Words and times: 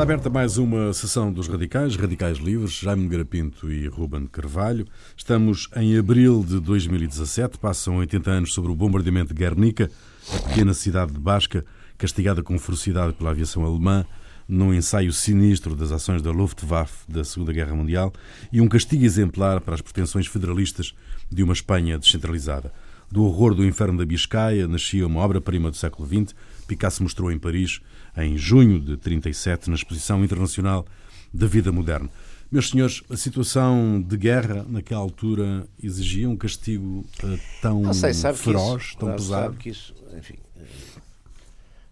Está 0.00 0.14
aberta 0.14 0.30
mais 0.30 0.56
uma 0.56 0.94
sessão 0.94 1.30
dos 1.30 1.46
Radicais, 1.46 1.94
Radicais 1.94 2.38
Livres, 2.38 2.72
Jaime 2.72 3.06
Garapinto 3.06 3.70
e 3.70 3.86
Ruben 3.86 4.26
Carvalho. 4.26 4.86
Estamos 5.14 5.68
em 5.76 5.98
abril 5.98 6.42
de 6.42 6.58
2017, 6.58 7.58
passam 7.58 7.98
80 7.98 8.30
anos 8.30 8.54
sobre 8.54 8.72
o 8.72 8.74
bombardeamento 8.74 9.34
de 9.34 9.38
Guernica, 9.38 9.90
a 10.34 10.48
pequena 10.48 10.72
cidade 10.72 11.12
de 11.12 11.20
Basca, 11.20 11.66
castigada 11.98 12.42
com 12.42 12.58
ferocidade 12.58 13.12
pela 13.12 13.28
aviação 13.28 13.62
alemã, 13.62 14.06
num 14.48 14.72
ensaio 14.72 15.12
sinistro 15.12 15.76
das 15.76 15.92
ações 15.92 16.22
da 16.22 16.30
Luftwaffe 16.30 17.04
da 17.06 17.22
Segunda 17.22 17.52
Guerra 17.52 17.76
Mundial 17.76 18.10
e 18.50 18.58
um 18.58 18.68
castigo 18.68 19.04
exemplar 19.04 19.60
para 19.60 19.74
as 19.74 19.82
pretensões 19.82 20.26
federalistas 20.26 20.94
de 21.30 21.42
uma 21.42 21.52
Espanha 21.52 21.98
descentralizada. 21.98 22.72
Do 23.10 23.24
horror 23.24 23.54
do 23.54 23.66
inferno 23.66 23.98
da 23.98 24.06
Biscaia 24.06 24.66
nascia 24.66 25.06
uma 25.06 25.20
obra-prima 25.20 25.70
do 25.70 25.76
século 25.76 26.08
XX. 26.08 26.34
Picasso 26.66 27.02
mostrou 27.02 27.30
em 27.30 27.38
Paris 27.38 27.82
em 28.24 28.36
junho 28.36 28.80
de 28.80 28.96
37 28.96 29.68
na 29.68 29.76
Exposição 29.76 30.24
Internacional 30.24 30.86
da 31.32 31.46
Vida 31.46 31.70
Moderna. 31.72 32.10
Meus 32.50 32.70
senhores, 32.70 33.02
a 33.08 33.16
situação 33.16 34.02
de 34.02 34.16
guerra 34.16 34.64
naquela 34.68 35.00
altura 35.00 35.68
exigia 35.80 36.28
um 36.28 36.36
castigo 36.36 37.06
uh, 37.22 37.40
tão 37.62 37.94
sei, 37.94 38.12
feroz, 38.34 38.82
isso, 38.82 38.98
tão 38.98 39.12
pesado? 39.12 39.44
Sabe 39.44 39.56
que 39.56 39.68
isso, 39.68 39.94
enfim, 40.18 40.34
eh, 40.56 40.66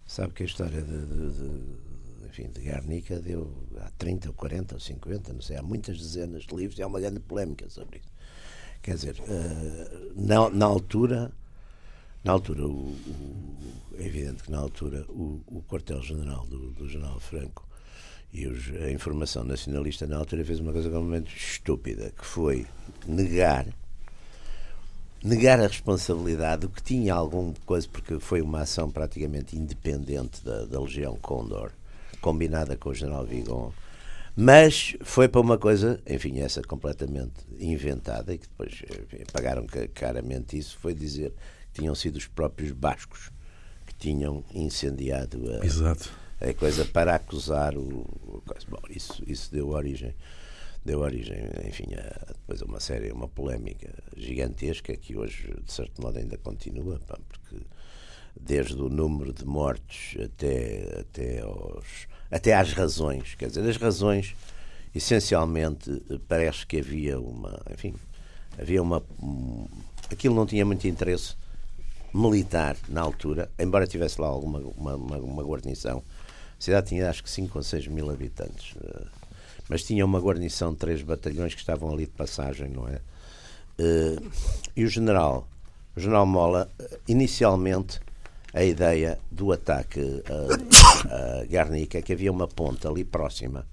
sabe 0.05 0.33
que 0.33 0.43
a 0.43 0.45
história 0.45 0.81
de, 0.81 1.05
de, 1.05 1.31
de, 1.31 2.27
enfim, 2.27 2.49
de 2.53 2.59
Guernica 2.59 3.21
deu 3.21 3.55
há 3.77 3.89
30 3.97 4.27
ou 4.27 4.33
40 4.33 4.75
ou 4.75 4.81
50, 4.81 5.31
não 5.31 5.41
sei, 5.41 5.55
há 5.55 5.63
muitas 5.63 5.97
dezenas 5.97 6.43
de 6.43 6.53
livros 6.53 6.77
e 6.77 6.83
há 6.83 6.87
uma 6.87 6.99
grande 6.99 7.21
polémica 7.21 7.69
sobre 7.69 7.99
isso. 7.99 8.11
Quer 8.81 8.95
dizer, 8.95 9.15
uh, 9.21 10.13
na, 10.21 10.49
na 10.49 10.65
altura 10.65 11.31
na 12.23 12.33
altura, 12.33 12.65
o, 12.65 12.89
o, 12.89 13.57
é 13.97 14.05
evidente 14.05 14.43
que 14.43 14.51
na 14.51 14.59
altura 14.59 15.05
o, 15.09 15.41
o 15.47 15.63
quartel-general 15.63 16.45
do, 16.47 16.71
do 16.71 16.87
general 16.87 17.19
Franco 17.19 17.67
e 18.31 18.47
os, 18.47 18.69
a 18.83 18.91
informação 18.91 19.43
nacionalista 19.43 20.05
na 20.05 20.17
altura 20.17 20.43
fez 20.45 20.59
uma 20.59 20.71
coisa 20.71 20.89
completamente 20.89 21.35
estúpida, 21.35 22.11
que 22.17 22.25
foi 22.25 22.65
negar 23.07 23.65
negar 25.23 25.59
a 25.59 25.67
responsabilidade 25.67 26.61
do 26.61 26.69
que 26.69 26.81
tinha 26.81 27.13
alguma 27.13 27.53
coisa, 27.65 27.87
porque 27.91 28.19
foi 28.19 28.41
uma 28.41 28.61
ação 28.61 28.89
praticamente 28.89 29.57
independente 29.57 30.43
da, 30.43 30.65
da 30.65 30.79
Legião 30.79 31.17
Condor, 31.17 31.71
combinada 32.21 32.77
com 32.77 32.89
o 32.89 32.93
general 32.93 33.25
Vigon, 33.25 33.73
mas 34.35 34.95
foi 35.01 35.27
para 35.27 35.41
uma 35.41 35.57
coisa, 35.57 35.99
enfim, 36.07 36.39
essa 36.39 36.61
completamente 36.61 37.33
inventada 37.59 38.33
e 38.33 38.37
que 38.37 38.47
depois 38.47 38.81
enfim, 38.89 39.23
pagaram 39.33 39.65
caramente 39.93 40.57
isso, 40.57 40.77
foi 40.77 40.93
dizer 40.93 41.33
tinham 41.73 41.95
sido 41.95 42.17
os 42.17 42.27
próprios 42.27 42.71
bascos 42.71 43.31
que 43.85 43.93
tinham 43.95 44.43
incendiado 44.53 45.43
a, 45.51 45.65
a 46.41 46.53
coisa 46.53 46.85
para 46.85 47.15
acusar 47.15 47.77
o, 47.77 47.81
o 47.81 48.43
bom, 48.67 48.81
isso 48.89 49.23
isso 49.27 49.51
deu 49.51 49.69
origem 49.69 50.15
deu 50.85 50.99
origem 50.99 51.37
enfim 51.67 51.93
a, 51.95 52.33
depois 52.33 52.61
a 52.61 52.65
uma 52.65 52.79
série 52.79 53.11
uma 53.11 53.27
polémica 53.27 53.93
gigantesca 54.15 54.95
que 54.95 55.17
hoje 55.17 55.53
de 55.63 55.71
certo 55.71 56.01
modo 56.01 56.17
ainda 56.17 56.37
continua 56.37 56.99
pá, 56.99 57.17
porque 57.27 57.57
desde 58.39 58.75
o 58.75 58.89
número 58.89 59.33
de 59.33 59.45
mortes 59.45 60.17
até 60.21 60.99
até 60.99 61.41
aos 61.41 62.07
até 62.31 62.53
às 62.53 62.71
razões 62.73 63.35
quer 63.35 63.47
dizer 63.47 63.67
as 63.67 63.77
razões 63.77 64.35
essencialmente 64.95 65.91
parece 66.27 66.65
que 66.65 66.77
havia 66.77 67.19
uma 67.19 67.61
enfim 67.71 67.93
havia 68.57 68.81
uma 68.81 69.03
aquilo 70.09 70.35
não 70.35 70.45
tinha 70.45 70.65
muito 70.65 70.87
interesse 70.87 71.35
militar 72.13 72.75
na 72.87 73.01
altura, 73.01 73.49
embora 73.57 73.87
tivesse 73.87 74.19
lá 74.19 74.27
alguma 74.27 74.59
uma, 74.59 74.95
uma, 74.95 75.17
uma 75.17 75.43
guarnição. 75.43 76.03
A 76.59 76.61
cidade 76.61 76.87
tinha 76.87 77.09
acho 77.09 77.23
que 77.23 77.29
5 77.29 77.57
ou 77.57 77.63
6 77.63 77.87
mil 77.87 78.09
habitantes, 78.09 78.75
eh, 78.83 79.05
mas 79.69 79.83
tinha 79.83 80.05
uma 80.05 80.19
guarnição 80.19 80.71
de 80.71 80.77
três 80.77 81.01
batalhões 81.01 81.53
que 81.53 81.61
estavam 81.61 81.91
ali 81.91 82.05
de 82.05 82.11
passagem, 82.11 82.69
não 82.69 82.87
é? 82.87 82.99
Eh, 83.77 84.17
e 84.75 84.83
o 84.83 84.89
general, 84.89 85.47
o 85.95 85.99
general 85.99 86.25
Mola, 86.25 86.69
eh, 86.79 86.99
inicialmente 87.07 87.99
a 88.53 88.63
ideia 88.63 89.19
do 89.31 89.51
ataque 89.51 90.23
a, 90.25 91.41
a 91.41 91.45
Guernica 91.45 91.99
é 91.99 92.01
que 92.01 92.13
havia 92.13 92.31
uma 92.31 92.47
ponte 92.47 92.87
ali 92.87 93.03
próxima 93.03 93.65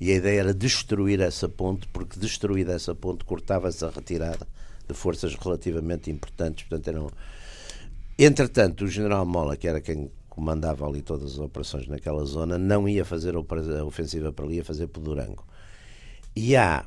e 0.00 0.10
a 0.10 0.14
ideia 0.14 0.40
era 0.40 0.54
destruir 0.54 1.20
essa 1.20 1.48
ponte, 1.48 1.86
porque 1.88 2.18
destruída 2.18 2.72
essa 2.72 2.94
ponte 2.94 3.24
cortava-se 3.24 3.84
a 3.84 3.90
retirada 3.90 4.46
de 4.88 4.94
forças 4.94 5.34
relativamente 5.34 6.10
importantes, 6.10 6.64
portanto 6.64 6.88
eram 6.88 7.10
Entretanto, 8.18 8.84
o 8.84 8.88
general 8.88 9.26
Mola, 9.26 9.56
que 9.56 9.66
era 9.66 9.80
quem 9.80 10.10
comandava 10.28 10.86
ali 10.86 11.02
todas 11.02 11.32
as 11.32 11.38
operações 11.38 11.86
naquela 11.86 12.24
zona, 12.24 12.58
não 12.58 12.88
ia 12.88 13.04
fazer 13.04 13.34
a 13.36 13.84
ofensiva 13.84 14.32
para 14.32 14.44
ali, 14.44 14.56
ia 14.56 14.64
fazer 14.64 14.88
para 14.88 15.00
o 15.00 15.04
Durango. 15.04 15.46
E 16.34 16.56
há. 16.56 16.84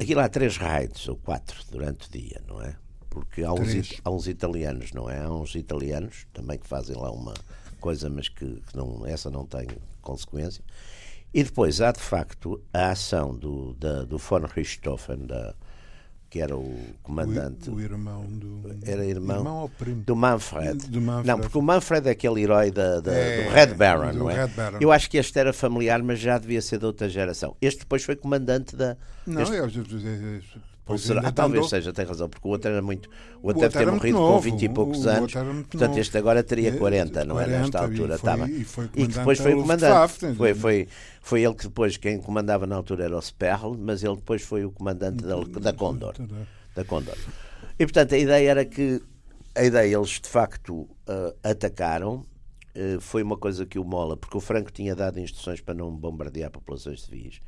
Aquilo 0.00 0.20
há 0.20 0.28
três 0.28 0.56
raids, 0.56 1.06
ou 1.08 1.16
quatro, 1.16 1.62
durante 1.70 2.08
o 2.08 2.10
dia, 2.10 2.42
não 2.48 2.60
é? 2.60 2.74
Porque 3.08 3.44
há 3.44 3.52
uns, 3.52 4.00
há 4.02 4.10
uns 4.10 4.26
italianos, 4.26 4.92
não 4.92 5.08
é? 5.08 5.20
Há 5.20 5.30
uns 5.30 5.54
italianos 5.54 6.26
também 6.32 6.58
que 6.58 6.66
fazem 6.66 6.96
lá 6.96 7.10
uma 7.10 7.34
coisa, 7.78 8.08
mas 8.08 8.28
que, 8.28 8.46
que 8.46 8.76
não, 8.76 9.06
essa 9.06 9.30
não 9.30 9.46
tem 9.46 9.68
consequência. 10.00 10.64
E 11.32 11.42
depois 11.44 11.80
há, 11.80 11.92
de 11.92 12.00
facto, 12.00 12.62
a 12.72 12.90
ação 12.90 13.36
do, 13.36 13.74
da, 13.74 14.04
do 14.04 14.18
von 14.18 14.40
Richthofen, 14.40 15.26
da, 15.26 15.54
que 16.32 16.40
era 16.40 16.56
o 16.56 16.74
comandante. 17.02 17.68
O, 17.68 17.74
o 17.74 17.80
irmão 17.80 18.24
do. 18.24 18.62
Era 18.86 19.04
irmão, 19.04 19.36
irmão 19.36 19.70
do 20.06 20.16
Manfred. 20.16 20.88
do 20.88 20.98
Manfred. 20.98 21.28
Não, 21.28 21.38
porque 21.38 21.58
o 21.58 21.60
Manfred 21.60 22.08
é 22.08 22.12
aquele 22.12 22.40
herói 22.40 22.70
da, 22.70 23.00
da 23.00 23.12
é, 23.12 23.44
do 23.44 23.50
Red 23.50 23.74
Baron, 23.74 24.12
não 24.14 24.30
é? 24.30 24.46
Baron. 24.46 24.78
Eu 24.80 24.90
acho 24.90 25.10
que 25.10 25.18
este 25.18 25.38
era 25.38 25.52
familiar, 25.52 26.02
mas 26.02 26.18
já 26.20 26.38
devia 26.38 26.62
ser 26.62 26.78
de 26.78 26.86
outra 26.86 27.06
geração. 27.06 27.54
Este 27.60 27.80
depois 27.80 28.02
foi 28.02 28.16
comandante 28.16 28.74
da. 28.74 28.96
Não, 29.26 29.42
este... 29.42 29.56
eu, 29.56 30.98
será, 30.98 31.20
ah, 31.22 31.32
talvez 31.32 31.68
seja, 31.68 31.92
tem 31.92 32.06
razão, 32.06 32.30
porque 32.30 32.48
o 32.48 32.50
outro 32.50 32.70
era 32.70 32.80
muito. 32.80 33.10
O 33.42 33.48
outro, 33.48 33.58
o 33.58 33.68
deve 33.68 33.78
ter 33.78 33.92
morrido 33.92 34.16
com 34.16 34.40
20 34.40 34.62
e 34.62 34.68
poucos 34.70 35.06
anos. 35.06 35.32
Portanto, 35.34 35.88
novo. 35.88 35.98
este 35.98 36.16
agora 36.16 36.42
teria 36.42 36.72
40, 36.78 37.26
não 37.26 37.38
é? 37.38 37.46
Nesta 37.46 37.78
altura. 37.82 38.14
E, 38.14 38.18
foi, 38.18 38.34
e, 38.46 38.64
foi 38.64 38.90
e 38.96 39.06
depois 39.06 39.38
foi 39.38 39.52
o 39.52 39.60
comandante. 39.60 40.34
Foi, 40.34 40.54
foi, 40.54 40.88
foi 41.22 41.42
ele 41.44 41.54
que 41.54 41.64
depois, 41.64 41.96
quem 41.96 42.20
comandava 42.20 42.66
na 42.66 42.74
altura 42.74 43.04
era 43.04 43.16
o 43.16 43.22
Sperl, 43.22 43.76
mas 43.78 44.02
ele 44.02 44.16
depois 44.16 44.42
foi 44.42 44.64
o 44.64 44.72
comandante 44.72 45.22
da, 45.22 45.36
da 45.36 45.72
Condor. 45.72 46.14
Da 46.74 46.84
Condor. 46.84 47.16
E 47.78 47.86
portanto 47.86 48.14
a 48.14 48.18
ideia 48.18 48.50
era 48.50 48.64
que 48.64 49.00
a 49.54 49.62
ideia 49.62 49.96
eles 49.96 50.20
de 50.20 50.28
facto 50.28 50.74
uh, 50.74 51.34
atacaram. 51.42 52.26
Uh, 52.74 53.00
foi 53.00 53.22
uma 53.22 53.36
coisa 53.36 53.64
que 53.64 53.78
o 53.78 53.84
Mola, 53.84 54.16
porque 54.16 54.36
o 54.36 54.40
Franco 54.40 54.72
tinha 54.72 54.96
dado 54.96 55.20
instruções 55.20 55.60
para 55.60 55.74
não 55.74 55.94
bombardear 55.94 56.50
populações 56.50 57.02
civis. 57.02 57.40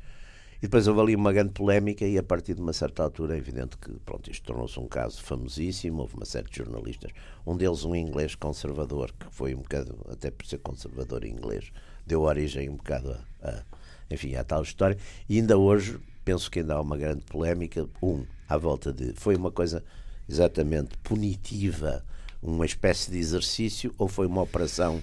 Depois 0.65 0.87
houve 0.87 0.99
ali 0.99 1.15
uma 1.15 1.31
grande 1.31 1.51
polémica 1.51 2.07
e 2.07 2.17
a 2.17 2.23
partir 2.23 2.55
de 2.55 2.61
uma 2.61 2.73
certa 2.73 3.03
altura 3.03 3.35
é 3.35 3.37
evidente 3.37 3.77
que 3.77 3.91
pronto, 3.99 4.31
isto 4.31 4.47
tornou-se 4.47 4.79
um 4.79 4.87
caso 4.87 5.21
famosíssimo, 5.21 6.01
houve 6.01 6.15
uma 6.15 6.25
série 6.25 6.49
de 6.49 6.57
jornalistas, 6.57 7.11
um 7.45 7.55
deles 7.55 7.85
um 7.85 7.95
inglês 7.95 8.33
conservador, 8.33 9.11
que 9.11 9.27
foi 9.29 9.53
um 9.53 9.59
bocado, 9.59 9.95
até 10.09 10.31
por 10.31 10.43
ser 10.47 10.57
conservador 10.57 11.23
inglês, 11.23 11.71
deu 12.03 12.23
origem 12.23 12.67
um 12.67 12.77
bocado 12.77 13.11
a, 13.11 13.47
a 13.47 13.63
enfim, 14.09 14.33
à 14.33 14.43
tal 14.43 14.63
história, 14.63 14.97
e 15.29 15.37
ainda 15.37 15.55
hoje 15.55 15.99
penso 16.23 16.49
que 16.49 16.61
ainda 16.61 16.73
há 16.73 16.81
uma 16.81 16.97
grande 16.97 17.21
polémica, 17.25 17.87
um, 18.01 18.25
à 18.49 18.57
volta 18.57 18.91
de, 18.91 19.13
foi 19.13 19.35
uma 19.35 19.51
coisa 19.51 19.83
exatamente 20.27 20.97
punitiva, 21.03 22.03
uma 22.41 22.65
espécie 22.65 23.11
de 23.11 23.19
exercício, 23.19 23.93
ou 23.99 24.07
foi 24.07 24.25
uma 24.25 24.41
operação 24.41 24.99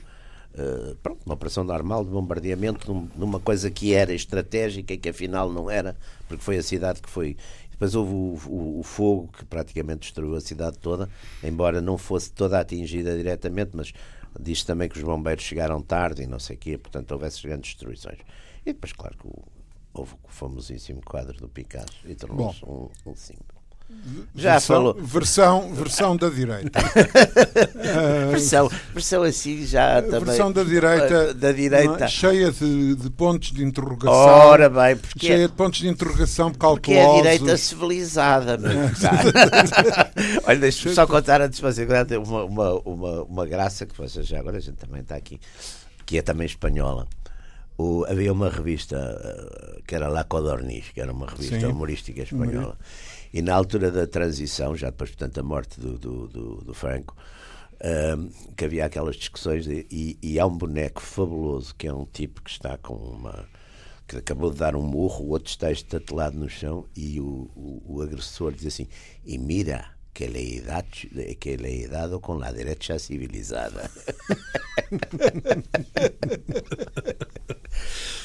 Uh, 0.55 0.95
pronto, 0.97 1.21
uma 1.25 1.35
operação 1.35 1.65
normal 1.65 2.05
de 2.05 2.11
bombardeamento 2.11 2.93
num, 2.93 3.09
numa 3.17 3.41
coisa 3.41 3.71
que 3.71 3.95
era 3.95 4.13
estratégica 4.13 4.93
e 4.93 4.99
que 4.99 5.09
afinal 5.09 5.51
não 5.51 5.71
era, 5.71 5.97
porque 6.29 6.45
foi 6.45 6.59
a 6.59 6.63
cidade 6.63 7.01
que 7.01 7.09
foi. 7.09 7.37
Depois 7.71 7.95
houve 7.95 8.13
o, 8.13 8.39
o, 8.53 8.81
o, 8.81 8.83
fogo 8.83 9.29
que 9.37 9.45
praticamente 9.47 10.01
destruiu 10.01 10.35
a 10.35 10.41
cidade 10.41 10.79
toda, 10.79 11.09
embora 11.43 11.81
não 11.81 11.97
fosse 11.97 12.31
toda 12.31 12.61
atingida 12.61 13.17
diretamente, 13.17 13.71
mas 13.73 13.95
diz 14.39 14.63
também 14.63 14.89
que 14.89 14.99
os 14.99 15.03
bombeiros 15.03 15.43
chegaram 15.43 15.81
tarde 15.81 16.23
e 16.23 16.27
não 16.27 16.39
sei 16.39 16.57
o 16.57 16.59
quê, 16.59 16.77
portanto 16.77 17.11
houve 17.13 17.27
essas 17.27 17.41
grandes 17.41 17.71
destruições. 17.71 18.19
E 18.65 18.73
depois, 18.73 18.93
claro, 18.93 19.17
que 19.17 19.27
o, 19.27 19.43
houve 19.95 20.15
o 20.23 20.29
famosíssimo 20.29 21.01
quadro 21.03 21.37
do 21.39 21.49
Picasso 21.49 21.99
e 22.05 22.15
tornou-se 22.15 22.63
um, 22.65 22.89
um 23.07 23.17
símbolo. 23.17 23.62
Já 24.35 24.53
versão, 24.53 24.77
falou. 24.77 24.95
Versão, 24.95 25.75
versão 25.75 26.17
da 26.17 26.29
direita. 26.29 26.81
versão, 28.31 28.71
versão 28.93 29.23
assim 29.23 29.65
já 29.67 30.01
também. 30.03 30.21
Versão 30.21 30.51
da 30.51 30.65
direita, 30.65 31.35
da 31.35 31.53
direita. 31.53 32.05
É? 32.05 32.09
cheia 32.09 32.51
de, 32.51 32.95
de, 32.97 33.11
pontos 33.11 33.53
de 33.53 33.63
interrogação. 33.63 34.15
Ora 34.15 34.71
bem, 34.71 34.97
porque 34.97 35.27
cheia 35.27 35.47
de 35.47 35.55
pontos 35.55 35.81
de 35.81 35.89
interrogação 35.89 36.53
cautelosos. 36.53 36.81
Porque 36.81 37.29
é 37.29 37.33
a 37.33 37.35
direita 37.35 37.57
civilizada, 37.59 38.57
meu 38.57 38.73
Olha, 40.49 40.59
deixa-me 40.59 40.95
só 40.95 41.07
contar 41.07 41.43
antes 41.43 41.59
de 41.59 41.63
você 41.63 41.87
uma, 42.17 42.45
uma, 42.45 42.75
uma, 42.81 43.23
uma 43.25 43.47
graça 43.47 43.85
que 43.85 43.97
você 43.97 44.23
já 44.23 44.41
agora 44.41 44.57
a 44.57 44.61
gente 44.61 44.77
também 44.77 45.03
está 45.03 45.15
aqui, 45.15 45.39
que 46.07 46.17
é 46.17 46.23
também 46.23 46.47
espanhola. 46.47 47.07
O, 47.77 48.05
havia 48.09 48.33
uma 48.33 48.49
revista 48.49 48.97
que 49.87 49.95
era 49.95 50.09
La 50.09 50.25
Codorniz, 50.25 50.91
que 50.91 51.01
era 51.01 51.13
uma 51.13 51.27
revista 51.27 51.61
Sim. 51.61 51.67
humorística 51.67 52.23
espanhola. 52.23 52.77
E 53.33 53.41
na 53.41 53.55
altura 53.55 53.91
da 53.91 54.07
transição, 54.07 54.77
já 54.77 54.91
depois, 54.91 55.11
portanto, 55.11 55.35
da 55.35 55.43
morte 55.43 55.81
do, 55.81 55.99
do, 55.99 56.29
do, 56.29 56.57
do 56.65 56.75
Franco, 56.75 57.17
uh, 57.77 58.55
que 58.55 58.65
havia 58.65 58.85
aquelas 58.85 59.17
discussões 59.17 59.65
de, 59.65 59.87
e, 59.91 60.19
e 60.23 60.39
há 60.39 60.47
um 60.47 60.57
boneco 60.57 61.01
fabuloso 61.01 61.75
que 61.75 61.87
é 61.87 61.93
um 61.93 62.05
tipo 62.05 62.43
que 62.43 62.51
está 62.51 62.77
com 62.77 62.95
uma 62.95 63.49
que 64.07 64.17
acabou 64.19 64.51
de 64.51 64.59
dar 64.59 64.77
um 64.77 64.83
murro, 64.83 65.25
o 65.25 65.29
outro 65.31 65.49
está 65.49 65.71
estatelado 65.73 66.37
no 66.37 66.49
chão 66.49 66.87
e 66.95 67.19
o, 67.19 67.51
o, 67.57 67.83
o 67.87 68.03
agressor 68.03 68.53
diz 68.53 68.67
assim: 68.67 68.87
E 69.25 69.39
mira, 69.39 69.87
que 70.15 70.29
le 70.29 70.57
he 70.57 70.61
dado, 70.61 70.87
que 71.41 71.57
le 71.57 71.83
he 71.83 71.89
dado 71.89 72.21
con 72.21 72.39
la 72.41 72.53
derecha 72.53 72.99
civilizada. 72.99 73.91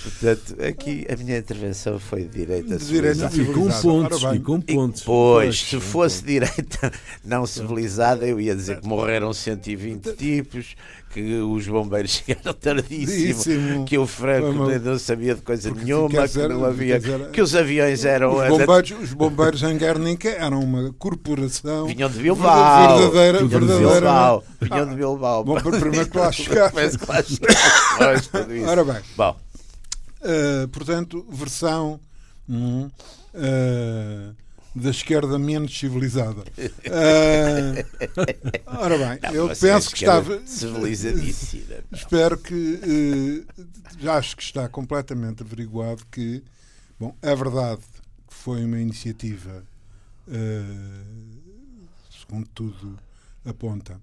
Portanto, 0.04 0.62
aqui 0.62 1.06
a 1.10 1.16
minha 1.16 1.38
intervenção 1.38 1.98
foi 2.00 2.24
de 2.24 2.40
direita 2.40 2.78
civilizada. 2.78 3.54
Com 3.54 3.70
pontos. 3.82 4.24
E 4.34 4.40
com 4.40 4.60
pontos. 4.60 5.02
E, 5.02 5.06
pois, 5.06 5.60
se 5.62 5.80
fosse 5.80 6.24
direita 6.24 6.92
não 7.24 7.46
civilizada, 7.46 8.28
eu 8.28 8.40
ia 8.40 8.56
dizer 8.56 8.82
que 8.82 8.88
morreram 8.88 9.32
120 9.32 10.14
tipos, 10.14 10.76
que 11.12 11.36
os 11.36 11.68
bombeiros 11.68 12.12
chegaram 12.26 12.54
tardíssimo, 12.54 13.86
que 13.86 13.98
o 13.98 14.06
Franco 14.06 14.70
não 14.80 15.00
sabia 15.00 15.36
de 15.36 15.42
coisa 15.42 15.70
Porque 15.70 15.86
nenhuma, 15.86 16.28
que 16.28 16.48
não 16.48 16.66
havia. 16.66 17.00
Dizer, 17.00 17.32
que 17.32 17.42
os 17.42 17.56
aviões 17.56 18.06
eram. 18.06 18.36
Os 18.36 18.48
bombeiros, 18.48 18.92
os 19.02 19.14
bombeiros 19.14 19.64
em 19.64 19.78
Guernica 19.78 20.30
eram 20.30 20.60
uma 20.60 20.94
corporação. 20.94 21.88
Vinham 21.88 22.10
de 22.10 22.20
Bilbao. 22.20 22.98
Verdadeira. 22.98 23.46
Vinham 23.46 23.60
de 23.60 23.78
Bilbao. 23.78 24.44
Vinham 24.62 24.90
de 24.90 24.96
Bilbao. 24.96 25.44
Bom, 25.44 25.56
primeiro 25.62 26.10
que 26.10 26.18
lá 26.18 26.32
chegaram. 26.34 26.74
Ora 28.68 28.84
bem. 28.84 29.02
Bom. 29.16 29.36
Uh, 30.22 30.68
portanto, 30.70 31.26
versão. 31.30 32.00
Hum, 32.50 32.90
uh, 33.34 34.47
da 34.78 34.90
esquerda 34.92 35.40
menos 35.40 35.78
civilizada. 35.78 36.42
Uh, 36.42 37.84
ora 38.78 38.98
bem, 38.98 39.20
não, 39.24 39.32
eu 39.32 39.48
penso 39.50 39.90
que 39.90 39.98
estava. 39.98 40.40
Civilizadíssima. 40.46 41.76
Espero 41.92 42.38
que. 42.38 42.54
Uh, 42.54 43.46
já 44.00 44.18
acho 44.18 44.38
que 44.38 44.44
está 44.44 44.70
completamente 44.70 45.42
averiguado 45.44 46.06
que. 46.12 46.44
Bom, 47.00 47.16
é 47.22 47.36
verdade 47.36 47.82
que 48.28 48.34
foi 48.34 48.64
uma 48.64 48.80
iniciativa, 48.80 49.64
uh, 50.28 51.88
segundo 52.10 52.48
tudo 52.54 52.98
aponta, 53.46 54.00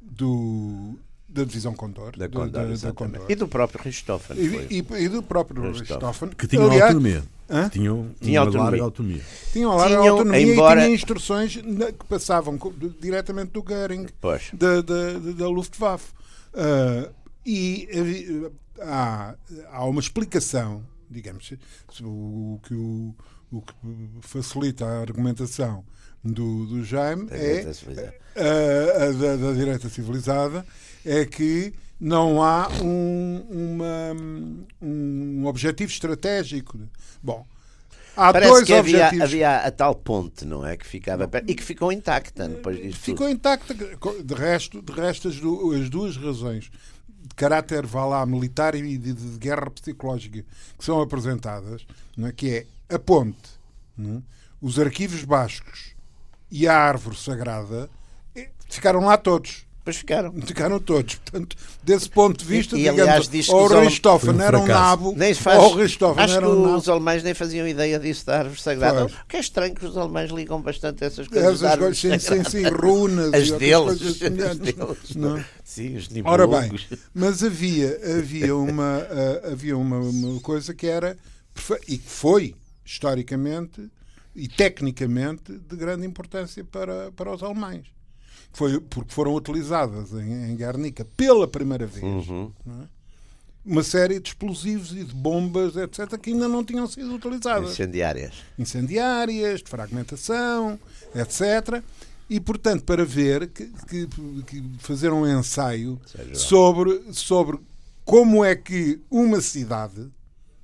do 0.00 0.98
da 1.34 1.44
divisão 1.44 1.74
Condor. 1.74 2.16
Da 2.16 2.28
Condor, 2.28 2.48
da, 2.48 2.64
da 2.64 2.92
Condor. 2.92 3.26
E 3.28 3.34
do 3.34 3.48
próprio 3.48 3.82
Richthofen. 3.82 4.36
E, 4.38 4.76
e, 4.78 5.04
e, 5.04 5.08
do 5.08 5.22
próprio 5.22 5.72
Richthofen. 5.72 6.28
Que 6.30 6.46
tinha 6.46 6.62
Aliás, 6.62 6.82
autonomia. 6.82 7.24
Hã? 7.50 7.68
Tinham 7.68 8.10
tinha 8.20 8.40
uma 8.40 8.46
autonomia. 8.46 8.70
larga 8.70 8.84
autonomia. 8.84 9.22
Tinham 9.52 9.76
larga 9.76 9.96
Tinham, 9.96 10.12
autonomia 10.12 10.52
embora... 10.52 10.80
e 10.80 10.84
tinha 10.84 10.94
instruções 10.94 11.56
que 11.56 12.06
passavam 12.08 12.58
diretamente 13.00 13.50
do 13.50 13.62
Goering, 13.62 14.06
da, 14.52 14.80
da, 14.80 15.32
da 15.36 15.48
Luftwaffe. 15.48 16.12
Uh, 16.54 17.12
e 17.44 18.48
há, 18.80 19.34
há 19.72 19.84
uma 19.84 20.00
explicação, 20.00 20.84
digamos, 21.10 21.52
o, 22.00 22.60
que, 22.62 22.74
o, 22.74 23.14
o 23.50 23.60
que 23.60 23.74
facilita 24.22 24.86
a 24.86 25.00
argumentação 25.00 25.84
do, 26.22 26.64
do 26.66 26.84
Jaime 26.84 27.26
é 27.30 27.66
a, 28.36 29.04
a, 29.04 29.12
da, 29.12 29.36
da 29.36 29.52
direita 29.52 29.88
civilizada 29.90 30.64
é 31.04 31.24
que 31.24 31.72
não 32.00 32.42
há 32.42 32.68
um, 32.82 33.46
uma, 33.50 34.16
um 34.82 35.46
objetivo 35.46 35.90
estratégico. 35.90 36.78
Bom, 37.22 37.46
Há 38.16 38.32
Parece 38.32 38.52
dois 38.52 38.64
que 38.64 38.72
havia, 38.72 39.08
havia, 39.08 39.56
a 39.56 39.70
tal 39.72 39.92
ponte, 39.92 40.44
não 40.44 40.64
é? 40.64 40.76
Que 40.76 40.86
ficava 40.86 41.26
perto, 41.26 41.50
e 41.50 41.54
que 41.54 41.64
ficou 41.64 41.90
intacta 41.90 42.48
depois 42.48 42.76
disso. 42.76 43.00
Ficou 43.00 43.26
tudo. 43.26 43.34
intacta. 43.34 43.74
De 43.74 44.34
resto, 44.34 44.80
de 44.80 44.92
resto 44.92 45.26
as, 45.26 45.34
as 45.34 45.90
duas 45.90 46.16
razões 46.16 46.70
de 47.24 47.34
caráter 47.34 47.84
vá 47.86 48.04
lá, 48.04 48.24
militar 48.24 48.74
e 48.74 48.96
de, 48.96 49.12
de, 49.12 49.38
guerra 49.38 49.70
psicológica 49.70 50.44
que 50.78 50.84
são 50.84 51.00
apresentadas, 51.00 51.86
não 52.16 52.28
é? 52.28 52.32
que 52.32 52.66
é 52.88 52.94
a 52.94 52.98
ponte, 52.98 53.58
é? 53.98 54.22
os 54.60 54.78
arquivos 54.78 55.24
bascos 55.24 55.94
e 56.50 56.68
a 56.68 56.76
árvore 56.76 57.16
sagrada, 57.16 57.90
eh, 58.36 58.50
ficaram 58.68 59.00
lá 59.00 59.16
todos. 59.16 59.63
Pois 59.84 59.98
ficaram. 59.98 60.32
Ficaram 60.40 60.80
todos. 60.80 61.16
Portanto, 61.16 61.56
desse 61.82 62.08
ponto 62.08 62.38
de 62.38 62.44
vista, 62.44 62.76
e, 62.76 62.82
e 62.82 62.88
aliás, 62.88 63.28
digamos, 63.28 63.48
ou 63.50 63.70
o 63.70 63.80
Richthofen 63.80 64.40
era 64.40 64.58
um 64.58 64.66
nabo, 64.66 65.14
nem 65.14 65.34
faz, 65.34 65.62
ou 65.62 65.72
o 65.72 65.76
Richthofen 65.76 66.24
acho 66.24 66.36
era 66.36 66.48
um 66.48 66.62
nabo. 66.62 66.76
os 66.76 66.88
alemães 66.88 67.22
nem 67.22 67.34
faziam 67.34 67.68
ideia 67.68 67.98
disso 67.98 68.24
da 68.24 68.38
árvore 68.38 68.60
sagrada. 68.60 69.04
O 69.04 69.26
que 69.28 69.36
é 69.36 69.40
estranho 69.40 69.74
que 69.74 69.84
os 69.84 69.96
alemães 69.98 70.30
ligam 70.30 70.62
bastante 70.62 71.04
a 71.04 71.06
essas 71.06 71.28
coisas. 71.28 71.62
Essas 71.62 71.78
coisas, 71.78 71.98
sim, 71.98 72.18
sim, 72.18 72.44
sim, 72.44 72.62
runas 72.62 73.34
as 73.34 73.48
e 73.48 73.58
deles. 73.58 74.02
As 74.02 74.58
deles 74.58 75.14
não? 75.14 75.44
Sim, 75.62 75.96
os 75.96 76.08
Ora 76.24 76.46
bem, 76.46 76.70
mas 77.12 77.42
havia, 77.42 78.00
havia, 78.18 78.56
uma, 78.56 78.98
uh, 78.98 79.52
havia 79.52 79.76
uma, 79.76 79.98
uma 79.98 80.40
coisa 80.40 80.72
que 80.72 80.86
era, 80.86 81.16
e 81.86 81.98
que 81.98 82.10
foi, 82.10 82.54
historicamente 82.84 83.90
e 84.34 84.48
tecnicamente, 84.48 85.52
de 85.52 85.76
grande 85.76 86.06
importância 86.06 86.64
para, 86.64 87.12
para 87.12 87.32
os 87.32 87.42
alemães 87.42 87.94
foi 88.52 88.80
porque 88.80 89.12
foram 89.12 89.34
utilizadas 89.34 90.12
em, 90.12 90.50
em 90.50 90.56
Guernica 90.56 91.04
pela 91.16 91.46
primeira 91.48 91.86
vez 91.86 92.28
uhum. 92.28 92.52
é? 92.66 92.94
uma 93.64 93.82
série 93.82 94.20
de 94.20 94.28
explosivos 94.28 94.92
e 94.92 95.04
de 95.04 95.14
bombas, 95.14 95.74
etc., 95.76 96.18
que 96.18 96.30
ainda 96.30 96.46
não 96.46 96.62
tinham 96.62 96.86
sido 96.86 97.14
utilizadas. 97.14 97.72
Incendiárias. 97.72 98.34
Incendiárias, 98.58 99.62
de 99.62 99.70
fragmentação, 99.70 100.78
etc. 101.14 101.82
E, 102.28 102.38
portanto, 102.38 102.84
para 102.84 103.04
ver, 103.04 103.48
que, 103.48 103.70
que, 103.88 104.06
que 104.46 104.62
fazer 104.78 105.12
um 105.12 105.26
ensaio 105.26 105.98
sobre, 106.34 107.02
sobre 107.12 107.58
como 108.04 108.44
é 108.44 108.54
que 108.54 109.00
uma 109.10 109.40
cidade, 109.40 110.10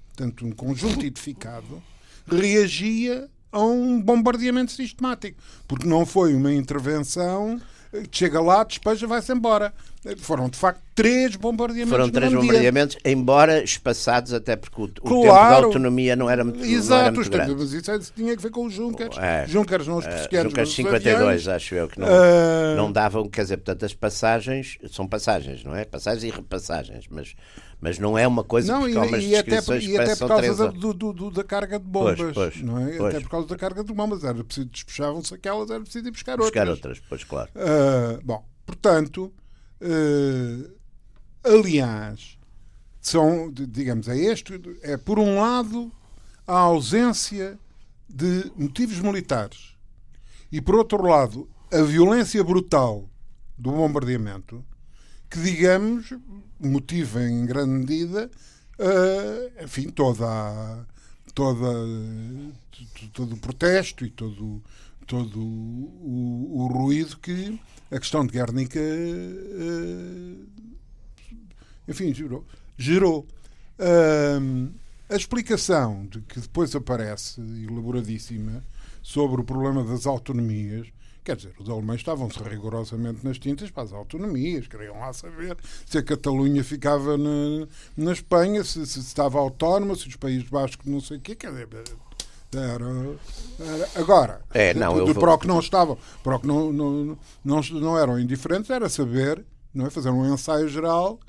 portanto, 0.09 0.45
um 0.45 0.53
conjunto 0.53 1.05
edificado, 1.05 1.83
reagia 2.27 3.29
a 3.53 3.61
um 3.63 4.01
bombardeamento 4.01 4.73
sistemático. 4.73 5.39
Porque 5.67 5.87
não 5.87 6.05
foi 6.07 6.35
uma 6.35 6.53
intervenção 6.53 7.61
chega 8.11 8.41
lá, 8.41 8.63
despeja, 8.63 9.07
vai-se 9.07 9.33
embora. 9.33 9.73
Foram, 10.19 10.49
de 10.49 10.57
facto, 10.57 10.81
três 10.95 11.37
bombardeamentos. 11.37 11.91
Foram 11.91 12.09
três 12.09 12.33
bombardeamentos, 12.33 12.97
dia. 13.03 13.13
embora 13.13 13.63
espaçados, 13.63 14.33
até 14.33 14.57
porque 14.57 14.81
o, 14.81 14.89
claro, 14.89 15.21
tempo 15.21 15.35
da 15.35 15.57
autonomia 15.57 16.17
não 16.17 16.31
era 16.31 16.43
muito, 16.43 16.65
exato, 16.65 16.91
não 16.91 17.01
era 17.01 17.13
muito 17.13 17.31
grande. 17.31 17.55
Mas 17.55 17.73
isso 17.73 18.13
tinha 18.15 18.35
que 18.35 18.43
ver 18.43 18.51
com 18.51 18.65
os 18.65 18.73
Junkers. 18.73 19.19
É, 19.19 19.47
Junkers 19.47 19.87
não 19.87 19.99
os 19.99 20.07
uh, 20.07 20.09
Junkers 20.31 20.73
52, 20.73 21.49
acho 21.49 21.75
eu, 21.75 21.89
que 21.89 22.01
não, 22.01 22.07
uh... 22.07 22.77
não 22.77 22.91
davam, 22.91 23.29
quer 23.29 23.43
dizer, 23.43 23.59
portanto, 23.59 23.85
as 23.85 23.93
passagens 23.93 24.79
são 24.91 25.07
passagens, 25.07 25.65
não 25.65 25.75
é? 25.75 25.85
Passagens 25.85 26.25
e 26.25 26.31
repassagens, 26.31 27.05
mas 27.11 27.35
mas 27.81 27.99
não 27.99 28.19
é 28.19 28.27
uma 28.27 28.45
coisa 28.45 28.73
não, 28.73 28.89
e, 28.89 28.93
e, 28.93 29.37
até, 29.37 29.57
e 29.79 29.97
até 29.97 30.15
por 30.17 30.29
causa 30.29 30.55
da, 30.55 30.71
do, 30.71 30.93
do, 30.93 31.31
da 31.31 31.43
carga 31.43 31.79
de 31.79 31.85
bombas, 31.85 32.17
pois, 32.19 32.35
pois, 32.35 32.63
não 32.63 32.79
é? 32.79 32.97
Pois. 32.97 33.15
Até 33.15 33.21
por 33.25 33.31
causa 33.31 33.49
da 33.49 33.57
carga 33.57 33.83
de 33.83 33.93
bombas, 33.93 34.23
era 34.23 34.45
preciso 34.45 34.67
despechavam-se 34.67 35.35
aquelas, 35.35 35.71
era 35.71 35.81
preciso 35.81 36.07
ir 36.07 36.11
buscar, 36.11 36.37
buscar 36.37 36.69
outras. 36.69 36.99
outras, 36.99 37.09
pois 37.09 37.25
claro. 37.25 37.51
Uh, 37.55 38.21
bom, 38.23 38.45
portanto, 38.67 39.33
uh, 39.81 40.71
aliás, 41.43 42.39
são, 43.01 43.51
digamos, 43.51 44.09
é 44.09 44.17
este, 44.19 44.61
é 44.83 44.99
por 44.99 45.19
um 45.19 45.41
lado 45.41 45.91
a 46.47 46.59
ausência 46.59 47.59
de 48.09 48.53
motivos 48.57 48.99
militares 49.01 49.77
e 50.53 50.61
por 50.61 50.75
outro 50.75 51.03
lado 51.03 51.49
a 51.73 51.81
violência 51.83 52.43
brutal 52.43 53.09
do 53.57 53.71
bombardeamento 53.71 54.65
que, 55.31 55.41
digamos, 55.41 56.13
motiva 56.59 57.23
em 57.23 57.47
grande 57.47 57.71
medida, 57.71 58.31
uh, 58.79 59.65
enfim, 59.65 59.89
toda 59.89 60.27
a, 60.27 60.85
toda, 61.33 61.69
todo 63.13 63.35
o 63.35 63.39
protesto 63.39 64.05
e 64.05 64.11
todo, 64.11 64.61
todo 65.07 65.41
o, 65.41 66.63
o, 66.63 66.67
ruído 66.67 67.17
que 67.19 67.61
a 67.91 67.99
questão 68.01 68.27
de 68.27 68.33
Guernica, 68.33 68.81
uh, 68.81 70.47
enfim, 71.87 72.13
gerou. 72.13 72.45
gerou. 72.77 73.27
Uh, 73.79 74.69
a 75.09 75.17
explicação 75.17 76.07
de 76.07 76.21
que 76.21 76.39
depois 76.39 76.75
aparece, 76.75 77.41
elaboradíssima, 77.41 78.63
sobre 79.03 79.41
o 79.41 79.45
problema 79.45 79.83
das 79.83 80.07
autonomias, 80.07 80.87
Quer 81.23 81.37
dizer, 81.37 81.53
os 81.59 81.69
alemães 81.69 82.01
estavam-se 82.01 82.43
rigorosamente 82.43 83.25
nas 83.25 83.39
tintas 83.39 83.71
para 83.71 83.83
as 83.83 83.93
autonomias, 83.93 84.67
queriam 84.67 84.99
lá 84.99 85.13
saber 85.13 85.57
se 85.85 85.99
a 85.99 86.03
Catalunha 86.03 86.65
ficava 86.65 87.19
na, 87.19 87.69
na 87.97 88.13
Espanha, 88.13 88.65
se, 88.65 88.87
se 88.87 89.01
estava 89.01 89.39
autónoma, 89.39 89.95
se 89.95 90.09
os 90.09 90.17
Países 90.17 90.49
Bascos 90.49 90.87
não 90.87 91.01
sei 91.01 91.19
o 91.19 91.21
quê. 91.21 91.35
Quer 91.35 91.51
dizer, 91.51 91.69
era, 92.53 92.85
era, 93.61 93.89
agora, 93.95 94.41
é, 94.53 94.75
não, 94.75 95.05
do, 95.05 95.15
do 95.15 95.39
que 95.39 95.47
não 95.47 95.61
estavam, 95.61 95.97
PRO 96.23 96.41
que 96.41 96.47
não, 96.47 96.73
não, 96.73 97.19
não, 97.45 97.61
não 97.61 97.99
eram 97.99 98.19
indiferentes, 98.19 98.71
era 98.71 98.89
saber, 98.89 99.45
não 99.73 99.87
é, 99.87 99.91
fazer 99.91 100.11
um 100.11 100.35
ensaio 100.35 100.69
geral? 100.69 101.21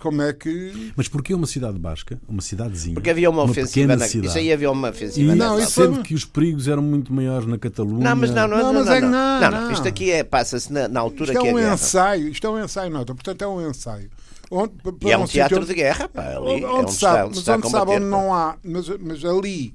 Como 0.00 0.22
é 0.22 0.32
que. 0.32 0.92
Mas 0.96 1.08
porquê 1.08 1.34
uma 1.34 1.46
cidade 1.46 1.78
basca? 1.78 2.18
Uma 2.26 2.40
cidadezinha? 2.40 2.94
Porque 2.94 3.10
havia 3.10 3.28
uma, 3.28 3.42
uma 3.42 3.50
ofensiva 3.50 3.96
na... 3.96 4.06
cidade. 4.06 4.28
Isso 4.28 4.38
aí 4.38 4.52
havia 4.52 4.70
uma 4.70 4.88
ofensiva 4.88 5.32
e, 5.32 5.36
não, 5.36 5.58
isso 5.58 5.72
sendo 5.72 5.96
foi... 5.96 6.02
que 6.04 6.14
os 6.14 6.24
perigos 6.24 6.68
eram 6.68 6.82
muito 6.82 7.12
maiores 7.12 7.46
na 7.46 7.58
Catalunha. 7.58 8.04
Não, 8.04 8.16
mas 8.16 8.30
não, 8.30 8.48
não, 8.48 8.56
não, 8.58 8.72
não, 8.72 8.74
mas 8.74 8.86
não, 8.86 8.94
é 8.94 9.00
não, 9.00 9.10
não, 9.10 9.40
não, 9.40 9.60
não. 9.62 9.72
Isto 9.72 9.88
aqui 9.88 10.10
é, 10.10 10.24
passa-se 10.24 10.72
na, 10.72 10.88
na 10.88 11.00
altura 11.00 11.32
isto 11.32 11.42
que 11.42 11.48
é 11.48 11.52
um 11.52 11.58
é 11.58 11.62
guerra. 11.62 11.74
ensaio, 11.74 12.28
isto 12.28 12.46
é 12.46 12.50
um 12.50 12.64
ensaio, 12.64 12.90
nota, 12.90 13.14
portanto 13.14 13.42
é 13.42 13.46
um 13.46 13.68
ensaio. 13.68 14.10
Onde, 14.50 14.72
e 15.02 15.10
é 15.10 15.18
um, 15.18 15.22
um 15.22 15.26
teatro 15.26 15.60
sítio... 15.60 15.68
de 15.68 15.80
guerra, 15.80 16.08
pá, 16.08 16.26
ali 16.28 16.38
onde, 16.38 16.64
é 16.64 16.68
onde 16.68 16.92
sabe, 16.92 17.36
está, 17.36 17.56
mas 17.56 17.64
onde 17.64 17.70
sabe 17.70 17.90
onde 17.92 18.06
não 18.06 18.34
há, 18.34 18.56
mas, 18.64 18.88
mas 18.98 19.24
ali 19.24 19.74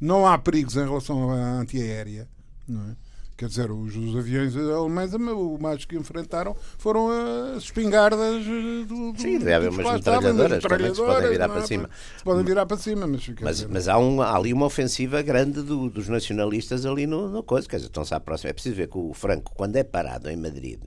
não 0.00 0.26
há 0.26 0.36
perigos 0.36 0.76
em 0.76 0.84
relação 0.84 1.30
à 1.30 1.60
antiaérea, 1.60 2.28
não 2.68 2.82
é? 2.82 3.09
Quer 3.40 3.48
dizer, 3.48 3.70
os, 3.70 3.96
os, 3.96 4.14
aviões 4.16 4.54
alemães, 4.54 5.14
o 5.14 5.56
mais 5.58 5.86
que 5.86 5.96
enfrentaram 5.96 6.54
foram 6.76 7.08
as 7.56 7.62
espingardas 7.62 8.44
do. 8.44 9.12
do 9.12 9.18
Sim, 9.18 9.38
deve 9.38 9.54
haver 9.54 9.70
umas 9.70 9.94
metralhadoras, 9.94 10.62
também 10.62 10.94
se 10.94 11.00
podem 11.00 11.30
virar 11.30 11.44
é? 11.46 11.48
para 11.48 11.66
cima. 11.66 11.90
Se 12.18 12.22
podem 12.22 12.44
virar 12.44 12.66
para 12.66 12.76
cima, 12.76 13.06
mas. 13.06 13.26
Mas, 13.40 13.56
dizer, 13.56 13.68
mas 13.70 13.88
há, 13.88 13.96
um, 13.96 14.20
há, 14.20 14.36
ali 14.36 14.52
uma 14.52 14.66
ofensiva 14.66 15.22
grande 15.22 15.62
do, 15.62 15.88
dos 15.88 16.06
nacionalistas 16.06 16.84
ali 16.84 17.06
no, 17.06 17.30
no 17.30 17.42
coisa, 17.42 17.66
quer 17.66 17.76
dizer, 17.76 17.86
estão-se 17.86 18.12
à 18.12 18.20
próxima. 18.20 18.50
É 18.50 18.52
preciso 18.52 18.76
ver 18.76 18.88
que 18.88 18.98
o 18.98 19.14
Franco, 19.14 19.54
quando 19.54 19.76
é 19.76 19.84
parado 19.84 20.28
em 20.28 20.36
Madrid. 20.36 20.82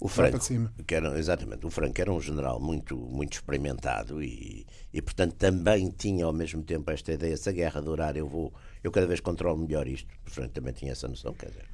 O 0.00 0.08
Franco, 0.08 0.40
que 0.84 0.94
era, 0.96 1.16
exatamente, 1.16 1.64
o 1.64 1.70
Franco 1.70 2.00
era 2.00 2.12
um 2.12 2.20
general 2.20 2.58
muito, 2.58 2.96
muito 2.96 3.34
experimentado 3.34 4.20
e, 4.20 4.66
e, 4.92 5.00
portanto, 5.00 5.36
também 5.36 5.94
tinha 5.96 6.24
ao 6.24 6.32
mesmo 6.32 6.64
tempo 6.64 6.90
esta 6.90 7.12
ideia: 7.12 7.36
se 7.36 7.48
a 7.48 7.52
guerra 7.52 7.80
durar, 7.80 8.16
eu 8.16 8.26
vou, 8.26 8.52
eu 8.82 8.90
cada 8.90 9.06
vez 9.06 9.20
controlo 9.20 9.58
melhor 9.58 9.86
isto. 9.86 10.08
O 10.26 10.30
Franco 10.30 10.52
também 10.52 10.72
tinha 10.72 10.92
essa 10.92 11.08
noção, 11.08 11.32
quer 11.34 11.50
dizer, 11.50 11.66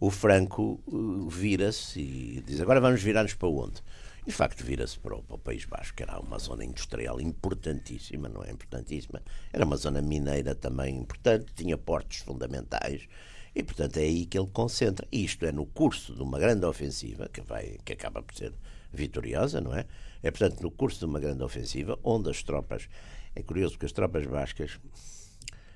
o 0.00 0.10
Franco 0.10 0.80
uh, 0.86 1.28
vira-se 1.28 2.00
e 2.00 2.42
diz: 2.46 2.60
agora 2.60 2.80
vamos 2.80 3.02
virar-nos 3.02 3.34
para 3.34 3.48
onde? 3.48 3.82
E 4.26 4.30
de 4.30 4.32
facto 4.32 4.64
vira-se 4.64 4.98
para, 4.98 5.16
para, 5.16 5.34
o 5.34 5.38
País 5.38 5.64
Basco, 5.64 5.96
que 5.96 6.02
era 6.02 6.18
uma 6.18 6.38
zona 6.38 6.64
industrial 6.64 7.20
importantíssima, 7.20 8.28
não 8.28 8.42
é 8.42 8.50
importantíssima, 8.50 9.22
era 9.52 9.64
uma 9.64 9.76
zona 9.76 10.00
mineira 10.00 10.54
também 10.54 10.96
importante, 10.96 11.52
tinha 11.54 11.76
portos 11.76 12.18
fundamentais. 12.18 13.08
E, 13.54 13.62
portanto, 13.62 13.96
é 13.96 14.02
aí 14.02 14.26
que 14.26 14.38
ele 14.38 14.46
concentra. 14.52 15.06
Isto 15.10 15.44
é 15.44 15.52
no 15.52 15.66
curso 15.66 16.14
de 16.14 16.22
uma 16.22 16.38
grande 16.38 16.64
ofensiva, 16.64 17.28
que, 17.28 17.40
vai, 17.40 17.78
que 17.84 17.92
acaba 17.92 18.22
por 18.22 18.34
ser 18.34 18.54
vitoriosa, 18.92 19.60
não 19.60 19.74
é? 19.74 19.86
É, 20.22 20.30
portanto, 20.30 20.60
no 20.62 20.70
curso 20.70 21.00
de 21.00 21.04
uma 21.06 21.18
grande 21.18 21.42
ofensiva, 21.42 21.98
onde 22.04 22.30
as 22.30 22.42
tropas. 22.42 22.88
É 23.34 23.42
curioso 23.42 23.74
porque 23.74 23.86
as 23.86 23.92
tropas 23.92 24.26
bascas 24.26 24.78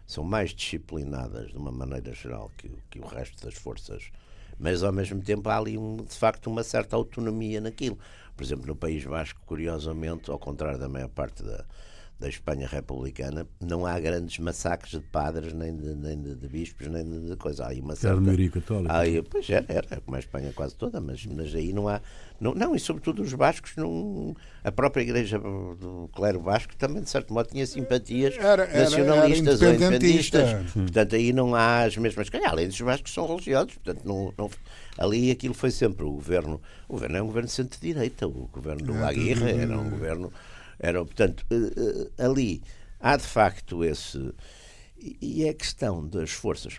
são 0.07 0.25
mais 0.25 0.55
disciplinadas 0.55 1.51
de 1.51 1.57
uma 1.57 1.73
maneira 1.73 2.13
geral 2.13 2.51
que, 2.57 2.71
que 2.91 2.99
o 2.99 3.07
resto 3.07 3.45
das 3.45 3.55
forças, 3.55 4.11
mas 4.59 4.83
ao 4.83 4.93
mesmo 4.93 5.21
tempo 5.23 5.49
há 5.49 5.57
ali, 5.57 5.77
um, 5.77 5.97
de 5.97 6.15
facto, 6.15 6.49
uma 6.49 6.63
certa 6.63 6.97
autonomia 6.97 7.61
naquilo. 7.61 7.99
Por 8.37 8.45
exemplo, 8.45 8.67
no 8.67 8.77
País 8.77 9.05
Basco, 9.05 9.41
curiosamente, 9.47 10.31
ao 10.31 10.39
contrário 10.39 10.79
da 10.79 10.89
maior 10.89 11.09
parte 11.09 11.43
da, 11.43 11.65
da 12.25 12.31
Espanha 12.31 12.67
republicana, 12.67 13.47
não 13.61 13.85
há 13.85 14.01
grandes 14.01 14.39
massacres 14.39 14.93
de 14.93 15.01
padres, 15.01 15.53
nem 15.53 15.77
de, 15.77 15.95
nem 15.95 16.19
de, 16.19 16.35
de 16.35 16.49
bispos, 16.49 16.87
nem 16.87 17.05
de, 17.05 17.29
de 17.29 17.37
coisa. 17.37 17.65
Há 17.65 17.69
aí 17.69 17.81
uma 17.81 17.95
certa... 17.95 18.09
Era 18.09 18.17
de 18.17 18.23
maioria 18.23 18.51
católica. 18.51 18.99
Aí, 18.99 19.23
pois 19.23 19.51
era, 19.51 19.67
era, 19.69 20.01
como 20.01 20.17
a 20.17 20.19
Espanha 20.19 20.51
quase 20.55 20.75
toda, 20.75 21.01
mas, 21.03 21.27
mas 21.27 21.55
aí 21.55 21.73
não 21.73 21.87
há. 21.87 22.01
Não, 22.41 22.55
não, 22.55 22.75
e 22.75 22.81
sobretudo 22.81 23.23
os 23.23 23.33
bascos, 23.35 23.77
não, 23.77 24.35
a 24.65 24.73
própria 24.73 25.03
igreja 25.03 25.39
do 25.39 26.09
clero 26.15 26.41
basco 26.41 26.75
também, 26.77 27.03
de 27.03 27.11
certo 27.11 27.33
modo, 27.33 27.51
tinha 27.51 27.67
simpatias 27.67 28.35
era, 28.39 28.65
era, 28.65 28.85
nacionalistas 28.85 29.61
era 29.61 29.71
ou 29.71 29.77
independentistas. 29.77 30.73
Portanto, 30.73 31.15
aí 31.15 31.33
não 31.33 31.55
há 31.55 31.85
as 31.85 31.97
mesmas. 31.99 32.27
Além 32.47 32.69
dos 32.69 32.81
bascos 32.81 33.13
são 33.13 33.27
religiosos, 33.27 33.75
portanto, 33.75 34.03
não, 34.05 34.33
não, 34.37 34.51
ali 34.97 35.31
aquilo 35.31 35.55
foi 35.55 35.71
sempre 35.71 36.05
o 36.05 36.11
governo. 36.13 36.61
O 36.89 36.95
governo 36.95 37.17
é 37.19 37.23
um 37.23 37.27
governo 37.27 37.49
de 37.49 37.55
centro-direita, 37.55 38.27
o 38.27 38.49
governo 38.51 38.83
do 38.83 39.05
Aguirre 39.05 39.61
era 39.61 39.79
um 39.79 39.91
governo. 39.91 40.33
Era, 40.79 41.05
portanto, 41.05 41.45
ali 42.19 42.63
há 43.01 43.17
de 43.17 43.25
facto 43.25 43.85
esse. 43.85 44.33
E 44.99 45.45
é 45.45 45.51
a 45.51 45.55
questão 45.55 46.07
das 46.07 46.31
forças. 46.31 46.79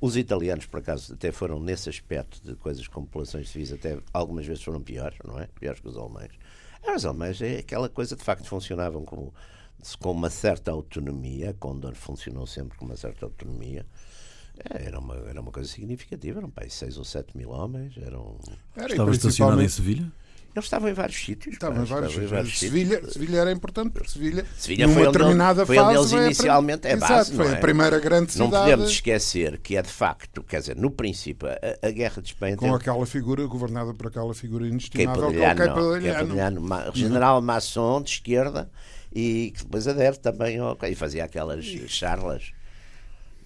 Os 0.00 0.16
italianos, 0.16 0.66
por 0.66 0.80
acaso, 0.80 1.14
até 1.14 1.32
foram 1.32 1.60
nesse 1.60 1.88
aspecto 1.88 2.40
de 2.44 2.54
coisas 2.56 2.86
como 2.88 3.06
populações 3.06 3.48
civis, 3.48 3.72
até 3.72 3.98
algumas 4.12 4.46
vezes 4.46 4.62
foram 4.62 4.80
piores, 4.80 5.18
não 5.24 5.38
é? 5.38 5.48
Piores 5.58 5.80
que 5.80 5.88
os 5.88 5.96
alemães. 5.96 6.32
Os 6.94 7.06
alemães 7.06 7.40
é 7.40 7.58
aquela 7.58 7.88
coisa, 7.88 8.14
de 8.14 8.22
facto, 8.22 8.46
funcionavam 8.46 9.04
com, 9.04 9.32
com 10.00 10.10
uma 10.10 10.30
certa 10.30 10.70
autonomia. 10.70 11.50
A 11.50 11.54
Condor 11.54 11.94
funcionou 11.94 12.46
sempre 12.46 12.76
com 12.76 12.84
uma 12.84 12.96
certa 12.96 13.24
autonomia. 13.24 13.86
Era 14.70 14.98
uma, 14.98 15.16
era 15.16 15.40
uma 15.40 15.50
coisa 15.50 15.68
significativa, 15.68 16.38
eram 16.38 16.48
um 16.48 16.70
6 16.70 16.98
ou 16.98 17.04
7 17.04 17.36
mil 17.36 17.50
homens. 17.50 17.96
Eram... 17.96 18.38
Era, 18.76 18.92
Estava 18.92 19.10
estacionado 19.10 19.62
em 19.62 19.68
Sevilha? 19.68 20.12
Eles 20.54 20.66
estavam 20.66 20.88
em 20.88 20.92
vários 20.92 21.16
sítios. 21.24 21.54
Estavam 21.54 21.82
em 21.82 21.84
vários, 21.84 22.10
estavam 22.10 22.28
em 22.28 22.30
vários 22.30 22.58
Sevilha, 22.60 22.94
sítios. 22.96 23.12
Sevilha 23.14 23.38
era 23.38 23.50
importante 23.50 23.90
porque 23.90 24.08
Sevilha, 24.08 24.46
Sevilha 24.56 24.86
numa 24.86 24.98
foi 25.00 25.08
onde, 25.08 25.18
determinada 25.18 25.66
foi 25.66 25.76
fase, 25.76 25.88
onde 25.88 25.98
eles 25.98 26.10
foi 26.12 26.24
inicialmente 26.26 26.86
é 26.86 26.92
Exato, 26.92 27.12
base. 27.12 27.34
foi 27.34 27.44
não 27.46 27.52
a 27.54 27.56
é? 27.56 27.60
primeira 27.60 27.98
grande 27.98 28.38
Não 28.38 28.46
cidade 28.46 28.64
podemos 28.70 28.90
esquecer 28.90 29.58
que 29.58 29.76
é 29.76 29.82
de 29.82 29.88
facto, 29.90 30.44
quer 30.44 30.60
dizer, 30.60 30.76
no 30.76 30.90
princípio, 30.92 31.48
a, 31.48 31.86
a 31.88 31.90
guerra 31.90 32.22
de 32.22 32.28
Espanha 32.28 32.56
com 32.56 32.66
tem 32.66 32.74
aquela 32.74 33.04
figura 33.04 33.44
governada 33.46 33.92
por 33.94 34.06
aquela 34.06 34.32
figura 34.32 34.64
é 34.64 34.68
inestimável 34.68 35.30
que 35.30 35.42
é 35.42 35.54
Padilhano, 35.54 36.72
é 36.72 36.92
general 36.94 37.42
maçom 37.42 38.00
de 38.00 38.10
esquerda 38.10 38.70
e 39.12 39.52
que 39.56 39.64
depois 39.64 39.88
adere 39.88 40.18
também 40.18 40.58
ao, 40.58 40.78
e 40.88 40.94
fazia 40.94 41.24
aquelas 41.24 41.64
charlas. 41.88 42.52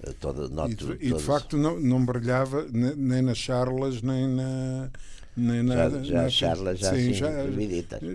eh, 0.03 0.13
Toda, 0.21 0.45
E, 0.45 0.51
noto, 0.51 0.75
de, 0.97 1.07
e 1.07 1.13
de 1.13 1.23
facto 1.23 1.57
não, 1.57 1.81
não 1.81 2.05
brilhava 2.05 2.67
ne- 2.71 2.95
nem 2.97 3.23
nas 3.23 3.39
charlas 3.39 4.03
nem 4.03 4.27
na 4.29 4.91
nem 5.39 5.63
na, 5.63 5.75
Já- 5.91 6.03
já 6.03 6.23
na- 6.23 6.29
charlas 6.31 6.79
já 6.79 6.95
sim, 6.95 7.13
já, 7.13 7.33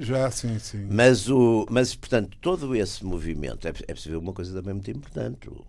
já 0.01 0.32
sim 0.32 0.60
sim 0.60 0.88
Mas, 0.89 1.30
o, 1.30 1.65
mas, 1.70 1.96
portanto, 1.96 2.38
todo 2.42 2.75
esse 2.75 3.03
movimento, 3.06 3.65
é, 3.68 3.70
é 3.70 3.74
preciso 3.94 4.12
ver 4.12 4.18
uma 4.18 4.34
coisa 4.34 4.53
também 4.53 4.74
muito 4.74 4.92
importante. 4.92 5.50
O, 5.50 5.65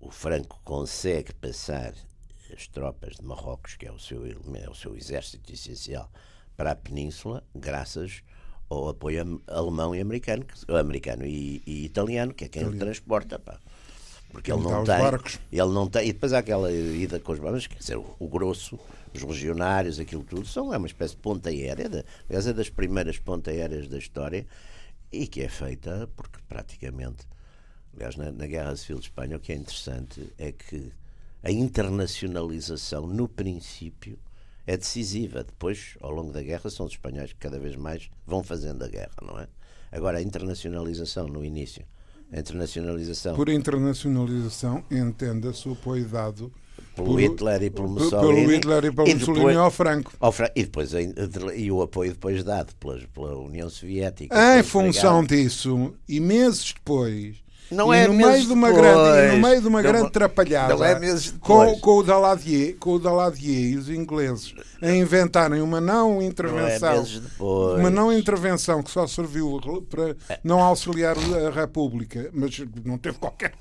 o 0.00 0.10
Franco 0.10 0.60
consegue 0.64 1.32
passar 1.34 1.94
as 2.52 2.66
tropas 2.66 3.16
de 3.16 3.24
Marrocos, 3.24 3.76
que 3.76 3.86
é 3.86 3.92
o 3.92 3.98
seu, 3.98 4.24
é 4.26 4.68
o 4.70 4.74
seu 4.74 4.96
exército 4.96 5.52
essencial, 5.52 6.10
para 6.56 6.72
a 6.72 6.76
península, 6.76 7.42
graças 7.54 8.22
ao 8.68 8.88
apoio 8.88 9.40
alemão 9.46 9.94
e 9.94 10.00
americano, 10.00 10.44
americano 10.68 11.24
e, 11.24 11.62
e 11.66 11.84
italiano, 11.84 12.34
que 12.34 12.44
é 12.44 12.48
quem 12.48 12.66
o 12.66 12.76
transporta. 12.76 13.38
Pá. 13.38 13.58
Porque 14.30 14.52
ele 14.52 14.60
Ele 14.60 14.68
dá 14.68 14.74
não 14.76 14.84
tem. 14.84 14.98
barcos. 14.98 15.38
Ele 15.50 15.72
não 15.72 15.88
tem. 15.88 16.08
E 16.08 16.12
depois 16.12 16.32
há 16.32 16.38
aquela 16.38 16.70
ida 16.72 17.18
com 17.18 17.32
os 17.32 17.38
barcos, 17.38 17.66
quer 17.66 17.78
dizer, 17.78 17.96
o, 17.96 18.16
o 18.18 18.28
grosso, 18.28 18.78
os 19.14 19.22
legionários, 19.22 19.98
aquilo 19.98 20.22
tudo, 20.22 20.46
são, 20.46 20.72
é 20.72 20.76
uma 20.76 20.86
espécie 20.86 21.14
de 21.14 21.20
ponta 21.20 21.48
aérea, 21.48 21.88
de, 21.88 22.04
aliás, 22.28 22.46
é 22.46 22.52
das 22.52 22.68
primeiras 22.68 23.18
ponta 23.18 23.50
aéreas 23.50 23.88
da 23.88 23.98
história 23.98 24.46
e 25.10 25.26
que 25.26 25.40
é 25.40 25.48
feita 25.48 26.08
porque 26.14 26.38
praticamente, 26.46 27.26
aliás, 27.94 28.16
na, 28.16 28.30
na 28.30 28.46
Guerra 28.46 28.76
Civil 28.76 28.98
de 28.98 29.04
Espanha, 29.06 29.36
o 29.36 29.40
que 29.40 29.52
é 29.52 29.56
interessante 29.56 30.30
é 30.38 30.52
que 30.52 30.92
a 31.42 31.50
internacionalização, 31.50 33.06
no 33.06 33.28
princípio, 33.28 34.18
é 34.66 34.76
decisiva. 34.76 35.42
Depois, 35.42 35.96
ao 36.00 36.10
longo 36.10 36.32
da 36.32 36.42
guerra, 36.42 36.68
são 36.68 36.84
os 36.84 36.92
espanhóis 36.92 37.32
que 37.32 37.38
cada 37.38 37.58
vez 37.58 37.76
mais 37.76 38.10
vão 38.26 38.42
fazendo 38.42 38.84
a 38.84 38.88
guerra, 38.88 39.14
não 39.22 39.38
é? 39.38 39.48
Agora, 39.90 40.18
a 40.18 40.22
internacionalização 40.22 41.26
no 41.28 41.42
início, 41.42 41.86
a 42.32 42.38
internacionalização 42.40 43.34
por 43.34 43.48
internacionalização 43.48 44.82
entenda-se 44.90 45.68
o 45.68 45.72
apoio 45.72 46.04
dado 46.06 46.52
pelo 46.94 47.08
por- 47.08 47.20
Hitler 47.20 47.62
e 47.62 47.70
pelo 47.70 47.88
Mussolini. 47.88 48.40
pelo 48.42 48.50
Hitler 48.54 48.84
e 48.84 48.92
pelo 48.92 49.08
e 49.08 49.14
Mussolini 49.14 49.36
depois- 49.38 49.56
ao 49.56 49.70
Franco 49.70 50.12
ao 50.20 50.32
Fra- 50.32 50.52
e, 50.54 50.62
depois, 50.64 50.90
e 51.56 51.70
o 51.70 51.82
apoio 51.82 52.12
depois 52.12 52.42
dado 52.44 52.74
pela, 52.76 52.98
pela 53.14 53.36
União 53.38 53.68
Soviética. 53.70 54.58
em 54.58 54.62
função 54.62 55.24
disso 55.24 55.94
e 56.08 56.20
meses 56.20 56.72
depois 56.74 57.36
Não 57.70 57.94
e 57.94 57.98
é 57.98 58.08
no 58.08 58.14
meio 58.14 58.46
de 58.46 58.52
uma 58.52 58.68
depois. 58.68 58.86
grande 58.86 59.36
no 59.36 59.46
meio 59.48 59.60
de 59.60 59.68
uma 59.68 59.82
Não- 59.82 59.90
grande 59.92 60.10
trapalhada 60.12 60.74
não 60.74 60.84
é 60.84 60.98
com, 61.40 61.78
com 61.80 61.96
o 61.98 62.02
Daladier 62.02 62.76
com 62.76 62.92
o 62.94 62.98
Daladier 62.98 63.72
e 63.72 63.76
os 63.76 63.88
ingleses 63.90 64.54
a 64.80 64.90
inventarem 64.90 65.60
uma 65.60 65.80
não 65.80 66.14
Não 66.14 66.22
é 66.22 66.24
intervenção 66.26 66.92
meses 66.98 67.20
depois. 67.20 67.78
uma 67.80 67.90
não 67.90 68.12
intervenção 68.12 68.82
que 68.82 68.90
só 68.90 69.06
serviu 69.06 69.60
para 69.90 70.16
não 70.42 70.60
auxiliar 70.60 71.16
a 71.46 71.50
República 71.50 72.30
mas 72.32 72.58
não 72.84 72.96
teve 72.96 73.18
qualquer 73.18 73.52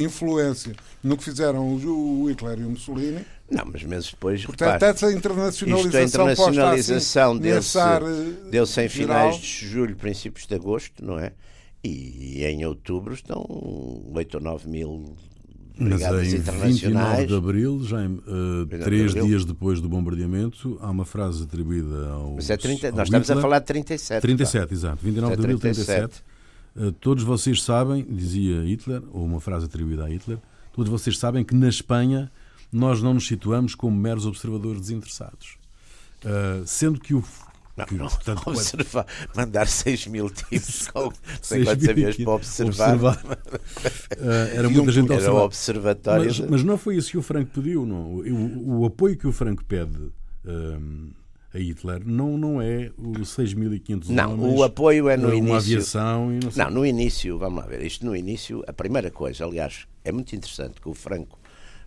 influência 0.00 0.74
no 1.02 1.16
que 1.16 1.24
fizeram 1.24 1.74
o 1.74 2.28
Hitler 2.28 2.58
e 2.60 2.64
o 2.64 2.70
Mussolini 2.70 3.24
Não, 3.50 3.64
mas 3.72 3.82
meses 3.84 4.10
depois. 4.10 4.44
Portanto, 4.44 4.72
repare, 4.72 4.92
essa 4.92 5.12
internacionalização, 5.12 5.86
isto, 5.88 5.96
a 5.96 6.02
internacionalização 6.24 7.32
assim, 7.32 7.40
deu-se 7.40 7.78
eh, 7.78 8.50
deu-se 8.50 8.80
em 8.82 8.88
geral. 8.88 9.30
finais 9.30 9.36
de 9.42 9.66
julho, 9.68 9.96
princípios 9.96 10.46
de 10.46 10.54
agosto, 10.54 11.04
não 11.04 11.18
é? 11.18 11.32
E 11.84 12.44
em 12.44 12.64
outubro 12.64 13.12
estão 13.14 13.44
8 14.14 14.34
ou 14.36 14.40
9 14.40 14.68
mil 14.68 15.16
Mas 15.76 16.00
em 16.00 16.20
29 16.20 16.36
internacionais. 16.36 17.28
de 17.28 17.34
abril, 17.34 17.82
Jaime, 17.84 18.18
uh, 18.26 18.64
de 18.66 18.78
três 18.78 19.10
abril. 19.10 19.26
dias 19.26 19.44
depois 19.44 19.80
do 19.80 19.88
bombardeamento, 19.88 20.78
há 20.80 20.90
uma 20.90 21.04
frase 21.04 21.42
atribuída 21.42 22.08
ao. 22.10 22.34
Mas 22.36 22.48
é 22.50 22.56
30, 22.56 22.88
ao 22.88 22.94
nós 22.96 23.08
estamos 23.08 23.28
a 23.30 23.34
Hitler. 23.34 23.42
falar 23.42 23.58
de 23.58 23.66
37. 23.66 24.14
pá. 24.14 24.20
37, 24.20 24.74
exato. 24.74 24.98
29 25.02 25.34
de 25.36 25.40
abril, 25.42 25.58
37. 25.58 25.96
37. 25.96 26.22
Uh, 26.74 26.92
todos 26.92 27.24
vocês 27.24 27.62
sabem, 27.62 28.04
dizia 28.08 28.62
Hitler, 28.64 29.02
ou 29.12 29.24
uma 29.24 29.40
frase 29.40 29.66
atribuída 29.66 30.04
a 30.04 30.08
Hitler, 30.08 30.38
todos 30.72 30.90
vocês 30.90 31.18
sabem 31.18 31.44
que 31.44 31.54
na 31.54 31.68
Espanha 31.68 32.30
nós 32.72 33.02
não 33.02 33.12
nos 33.14 33.26
situamos 33.26 33.74
como 33.74 33.96
meros 33.96 34.24
observadores 34.24 34.80
desinteressados. 34.82 35.56
Uh, 36.24 36.64
sendo 36.64 37.00
que 37.00 37.12
o, 37.12 37.22
Não, 37.74 37.86
Que, 37.86 37.94
não, 37.94 38.06
quando- 38.42 38.56
observar, 38.58 39.06
mandar 39.34 39.66
6 39.66 40.06
mil 40.08 40.28
tipos 40.28 40.90
não 40.94 41.10
sei 41.40 41.64
6 41.64 41.64
quantos 41.64 41.88
aviões 41.88 42.16
para 42.16 42.30
observar. 42.32 42.98
Eh, 44.18 44.52
era 44.56 44.68
muita 44.68 44.92
gente 44.92 45.10
a 45.10 45.14
Era 45.14 45.22
observar. 45.22 45.42
observatório. 45.42 46.24
Mas, 46.26 46.34
de- 46.36 46.46
mas 46.50 46.62
não 46.62 46.76
foi 46.76 46.96
isso 46.96 47.10
que 47.10 47.18
o 47.18 47.22
Franco 47.22 47.50
pediu. 47.52 47.86
Não. 47.86 48.14
O, 48.16 48.80
o 48.80 48.84
apoio 48.84 49.16
que 49.16 49.26
o 49.26 49.32
Franco 49.32 49.64
pede 49.64 49.98
hum, 50.44 51.10
a 51.54 51.58
Hitler 51.58 52.02
não, 52.06 52.36
não 52.36 52.60
é 52.60 52.90
os 52.98 53.34
6.500 53.36 54.08
Não, 54.10 54.34
homens, 54.34 54.58
o 54.58 54.62
apoio 54.62 55.08
é 55.08 55.16
no 55.16 55.28
uma 55.28 55.34
início. 55.36 55.56
aviação 55.56 56.32
e 56.32 56.40
não 56.44 56.50
sei. 56.50 56.62
Não, 56.64 56.70
no 56.70 56.84
início, 56.86 57.38
vamos 57.38 57.60
lá 57.62 57.66
ver, 57.66 57.82
isto 57.82 58.04
no 58.04 58.14
início, 58.14 58.62
a 58.66 58.72
primeira 58.72 59.10
coisa, 59.10 59.44
aliás, 59.46 59.86
é 60.04 60.12
muito 60.12 60.34
interessante 60.36 60.78
que 60.80 60.88
o 60.88 60.94
Franco 60.94 61.38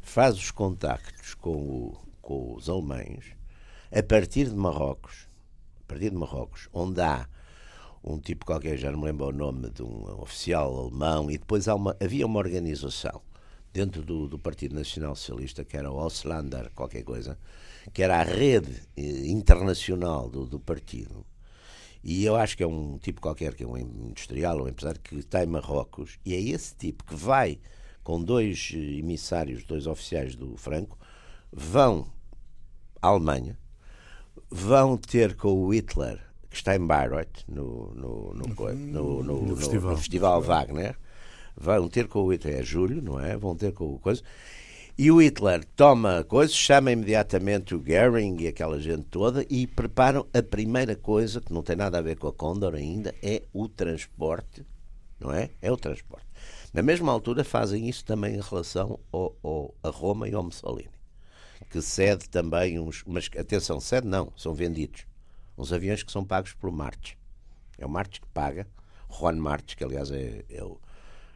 faz 0.02 0.36
os 0.36 0.50
contactos 0.52 1.34
com, 1.36 1.52
o- 1.52 1.98
com 2.22 2.56
os 2.56 2.68
alemães 2.70 3.24
a 3.96 4.02
partir 4.04 4.50
de 4.50 4.56
Marrocos, 4.56 5.28
partir 5.86 6.10
de 6.10 6.16
Marrocos, 6.18 6.68
onde 6.74 7.02
há 7.02 7.28
um 8.04 8.20
tipo 8.20 8.46
qualquer, 8.46 8.78
já 8.78 8.92
não 8.92 9.00
me 9.00 9.06
lembro 9.06 9.28
o 9.28 9.32
nome 9.32 9.70
de 9.72 9.82
um 9.82 10.22
oficial 10.22 10.78
alemão, 10.78 11.30
e 11.32 11.38
depois 11.38 11.68
uma- 11.68 11.96
havia 12.00 12.26
uma 12.26 12.40
organização 12.40 13.22
dentro 13.74 14.04
do, 14.04 14.28
do 14.28 14.38
Partido 14.40 14.76
Nacional 14.76 15.16
Socialista, 15.16 15.66
que 15.66 15.76
era 15.76 15.92
o 15.92 16.00
Auslander, 16.00 16.72
qualquer 16.76 17.04
coisa, 17.04 17.38
que 17.94 18.04
era 18.04 18.20
a 18.20 18.24
rede 18.24 18.84
eh, 18.96 19.28
internacional 19.28 20.30
do, 20.30 20.46
do 20.46 20.60
partido, 20.60 21.26
e 22.04 22.24
eu 22.24 22.36
acho 22.36 22.56
que 22.56 22.62
é 22.64 22.68
um 22.68 22.98
tipo 23.00 23.20
qualquer, 23.20 23.56
que 23.56 23.64
é 23.64 23.68
um 23.68 23.76
industrial 23.78 24.60
ou 24.60 24.66
um 24.66 24.70
empresário, 24.70 25.02
que 25.02 25.16
está 25.16 25.44
em 25.44 25.48
Marrocos, 25.48 26.20
e 26.24 26.34
é 26.36 26.40
esse 26.40 26.76
tipo 26.76 27.04
que 27.04 27.16
vai 27.16 27.60
com 28.04 28.22
dois 28.22 28.72
eh, 28.74 28.78
emissários, 29.00 29.64
dois 29.64 29.88
oficiais 29.88 30.36
do 30.36 30.56
Franco, 30.56 30.98
vão 31.52 32.08
à 33.02 33.08
Alemanha, 33.08 33.58
vão 34.50 34.98
ter 34.98 35.36
com 35.36 35.54
o 35.54 35.74
Hitler, 35.74 36.20
que 36.50 36.56
está 36.56 36.76
em 36.76 36.86
Bayreuth, 36.86 37.44
no, 37.48 37.94
no, 37.96 38.34
no, 38.34 39.24
no, 39.24 39.56
festival. 39.58 39.98
festival 39.98 40.42
Wagner, 40.42 40.96
vão 41.58 41.88
ter 41.88 42.08
com 42.08 42.20
o 42.24 42.32
Hitler, 42.32 42.60
é 42.60 42.64
julho, 42.64 43.02
não 43.02 43.20
é? 43.20 43.36
Vão 43.36 43.56
ter 43.56 43.74
com 43.74 43.94
o 43.94 44.00
coisa. 44.00 44.22
E 44.98 45.12
o 45.12 45.22
Hitler 45.22 45.66
toma 45.76 46.24
coisa, 46.24 46.54
chama 46.54 46.90
imediatamente 46.92 47.76
o 47.76 47.80
Goering 47.80 48.38
e 48.40 48.48
aquela 48.48 48.80
gente 48.80 49.04
toda 49.12 49.46
e 49.50 49.68
preparam 49.68 50.26
a 50.34 50.42
primeira 50.42 50.96
coisa, 50.96 51.42
que 51.42 51.52
não 51.54 51.62
tem 51.62 51.76
nada 51.76 51.98
a 51.98 52.02
ver 52.02 52.18
com 52.18 52.28
a 52.28 52.34
Condor 52.34 52.76
ainda, 52.76 53.14
é 53.22 53.42
o 53.52 53.68
transporte, 53.68 54.66
não 55.20 55.34
é? 55.34 55.50
É 55.62 55.70
o 55.70 55.76
transporte. 55.76 56.26
Na 56.74 56.82
mesma 56.82 57.12
altura 57.12 57.44
fazem 57.44 57.90
isso 57.90 58.06
também 58.06 58.36
em 58.36 58.42
relação 58.42 58.98
ao, 59.12 59.36
ao- 59.44 59.74
a 59.84 59.90
Roma 59.90 60.30
e 60.30 60.34
ao 60.34 60.44
Mussolini, 60.44 60.88
que 61.70 61.82
cede 61.82 62.30
também 62.30 62.80
uns. 62.80 63.04
Mas 63.06 63.30
atenção, 63.38 63.80
cede 63.80 64.08
não, 64.08 64.32
são 64.38 64.54
vendidos. 64.54 65.06
Uns 65.58 65.72
aviões 65.72 66.04
que 66.04 66.12
são 66.12 66.24
pagos 66.26 66.54
pelo 66.54 66.72
Martes. 66.74 67.16
É 67.78 67.86
o 67.86 67.90
Martes 67.90 68.20
que 68.20 68.28
paga. 68.28 68.68
Juan 69.10 69.34
Martes, 69.36 69.76
que 69.76 69.84
aliás 69.84 70.12
é, 70.12 70.44
é 70.50 70.64
o. 70.64 70.80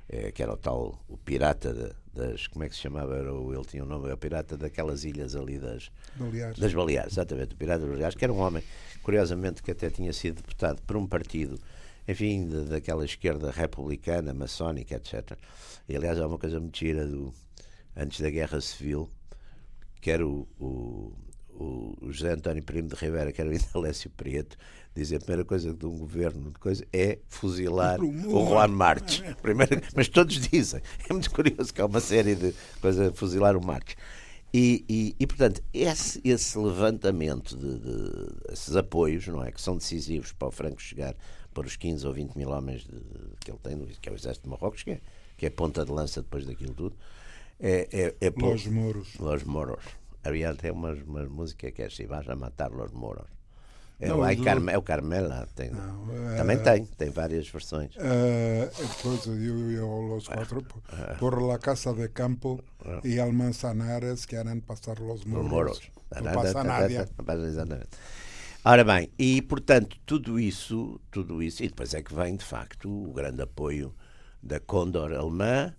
é- 0.09 0.31
que 0.31 0.41
era 0.43 0.53
o 0.53 0.57
tal, 0.57 1.00
o 1.07 1.17
pirata 1.17 1.74
da- 1.74 1.95
das. 2.13 2.48
Como 2.48 2.63
é 2.65 2.69
que 2.69 2.75
se 2.75 2.81
chamava? 2.81 3.15
Era 3.15 3.33
o, 3.33 3.53
ele 3.53 3.63
tinha 3.65 3.83
o 3.83 3.88
nome, 3.88 4.09
é 4.09 4.13
o 4.13 4.17
pirata 4.17 4.57
daquelas 4.57 5.03
ilhas 5.05 5.36
ali 5.36 5.57
das, 5.59 5.89
Aliás, 6.19 6.57
das 6.57 6.74
Baleares, 6.74 7.13
exatamente, 7.13 7.53
o 7.53 7.57
Pirata 7.57 7.81
das 7.81 7.89
Baleares, 7.89 8.15
que 8.15 8.24
era 8.25 8.33
um 8.33 8.39
homem, 8.39 8.62
curiosamente, 9.03 9.62
que 9.63 9.71
até 9.71 9.89
tinha 9.89 10.12
sido 10.12 10.38
deputado 10.41 10.81
por 10.81 10.98
um 10.98 11.05
partido, 11.07 11.57
enfim, 12.07 12.50
da- 12.50 12.63
daquela 12.63 13.05
esquerda 13.05 13.51
republicana, 13.51 14.33
maçónica, 14.33 14.95
etc. 14.95 15.38
E, 15.88 15.95
aliás, 15.95 16.19
há 16.19 16.27
uma 16.27 16.38
coisa 16.39 16.59
muito 16.59 16.77
gira 16.77 17.05
do, 17.07 17.33
antes 17.95 18.19
da 18.19 18.29
Guerra 18.29 18.59
Civil, 18.59 19.09
que 20.01 20.10
era 20.12 20.25
o, 20.25 20.48
o, 20.60 21.13
o 22.01 22.12
José 22.12 22.32
António 22.34 22.63
Primo 22.63 22.88
de 22.88 22.96
Rivera, 22.96 23.32
que 23.32 23.41
era 23.41 23.50
o 23.50 23.53
Indalécio 23.56 24.10
Prieto, 24.12 24.56
dizia 24.96 25.18
a 25.18 25.20
primeira 25.20 25.46
coisa 25.46 25.74
de 25.74 25.86
um 25.86 25.98
governo 25.98 26.51
de 26.51 26.60
coisa 26.60 26.86
é 26.94 27.20
fuzilar 27.27 28.00
o 28.01 28.46
Juan 28.48 28.68
Marques. 28.70 29.22
Primeiro, 29.41 29.82
mas 29.96 30.08
todos 30.08 30.36
dizem. 30.50 30.82
É 31.10 31.13
muito 31.13 31.32
curioso 31.32 31.74
que 31.74 31.82
há 31.82 31.86
uma 31.86 32.00
série 32.00 32.36
de 32.36 32.53
coisas 32.82 33.10
a 33.10 33.13
fuzilar 33.13 33.56
o 33.58 33.63
Marques. 33.65 33.96
E, 34.51 34.84
e, 34.89 35.15
e, 35.20 35.27
portanto, 35.27 35.62
esse, 35.72 36.20
esse 36.24 36.58
levantamento 36.58 37.56
de, 37.56 37.77
de- 37.79 38.51
esses 38.51 38.75
apoios, 38.75 39.27
não 39.27 39.44
é? 39.44 39.51
Que 39.51 39.62
são 39.62 39.77
decisivos 39.77 40.31
para 40.31 40.48
o 40.48 40.51
Franco 40.51 40.81
chegar 40.81 41.16
para 41.53 41.68
os 41.68 41.75
15 41.75 42.07
ou 42.07 42.14
20 42.14 42.35
mil 42.35 42.50
homens 42.50 42.81
de- 42.81 42.92
de- 43.00 43.35
que 43.42 43.51
ele 43.51 43.59
tem, 43.62 43.77
que 44.01 44.09
é 44.09 44.12
o 44.12 44.16
exército 44.16 44.46
de 44.46 44.50
Marrocos, 44.50 44.81
que 44.81 44.92
é, 44.92 45.01
que 45.38 45.46
é 45.46 45.50
ponta 45.51 45.85
de 45.85 45.92
lança 45.92 46.24
depois 46.24 46.48
daquilo 46.48 46.74
tudo. 46.74 46.96
É, 47.59 47.87
é, 47.91 48.15
é 48.27 48.29
Los 48.37 48.65
Moros. 48.67 49.15
Los 49.19 49.43
Moros. 49.43 49.83
Havia 50.24 50.50
até 50.51 50.72
uma, 50.72 50.93
uma 50.93 51.24
música 51.25 51.72
que 51.72 51.81
é 51.83 51.89
Se 51.89 52.05
vas 52.05 52.27
a 52.29 52.35
matar 52.35 52.72
los 52.72 52.91
moros. 52.91 53.27
É, 54.01 54.07
Não, 54.07 54.22
o, 54.22 54.35
do- 54.35 54.43
Carme- 54.43 54.72
é 54.72 54.77
o 54.77 54.81
Carmela. 54.81 55.48
Tem, 55.55 55.72
Não, 55.72 56.07
também 56.37 56.55
é- 56.57 56.59
tem, 56.59 56.85
tem 56.85 57.09
várias 57.09 57.50
versões. 57.50 57.91
Eh, 57.98 58.69
después 58.77 59.25
yo, 59.25 59.69
yo 59.72 60.01
los 60.07 60.27
cuatro 60.27 60.61
por, 60.61 60.81
por 61.19 61.41
la 61.41 61.57
casa 61.57 61.91
de 61.93 62.09
campo 62.09 62.61
y 63.03 63.19
al 63.19 63.33
Manzanares 63.33 64.25
que 64.25 64.37
harán 64.37 64.61
pasar 64.61 65.00
los 65.01 65.25
Los 65.25 65.45
moros. 65.45 65.81
nada. 66.63 67.07
Não 67.17 67.25
passa 67.25 67.45
exatamente. 67.48 67.89
Ora 68.63 68.83
bem, 68.83 69.09
e 69.17 69.41
portanto, 69.41 69.98
tudo 70.05 70.39
isso, 70.39 71.00
tudo 71.11 71.41
isso, 71.41 71.63
e 71.63 71.67
depois 71.67 71.93
é 71.93 72.01
que 72.01 72.13
vem 72.13 72.35
de 72.35 72.43
facto 72.45 72.89
o 72.89 73.13
grande 73.13 73.41
apoio 73.41 73.93
da 74.41 74.59
Condor 74.59 75.11
alemã, 75.13 75.74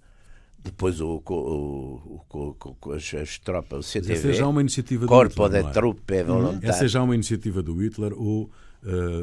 depois 0.64 1.00
o, 1.00 1.22
o, 1.26 1.32
o, 1.34 2.22
o, 2.30 2.56
o- 2.64 2.76
o- 2.86 2.92
as, 2.92 3.14
as 3.14 3.38
tropas, 3.38 3.78
o 3.80 3.82
CTV, 3.82 4.12
Essa 4.14 4.28
é 4.28 4.32
já 4.32 4.46
uma 4.46 4.60
iniciativa 4.60 5.02
do 5.06 5.08
Corpo 5.08 5.44
Hitler, 5.44 5.50
de 5.58 5.62
não 5.62 5.68
é? 5.70 5.72
Truppe 5.72 6.22
Volontaria. 6.22 6.68
Essa 6.68 6.84
é 6.84 6.88
já 6.88 7.02
uma 7.02 7.14
iniciativa 7.14 7.62
do 7.62 7.74
Hitler 7.82 8.12
ou 8.16 8.50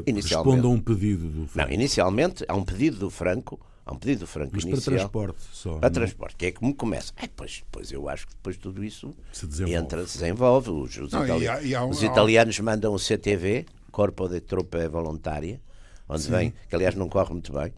Inicialmente. 0.06 0.34
responde 0.34 0.66
a 0.66 0.68
um 0.68 0.80
pedido 0.80 1.28
do 1.28 1.40
Não, 1.40 1.46
Franco? 1.48 1.72
inicialmente 1.72 2.44
há 2.48 2.54
um 2.54 2.64
pedido 2.64 2.96
do 2.98 3.10
Franco, 3.10 3.58
há 3.84 3.92
um 3.92 3.96
pedido 3.98 4.20
do 4.20 4.26
Franco 4.26 4.50
Mas 4.54 4.64
para 4.64 4.72
inicial. 4.72 4.96
transporte 4.98 5.38
só. 5.52 5.78
Para 5.78 5.88
não? 5.88 5.94
transporte, 5.94 6.36
que 6.36 6.46
é 6.46 6.52
como 6.52 6.74
começa. 6.74 7.12
É, 7.16 7.22
depois, 7.22 7.62
depois 7.64 7.90
eu 7.90 8.08
acho 8.08 8.26
que 8.28 8.34
depois 8.34 8.56
tudo 8.56 8.84
isso 8.84 9.12
Se 9.32 9.46
desenvolve. 9.46 9.78
entra, 9.78 10.06
se 10.06 10.18
desenvolve. 10.18 10.70
Os, 10.70 10.96
os 10.98 11.12
Não, 11.12 11.22
e 11.22 11.24
itali- 11.26 11.48
há- 11.48 11.62
e 11.62 11.74
há 11.74 11.84
um- 11.84 11.90
os 11.90 12.02
há 12.02 12.06
italianos 12.06 12.60
mandam 12.60 12.92
o 12.94 12.98
CTV, 12.98 13.66
Corpo 13.90 14.28
de 14.28 14.40
Truppe 14.40 14.86
Volontaria, 14.88 15.60
onde 16.08 16.28
vem, 16.30 16.52
que 16.68 16.74
aliás 16.76 16.94
não 16.94 17.08
corre 17.08 17.32
muito 17.32 17.52
bem. 17.52 17.72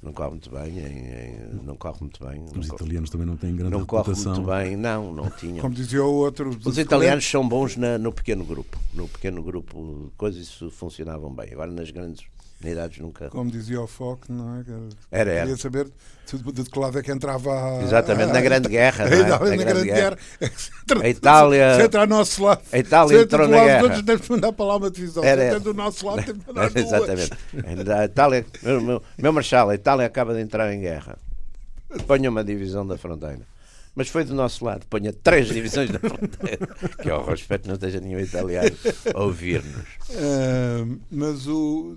Não 0.00 0.12
corre 0.12 0.30
muito 0.30 0.48
bem, 0.50 0.78
em- 0.78 1.58
em- 1.58 1.60
não 1.64 1.74
corre 1.76 1.96
muito 2.00 2.24
bem. 2.24 2.38
Não, 2.38 2.60
Os 2.60 2.68
corre, 2.68 2.82
italianos 2.82 3.10
também 3.10 3.26
não 3.26 3.36
têm 3.36 3.54
grande 3.56 3.72
não 3.72 3.84
corre 3.84 4.02
reputação. 4.10 4.34
muito 4.36 4.46
bem, 4.46 4.76
não, 4.76 5.12
não 5.12 5.28
tinham. 5.30 5.58
Como 5.58 5.74
dizia 5.74 6.04
o 6.04 6.12
outro. 6.14 6.50
Os 6.64 6.78
italianos 6.78 7.28
são 7.28 7.46
bons 7.48 7.76
na- 7.76 7.98
no 7.98 8.12
pequeno 8.12 8.44
grupo. 8.44 8.78
No 8.94 9.08
pequeno 9.08 9.42
grupo, 9.42 10.12
coisas 10.16 10.40
isso 10.42 10.70
funcionavam 10.70 11.32
bem. 11.34 11.52
Agora 11.52 11.70
nas 11.72 11.90
grandes 11.90 12.24
unidades 12.62 12.98
nunca. 12.98 13.28
Como 13.30 13.50
dizia 13.50 13.80
o 13.80 13.86
Fock, 13.86 14.30
não 14.30 14.56
é? 14.56 14.64
Era, 15.10 15.30
era. 15.32 15.40
Queria 15.42 15.56
saber 15.56 15.88
de, 16.26 16.52
de 16.52 16.64
que 16.70 16.78
lado 16.78 16.98
é 16.98 17.02
que 17.02 17.10
entrava 17.12 17.78
a, 17.78 17.82
Exatamente, 17.82 18.30
a- 18.30 18.34
na 18.34 18.40
Grande 18.40 18.68
Guerra, 18.68 19.04
é? 19.06 19.16
Na 19.22 19.28
na 19.28 19.38
Grande 19.38 19.64
Grande 19.64 19.84
Guerra. 19.84 20.18
Entra- 20.40 21.02
A 21.04 21.08
Itália- 21.08 21.74
Se 21.78 21.82
entra 21.84 22.00
ao 22.02 22.06
nosso 22.06 22.42
lado. 22.42 22.60
A 22.72 22.78
Itália 22.78 23.22
entrou 23.22 23.48
na 23.48 23.64
guerra. 23.64 23.78
de 23.78 23.84
outros, 23.84 24.04
temos 24.04 24.28
mandar 24.28 24.52
para 24.52 24.64
lá 24.66 24.76
uma 24.76 24.90
divisão. 24.90 25.24
Era- 25.24 25.44
entra 25.46 25.60
do 25.60 25.72
nosso 25.74 26.06
lado, 26.06 26.24
temos 26.24 26.44
que 26.44 26.52
mandar. 26.52 26.70
Exatamente. 26.76 27.32
A 27.92 28.04
Itália, 28.04 28.46
meu, 28.62 28.80
meu, 28.80 29.02
meu 29.16 29.32
marshal, 29.32 29.70
a 29.70 29.74
Itália 29.74 30.06
acaba 30.06 30.34
de 30.34 30.40
entrar 30.40 30.72
em 30.72 30.80
guerra. 30.80 31.16
Ponha 32.06 32.28
uma 32.28 32.44
divisão 32.44 32.86
da 32.86 32.98
fronteira. 32.98 33.40
Mas 33.98 34.08
foi 34.08 34.22
do 34.24 34.32
nosso 34.32 34.64
lado, 34.64 34.86
ponha 34.86 35.12
três 35.12 35.48
divisões 35.48 35.90
da 35.90 35.98
fronteira. 35.98 36.66
Que 37.02 37.10
ao 37.10 37.26
respeito 37.26 37.66
não 37.66 37.74
esteja 37.74 38.00
nenhum 38.00 38.20
italiano 38.20 38.70
a 39.12 39.22
ouvir-nos. 39.24 39.84
Ah, 40.12 40.86
mas 41.10 41.48
o 41.48 41.96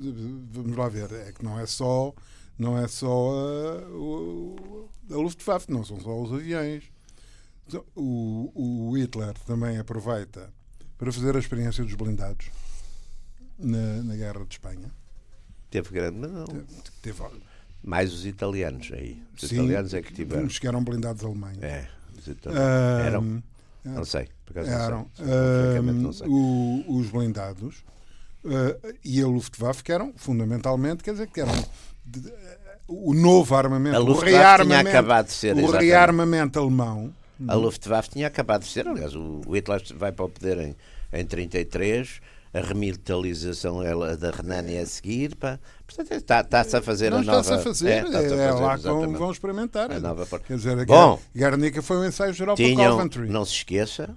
vamos 0.52 0.76
lá 0.76 0.90
ver 0.90 1.12
é 1.14 1.32
que 1.32 1.44
não 1.46 1.60
é 1.60 1.66
só 1.68 2.12
não 2.58 2.76
é 2.78 2.88
só 2.88 3.08
ah, 3.34 3.88
o- 3.92 4.90
a 5.12 5.16
Luftwaffe 5.16 5.72
não 5.72 5.84
são 5.86 6.00
só 6.00 6.20
os 6.22 6.34
aviões 6.34 6.84
Então, 7.68 7.84
o, 7.96 8.52
o 8.90 8.98
Hitler 8.98 9.34
também 9.46 9.78
aproveita 9.78 10.52
para 10.98 11.12
fazer 11.12 11.36
a 11.36 11.40
experiência 11.40 11.84
dos 11.84 11.94
blindados 11.94 12.48
na, 13.60 14.02
na 14.04 14.16
guerra 14.16 14.44
de 14.46 14.56
Espanha 14.56 14.92
Teve 15.70 15.90
grande. 15.92 16.18
mas 16.18 16.32
Não, 16.32 16.46
Teve, 17.02 17.22
mais 17.84 18.14
os 18.14 18.26
italianos 18.26 18.90
aí. 18.94 19.22
Os 19.36 19.48
sim, 19.50 19.56
italianos 19.56 19.94
é 19.94 20.02
que 20.02 20.14
tiveram. 20.14 20.48
chegaram 20.50 20.84
blindados 20.84 21.24
alemães 21.24 21.58
É, 21.62 21.88
os 22.18 22.28
italianos. 22.28 22.68
Ah, 22.70 23.02
Eram? 23.06 23.44
Não 23.84 24.06
sei. 24.06 24.28
Por 24.46 24.60
acaso 24.60 24.70
eram 24.72 25.08
não 25.20 26.14
sei. 26.14 26.28
Sei. 26.28 26.28
ah, 26.28 26.30
o- 26.30 26.98
os 27.00 27.10
blindados 27.10 27.84
ah, 28.46 28.94
e 29.04 29.22
a 29.22 29.26
Luftwaffe 29.28 29.84
que 29.84 29.92
eram 29.92 30.14
fundamentalmente 30.16 31.04
quer 31.04 31.12
dizer 31.14 31.28
que 31.28 31.42
eram 31.42 31.54
de- 32.06 32.20
de- 32.22 32.34
o 32.88 33.14
novo 33.14 33.56
armamento 33.56 33.98
o 33.98 34.04
Luftwaffe 34.04 34.26
tinha 34.32 34.40
rearmamento 34.42 34.90
acabado 34.90 35.26
de 35.28 35.32
ser, 35.34 35.56
o 35.56 35.60
exatamente. 35.60 35.86
rearmamento 35.90 36.60
alemão 36.60 37.14
A 37.48 37.54
Luftwaffe 37.56 38.10
tinha 38.10 38.28
acabado 38.28 38.62
de 38.64 38.68
ser, 38.68 38.88
aliás, 38.88 39.16
o 39.16 39.42
o 39.48 39.56
Hitler 39.56 39.82
vai 39.96 40.12
para 40.12 40.26
o 40.26 40.30
poder 40.30 40.58
em, 40.60 40.76
em 41.14 41.26
33, 41.26 42.22
a 42.54 42.60
remilitarização 42.60 43.82
ela, 43.82 44.18
da 44.18 44.30
Renânia 44.32 44.82
a 44.82 44.86
seguir, 44.86 45.36
pá. 45.36 45.60
portanto 45.86 46.12
está- 46.12 46.42
está-se 46.42 46.76
a 46.76 46.82
fazer 46.82 47.10
não 47.10 47.20
a 47.20 47.24
nova... 47.24 47.40
está-se 47.42 47.60
a 47.62 47.64
fazer 47.64 47.90
É, 47.90 47.96
é, 47.98 48.00
a 48.00 48.04
fazer, 48.12 48.52
lá 48.52 48.78
que 48.78 48.84
vão, 49.18 49.32
experimentar. 49.32 49.92
A 49.92 50.00
nova 50.00 50.26
quer 50.40 50.58
dizer 50.58 50.86
Bom. 50.86 51.20
Guernica 51.34 51.82
foi 51.82 51.98
um 51.98 52.06
ensaio 52.06 52.34
geral 52.34 52.56
para 52.56 52.66
Tinham, 52.66 52.98
Coventry. 52.98 53.30
não 53.30 53.46
se 53.46 53.54
esqueça 53.54 54.16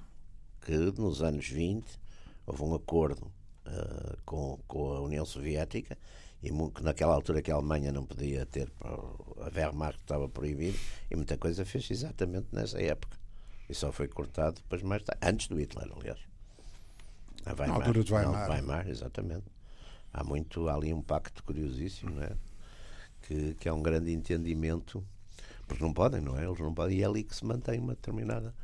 que 0.63 0.73
nos 0.73 1.23
anos 1.23 1.49
20 1.49 1.85
houve 2.47 2.63
um 2.63 2.75
acordo 2.75 3.31
uh, 3.67 4.17
com, 4.25 4.59
com 4.67 4.93
a 4.95 5.01
União 5.01 5.25
Soviética 5.25 5.97
e 6.43 6.51
que 6.51 6.83
naquela 6.83 7.15
altura 7.15 7.41
que 7.41 7.51
a 7.51 7.55
Alemanha 7.55 7.93
não 7.93 8.05
podia 8.05 8.45
ter 8.45 8.71
a 8.83 9.51
Wehrmacht 9.57 10.01
estava 10.01 10.29
proibido 10.29 10.77
e 11.11 11.17
muita 11.17 11.39
coisa 11.39 11.65
fez 11.65 11.91
exatamente 11.91 12.49
nessa 12.53 12.83
época. 12.83 13.17
E 13.69 13.75
só 13.75 13.93
foi 13.93 14.09
cortado 14.09 14.57
depois 14.57 14.83
mais 14.83 15.03
tarde, 15.03 15.21
antes 15.27 15.49
do 15.49 15.59
Hitler 15.59 15.89
aliás 15.97 16.34
a 17.47 17.51
Weimar, 17.51 17.69
na 17.69 17.75
altura 17.75 18.05
de 18.05 18.13
Weimar. 18.13 18.49
Não, 18.49 18.55
Weimar 18.55 18.89
exatamente 18.89 19.45
há 20.13 20.23
muito 20.25 20.69
há 20.69 20.75
ali 20.75 20.93
um 20.93 21.03
pacto 21.03 21.43
curiosíssimo 21.43 22.15
não 22.15 22.23
é? 22.23 22.33
que, 23.23 23.55
que 23.55 23.69
é 23.69 23.73
um 23.73 23.83
grande 23.83 24.13
entendimento 24.13 25.05
porque 25.67 25.83
não 25.83 25.93
podem, 25.93 26.21
não 26.21 26.39
é? 26.39 26.45
Eles 26.45 26.59
não 26.59 26.75
podem, 26.75 26.99
e 26.99 27.03
é 27.03 27.07
ali 27.07 27.23
que 27.25 27.35
se 27.35 27.45
mantém 27.45 27.81
uma 27.81 27.95
determinada. 27.95 28.55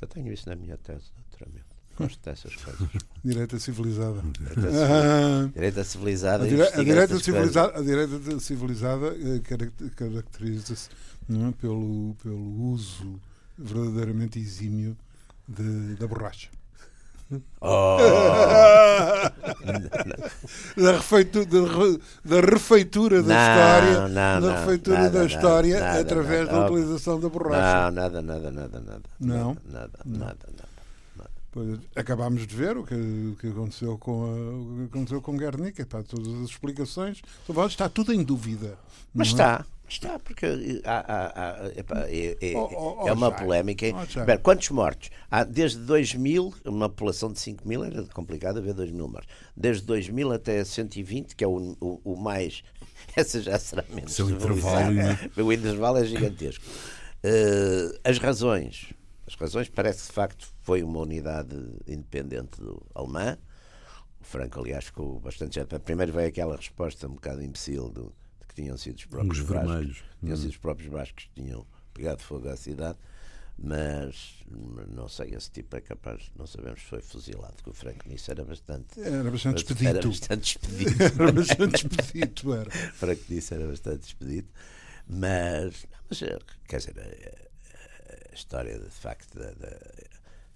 Eu 0.00 0.08
tenho 0.08 0.32
isso 0.32 0.48
na 0.48 0.56
minha 0.56 0.76
tese, 0.76 1.10
naturalmente. 1.16 1.64
Gosto 1.96 2.20
dessas 2.24 2.56
coisas. 2.56 2.88
Direita 3.24 3.58
civilizada. 3.58 4.22
Direita 5.54 5.84
civilizada. 5.84 6.44
A, 6.44 6.48
dire, 6.48 6.62
a, 6.62 6.82
direita 6.82 7.18
civilizada 7.18 7.78
a 7.78 7.82
direita 7.82 8.40
civilizada 8.40 9.06
eh, 9.16 9.40
caracteriza-se 9.94 10.88
é, 11.30 11.52
pelo, 11.60 12.16
pelo 12.22 12.72
uso 12.72 13.20
verdadeiramente 13.56 14.38
exímio 14.38 14.96
de, 15.46 15.94
da 15.96 16.06
borracha. 16.08 16.48
Oh. 17.60 17.96
da, 20.76 20.92
refeitura, 20.92 21.46
da, 22.24 22.40
refeitura 22.40 23.22
da 23.22 23.34
não, 23.34 23.40
história, 23.40 24.08
não, 24.08 24.40
da 24.40 24.60
refeitura 24.60 24.98
nada, 24.98 25.18
da 25.18 25.24
história 25.26 25.80
nada, 25.80 26.00
através 26.00 26.46
nada, 26.46 26.58
da 26.58 26.66
utilização 26.66 27.20
da 27.20 27.28
borracha. 27.28 27.90
Não, 27.90 27.90
nada, 27.90 28.22
nada, 28.22 28.50
nada, 28.50 28.80
nada. 28.80 29.02
Não? 29.20 29.56
Nada, 29.64 29.90
nada, 30.04 30.36
nada. 30.56 30.72
Pois, 31.52 31.78
acabámos 31.94 32.46
de 32.46 32.56
ver 32.56 32.78
o 32.78 32.84
que, 32.84 32.94
o 32.94 33.36
que 33.38 33.48
aconteceu 33.48 33.98
com 33.98 34.24
a, 34.24 34.28
o 34.28 34.88
que 34.88 34.96
aconteceu 34.96 35.20
com 35.20 35.36
Guernica, 35.36 35.84
pá, 35.84 36.02
todas 36.02 36.32
as 36.42 36.50
explicações. 36.50 37.20
Está 37.68 37.90
tudo 37.90 38.12
em 38.12 38.22
dúvida. 38.22 38.78
Mas 39.14 39.28
é? 39.28 39.30
está, 39.32 39.66
está, 39.92 40.18
porque 40.18 40.46
há, 40.84 40.98
há, 40.98 41.26
há, 41.26 41.68
é, 42.08 42.36
é, 42.40 42.56
oh, 42.56 42.98
oh, 43.02 43.08
é, 43.08 43.12
uma 43.12 43.30
polémica. 43.30 43.86
Oh, 43.88 44.38
quantos 44.42 44.68
mortos? 44.70 45.10
Há, 45.30 45.44
desde 45.44 45.78
2000, 45.78 46.54
uma 46.64 46.88
população 46.88 47.32
de 47.32 47.40
5 47.40 47.66
mil, 47.66 47.84
era 47.84 48.02
complicado 48.04 48.62
ver 48.62 48.74
2 48.74 48.90
mil 48.90 49.08
mortos. 49.08 49.32
Desde 49.56 49.84
2000 49.86 50.32
até 50.32 50.64
120, 50.64 51.36
que 51.36 51.44
é 51.44 51.46
o, 51.46 51.76
o, 51.80 52.00
o 52.04 52.16
mais. 52.16 52.62
Essa 53.16 53.40
já 53.40 53.58
será 53.58 53.84
menos. 53.88 54.12
Seu 54.12 54.30
intervalo, 54.30 54.94
né? 54.94 55.18
O 55.36 55.52
intervalo 55.52 55.98
é 55.98 56.04
gigantesco. 56.04 56.64
Uh, 57.24 57.98
as 58.04 58.18
razões 58.18 58.92
as 59.32 59.34
razões 59.34 59.68
parece 59.68 60.02
que 60.02 60.06
de 60.08 60.12
facto 60.12 60.48
foi 60.60 60.82
uma 60.82 61.00
unidade 61.00 61.56
independente 61.86 62.60
do 62.60 62.84
alemã. 62.94 63.38
O 64.20 64.24
Franco, 64.24 64.60
aliás, 64.60 64.84
ficou 64.84 65.18
bastante. 65.20 65.58
Primeiro 65.84 66.12
veio 66.12 66.28
aquela 66.28 66.56
resposta 66.56 67.08
um 67.08 67.14
bocado 67.14 67.42
imbecil 67.42 67.88
do, 67.88 68.04
de 68.04 68.21
que 68.52 68.62
tinham 68.62 68.76
sido 68.76 68.96
os 68.96 69.04
próprios 69.06 69.38
os 69.38 69.46
bascos, 69.46 70.04
tinham 70.20 70.36
sido 70.36 70.50
os 70.50 70.56
próprios 70.56 70.90
bascos 70.90 71.24
que 71.24 71.42
tinham 71.42 71.66
pegado 71.94 72.22
fogo 72.22 72.48
à 72.48 72.56
cidade. 72.56 72.98
Mas 73.58 74.34
não 74.88 75.08
sei, 75.08 75.34
esse 75.34 75.50
tipo 75.50 75.76
é 75.76 75.80
capaz, 75.80 76.32
não 76.34 76.46
sabemos 76.46 76.80
se 76.80 76.86
foi 76.86 77.02
fuzilado, 77.02 77.54
porque 77.54 77.70
o 77.70 77.74
Franco 77.74 78.08
nisso 78.08 78.30
era 78.30 78.44
bastante. 78.44 79.00
Era 79.00 79.30
bastante 79.30 79.58
expedito. 79.58 79.88
Era 79.88 80.02
bastante 80.08 80.44
expedito. 80.44 81.02
era 81.22 81.32
bastante 81.32 81.74
expedito, 81.76 82.54
era. 82.54 82.70
Franco 82.94 83.22
nisso 83.28 83.54
era 83.54 83.66
bastante 83.66 84.06
expedito. 84.06 84.52
Mas, 85.06 85.86
mas 86.08 86.18
quer 86.66 86.78
dizer, 86.78 86.98
é, 86.98 87.50
a 88.30 88.34
história, 88.34 88.78
de 88.78 88.90
facto, 88.90 89.38
da, 89.38 89.50
da, 89.52 89.78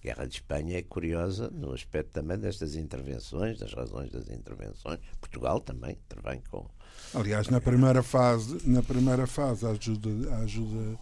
Guerra 0.07 0.27
de 0.27 0.35
Espanha 0.35 0.79
é 0.79 0.83
curiosa 0.83 1.51
no 1.51 1.73
aspecto 1.73 2.13
também 2.13 2.39
destas 2.39 2.77
intervenções, 2.77 3.59
das 3.59 3.73
razões 3.73 4.11
das 4.11 4.29
intervenções. 4.31 5.01
Portugal 5.21 5.61
também 5.61 5.99
intervém 6.07 6.41
com. 6.49 6.69
Aliás, 7.15 7.49
na 7.49 7.61
primeira 7.61 8.03
fase, 8.03 8.59
na 8.65 8.83
primeira 8.83 9.27
fase, 9.27 9.67
a 9.67 9.71
ajuda, 9.71 10.35
a 10.35 10.39
ajuda 10.39 10.99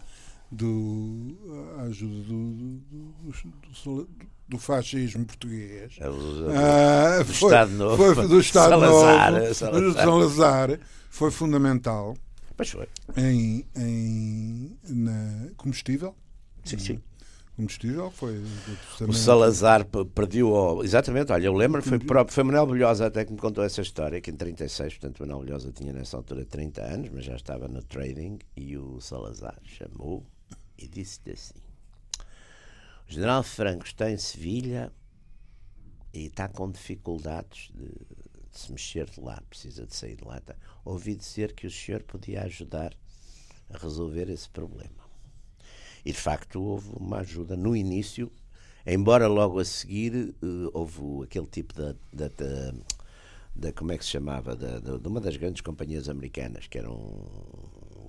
do, 0.51 1.37
a 1.79 1.81
ajuda 1.83 2.23
do, 2.23 2.53
do, 2.53 3.33
do, 3.83 4.09
do 4.47 4.57
fascismo 4.57 5.25
português. 5.25 5.97
Do, 5.99 6.47
ah, 6.55 7.19
do 7.19 7.33
foi, 7.33 7.49
Estado 7.49 7.71
Novo. 7.71 7.97
Foi 7.97 8.27
do 8.27 8.39
Estado 8.41 8.69
Salazar, 8.69 9.31
Novo, 9.31 9.53
Salazar. 9.53 10.03
Salazar, 10.03 10.79
foi 11.09 11.31
fundamental. 11.31 12.15
Pois 12.55 12.69
foi. 12.69 12.87
Em, 13.17 13.65
em 13.75 14.77
na 14.87 15.49
combustível 15.57 16.15
Sim, 16.65 16.79
sim. 16.79 17.01
Combustível 17.55 18.11
foi. 18.11 18.43
O 19.07 19.13
Salazar 19.13 19.85
perdeu. 20.13 20.83
Exatamente, 20.83 21.31
olha, 21.31 21.45
eu 21.45 21.53
lembro, 21.53 21.81
foi, 21.81 21.99
foi 22.27 22.43
Manuel 22.43 22.67
Bilhosa 22.67 23.05
até 23.05 23.23
que 23.23 23.31
me 23.31 23.39
contou 23.39 23.63
essa 23.63 23.81
história, 23.81 24.19
que 24.19 24.29
em 24.29 24.35
36, 24.35 24.97
portanto, 24.97 25.19
Manuel 25.21 25.39
Bilhosa 25.39 25.71
tinha 25.71 25.93
nessa 25.93 26.17
altura 26.17 26.45
30 26.45 26.81
anos, 26.81 27.09
mas 27.13 27.23
já 27.23 27.35
estava 27.35 27.69
no 27.69 27.81
trading, 27.81 28.39
e 28.57 28.77
o 28.77 28.99
Salazar 28.99 29.57
chamou 29.63 30.25
e 30.77 30.85
disse-lhe 30.85 31.31
assim: 31.31 31.53
O 33.07 33.13
general 33.13 33.41
Franco 33.41 33.85
está 33.85 34.11
em 34.11 34.17
Sevilha 34.17 34.91
e 36.13 36.25
está 36.25 36.49
com 36.49 36.69
dificuldades 36.69 37.71
de, 37.73 37.87
de 37.87 38.59
se 38.59 38.69
mexer 38.69 39.09
de 39.09 39.21
lá, 39.21 39.41
precisa 39.49 39.85
de 39.87 39.95
sair 39.95 40.17
de 40.17 40.25
lá. 40.25 40.41
Tá. 40.41 40.55
Ouvi 40.83 41.15
dizer 41.15 41.53
que 41.53 41.67
o 41.67 41.71
senhor 41.71 42.03
podia 42.03 42.43
ajudar 42.43 42.93
a 43.69 43.77
resolver 43.77 44.29
esse 44.29 44.49
problema. 44.49 45.04
E 46.05 46.11
de 46.11 46.17
facto 46.17 46.61
houve 46.61 46.89
uma 46.97 47.17
ajuda 47.19 47.57
no 47.57 47.75
início, 47.75 48.31
embora 48.85 49.27
logo 49.27 49.59
a 49.59 49.65
seguir 49.65 50.35
uh, 50.41 50.69
houve 50.71 51.23
aquele 51.23 51.47
tipo 51.47 51.73
de, 51.73 51.95
de, 52.13 52.29
de, 52.29 52.73
de, 53.55 53.71
como 53.73 53.91
é 53.91 53.97
que 53.97 54.05
se 54.05 54.11
chamava, 54.11 54.55
de, 54.55 54.99
de, 54.99 55.07
uma 55.07 55.19
das 55.19 55.35
grandes 55.35 55.61
companhias 55.61 56.07
americanas, 56.07 56.67
que 56.67 56.77
era 56.77 56.91
um 56.91 57.25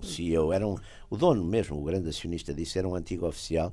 o 0.00 0.04
CEO, 0.04 0.52
era 0.52 0.66
um, 0.66 0.76
o 1.10 1.16
dono 1.16 1.44
mesmo, 1.44 1.78
o 1.78 1.84
grande 1.84 2.08
acionista 2.08 2.52
disso, 2.52 2.78
era 2.78 2.86
um 2.86 2.94
antigo 2.94 3.26
oficial 3.26 3.72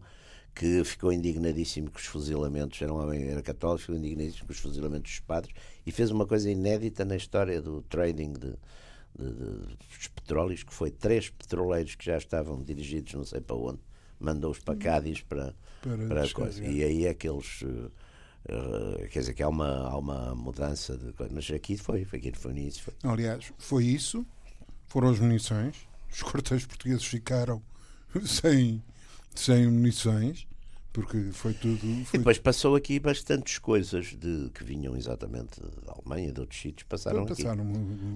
que 0.55 0.83
ficou 0.83 1.11
indignadíssimo 1.11 1.89
com 1.89 1.97
os 1.97 2.05
fuzilamentos, 2.05 2.81
era 2.81 2.93
um 2.93 3.01
homem 3.01 3.27
era 3.27 3.41
católico, 3.41 3.81
ficou 3.81 3.95
indignadíssimo 3.95 4.45
com 4.45 4.53
os 4.53 4.59
fuzilamentos 4.59 5.11
dos 5.11 5.19
padres 5.21 5.53
e 5.85 5.91
fez 5.91 6.11
uma 6.11 6.27
coisa 6.27 6.49
inédita 6.49 7.03
na 7.03 7.15
história 7.15 7.61
do 7.61 7.81
trading 7.83 8.33
de, 8.33 8.53
de, 9.17 9.33
de, 9.33 9.75
dos 9.97 10.07
petróleos, 10.13 10.63
que 10.63 10.73
foi 10.73 10.91
três 10.91 11.29
petroleiros 11.29 11.95
que 11.95 12.05
já 12.05 12.17
estavam 12.17 12.61
dirigidos 12.61 13.13
não 13.13 13.25
sei 13.25 13.41
para 13.41 13.55
onde, 13.55 13.79
mandou-os 14.23 14.59
para 14.59 14.75
Cádiz 14.75 15.21
para, 15.21 15.53
para, 15.81 16.07
para 16.07 16.23
a 16.23 16.29
coisa. 16.31 16.63
E 16.63 16.83
aí 16.83 17.05
é 17.05 17.13
que 17.13 17.27
eles. 17.27 17.61
Uh, 17.61 17.91
quer 19.09 19.19
dizer 19.19 19.33
que 19.33 19.43
há 19.43 19.47
uma, 19.47 19.87
há 19.87 19.97
uma 19.97 20.35
mudança 20.35 20.97
de 20.97 21.13
coisa. 21.13 21.33
Mas 21.33 21.49
aqui 21.51 21.77
foi, 21.77 22.03
foi, 22.05 22.19
aqui 22.19 22.31
foi 22.35 22.53
nisso. 22.53 22.83
Foi. 22.83 22.93
Aliás, 23.03 23.51
foi 23.57 23.85
isso, 23.85 24.25
foram 24.87 25.09
as 25.09 25.19
munições. 25.19 25.75
Os 26.11 26.21
quartéis 26.21 26.65
portugueses 26.65 27.05
ficaram 27.05 27.61
sem, 28.25 28.83
sem 29.33 29.67
munições 29.67 30.47
porque 30.93 31.31
foi 31.31 31.53
tudo. 31.53 31.79
Foi... 31.79 32.05
E 32.13 32.17
depois 32.19 32.37
passou 32.37 32.75
aqui 32.75 32.99
bastantes 32.99 33.57
coisas 33.57 34.15
de, 34.15 34.51
que 34.53 34.63
vinham 34.63 34.95
exatamente 34.95 35.59
da 35.83 35.93
Alemanha 35.93 36.31
de 36.31 36.39
outros 36.39 36.61
sítios, 36.61 36.87
passaram, 36.87 37.25
passaram 37.25 37.65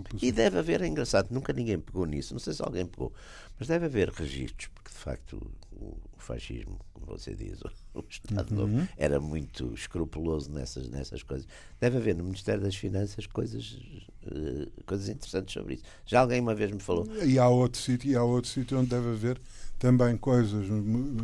aqui. 0.05 0.25
E 0.27 0.31
deve 0.31 0.59
haver, 0.59 0.83
é 0.83 0.87
engraçado, 0.87 1.29
nunca 1.31 1.51
ninguém 1.51 1.79
pegou 1.79 2.05
nisso, 2.05 2.35
não 2.35 2.39
sei 2.39 2.53
se 2.53 2.61
alguém 2.61 2.85
pegou, 2.85 3.11
mas 3.57 3.67
deve 3.67 3.87
haver 3.87 4.09
registros, 4.09 4.69
porque 4.75 4.91
de 4.91 4.97
facto 4.97 5.51
o, 5.71 5.97
o 6.15 6.19
fascismo, 6.19 6.79
como 6.93 7.07
você 7.07 7.33
diz, 7.33 7.59
o, 7.61 7.71
o 7.99 8.05
Estado 8.07 8.51
uhum. 8.51 8.67
Novo, 8.67 8.87
era 8.95 9.19
muito 9.19 9.73
escrupuloso 9.73 10.51
nessas, 10.51 10.87
nessas 10.87 11.23
coisas. 11.23 11.47
Deve 11.79 11.97
haver 11.97 12.15
no 12.15 12.23
Ministério 12.23 12.61
das 12.61 12.75
Finanças 12.75 13.25
coisas, 13.25 13.79
uh, 14.23 14.83
coisas 14.85 15.09
interessantes 15.09 15.51
sobre 15.51 15.75
isso. 15.75 15.83
Já 16.05 16.21
alguém 16.21 16.39
uma 16.39 16.53
vez 16.53 16.71
me 16.71 16.79
falou. 16.79 17.07
E 17.25 17.39
há 17.39 17.49
outro 17.49 17.81
sítio, 17.81 18.11
e 18.11 18.15
há 18.15 18.23
outro 18.23 18.51
sítio 18.51 18.77
onde 18.77 18.89
deve 18.89 19.09
haver 19.09 19.41
também 19.79 20.17
coisas. 20.17 20.67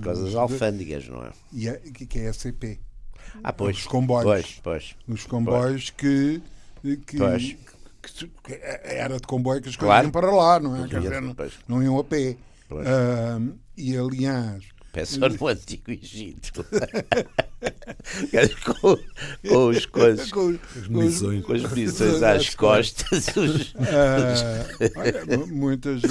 Coisas 0.03 0.35
alfândegas, 0.35 1.07
não 1.07 1.23
é? 1.23 1.31
E 1.51 1.67
é, 1.67 1.77
que 1.77 2.19
é 2.19 2.29
a 2.29 2.33
CP. 2.33 2.79
Ah, 3.43 3.53
pois. 3.53 3.77
Os 3.77 3.87
comboios. 3.87 4.23
Pois, 4.23 4.59
pois. 4.63 4.95
Os 5.07 5.25
comboios 5.25 5.89
pois. 5.91 6.41
que. 6.81 6.97
que 7.05 7.17
pois. 7.17 7.55
Que, 8.01 8.27
que 8.27 8.59
era 8.83 9.17
de 9.17 9.25
comboio 9.25 9.61
que 9.61 9.69
as 9.69 9.77
coisas 9.77 9.93
claro. 9.93 10.07
iam 10.07 10.11
para 10.11 10.29
lá, 10.29 10.59
não 10.59 10.75
é? 10.75 10.87
Dizer, 10.87 11.21
não, 11.21 11.35
não, 11.67 11.83
iam 11.83 11.97
a 11.97 12.03
pé. 12.03 12.35
Uh, 12.69 13.57
e 13.77 13.95
aliás. 13.95 14.65
Peça 14.91 15.17
no 15.17 15.47
Antigo 15.47 15.89
Egito. 15.89 16.65
com, 18.81 18.97
com 19.47 19.67
os 19.69 19.85
coisas, 19.87 20.31
com, 20.31 20.59
as 20.75 20.87
munições, 20.87 21.45
com 21.45 21.53
as 21.53 21.63
munições 21.63 22.21
às 22.21 22.53
costas. 22.53 23.27
Os, 23.29 23.71
uh, 23.71 24.97
olha, 24.97 25.47
muitas. 25.47 26.01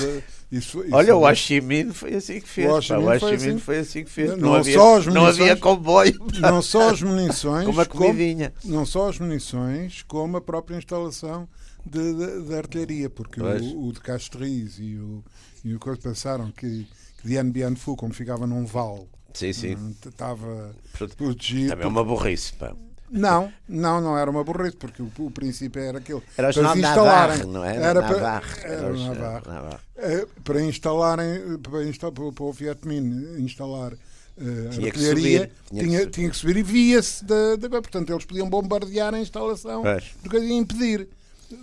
Isso, 0.53 0.85
isso 0.85 0.95
olha, 0.95 1.17
o 1.17 1.23
Minh 1.63 1.93
foi 1.95 2.15
assim 2.15 2.39
que 2.39 2.47
fez. 2.47 2.69
O 2.91 3.01
Minh, 3.01 3.19
foi, 3.19 3.35
assim, 3.35 3.59
foi, 3.59 3.79
assim, 3.79 4.05
que 4.05 4.11
fez. 4.11 4.31
Não, 4.33 4.37
não 4.37 4.55
havia, 4.57 4.75
só 4.75 4.99
as 4.99 5.07
munições, 5.07 5.15
não 5.15 5.27
havia 5.27 5.57
comboio. 5.57 6.27
Não 6.41 6.61
só 6.61 6.91
as 6.91 7.01
munições. 7.03 7.65
como 7.65 7.81
a 7.81 7.87
comidinha. 7.87 8.53
Como, 8.61 8.75
não 8.75 8.85
só 8.85 9.09
as 9.09 9.19
munições, 9.19 10.03
como 10.03 10.37
a 10.37 10.43
própria 10.43 10.77
instalação 10.77 11.49
de 11.87 12.55
artilharia. 12.55 13.09
Porque 13.09 13.41
o, 13.41 13.87
o, 13.87 13.93
de 13.95 14.01
Castries 14.01 14.79
e 14.79 14.97
o, 14.97 15.25
e 15.65 15.75
o 15.75 15.81
que 15.81 15.97
pensaram 15.97 16.51
que, 16.51 16.87
que 17.23 17.27
Dien 17.27 17.51
Bien 17.51 17.75
Phu, 17.75 17.97
como 17.97 18.13
ficava 18.13 18.47
num 18.47 18.67
vale 18.67 19.09
Sim, 19.33 19.55
sim. 19.55 19.97
Estava 20.07 20.75
protegido. 21.17 21.71
Também 21.71 21.87
é 21.87 21.89
uma 21.89 22.05
burrice, 22.05 22.53
pá. 22.53 22.77
Não, 23.13 23.53
não, 23.69 24.01
não 24.01 24.17
era 24.19 24.31
uma 24.31 24.43
burrice, 24.43 24.77
porque 24.77 25.03
o, 25.03 25.11
o 25.19 25.31
princípio 25.31 25.83
era 25.83 25.99
aquele. 25.99 26.23
Era 26.37 26.49
o 26.51 26.53
para 26.55 26.73
se 26.73 26.81
Navarre, 26.81 26.81
instalarem. 26.81 27.47
não 27.47 27.63
era? 27.65 27.85
Era 27.87 28.03
para, 28.03 28.13
Navarre. 28.17 28.61
era 28.65 28.87
o 28.87 28.91
o 28.93 28.97
jornal 28.97 29.15
Navarre. 29.17 29.49
Navarre. 29.49 29.79
Eh, 29.97 30.27
para 30.43 30.63
instalarem, 30.63 31.59
para, 31.59 31.85
instalar, 31.85 32.13
para, 32.15 32.33
para 32.33 32.45
o 32.45 32.53
Fiat 32.55 32.89
Mini 32.89 33.43
instalar 33.43 33.93
eh, 33.93 34.69
Tinha 34.71 34.91
que 34.91 34.99
artilharia, 34.99 35.41
subir, 35.41 35.53
tinha 35.69 35.83
que 35.83 35.87
tinha, 35.87 35.99
subir. 36.01 36.11
tinha 36.11 36.31
que 36.31 36.37
subir 36.37 36.57
e 36.57 36.63
via-se 36.63 37.25
da, 37.25 37.57
da. 37.57 37.69
Portanto, 37.69 38.11
eles 38.11 38.25
podiam 38.25 38.49
bombardear 38.49 39.15
a 39.15 39.19
instalação 39.21 39.83
Pois. 39.83 40.05
do 40.23 40.31
que 40.31 40.39
ia 40.39 40.55
impedir. 40.55 41.09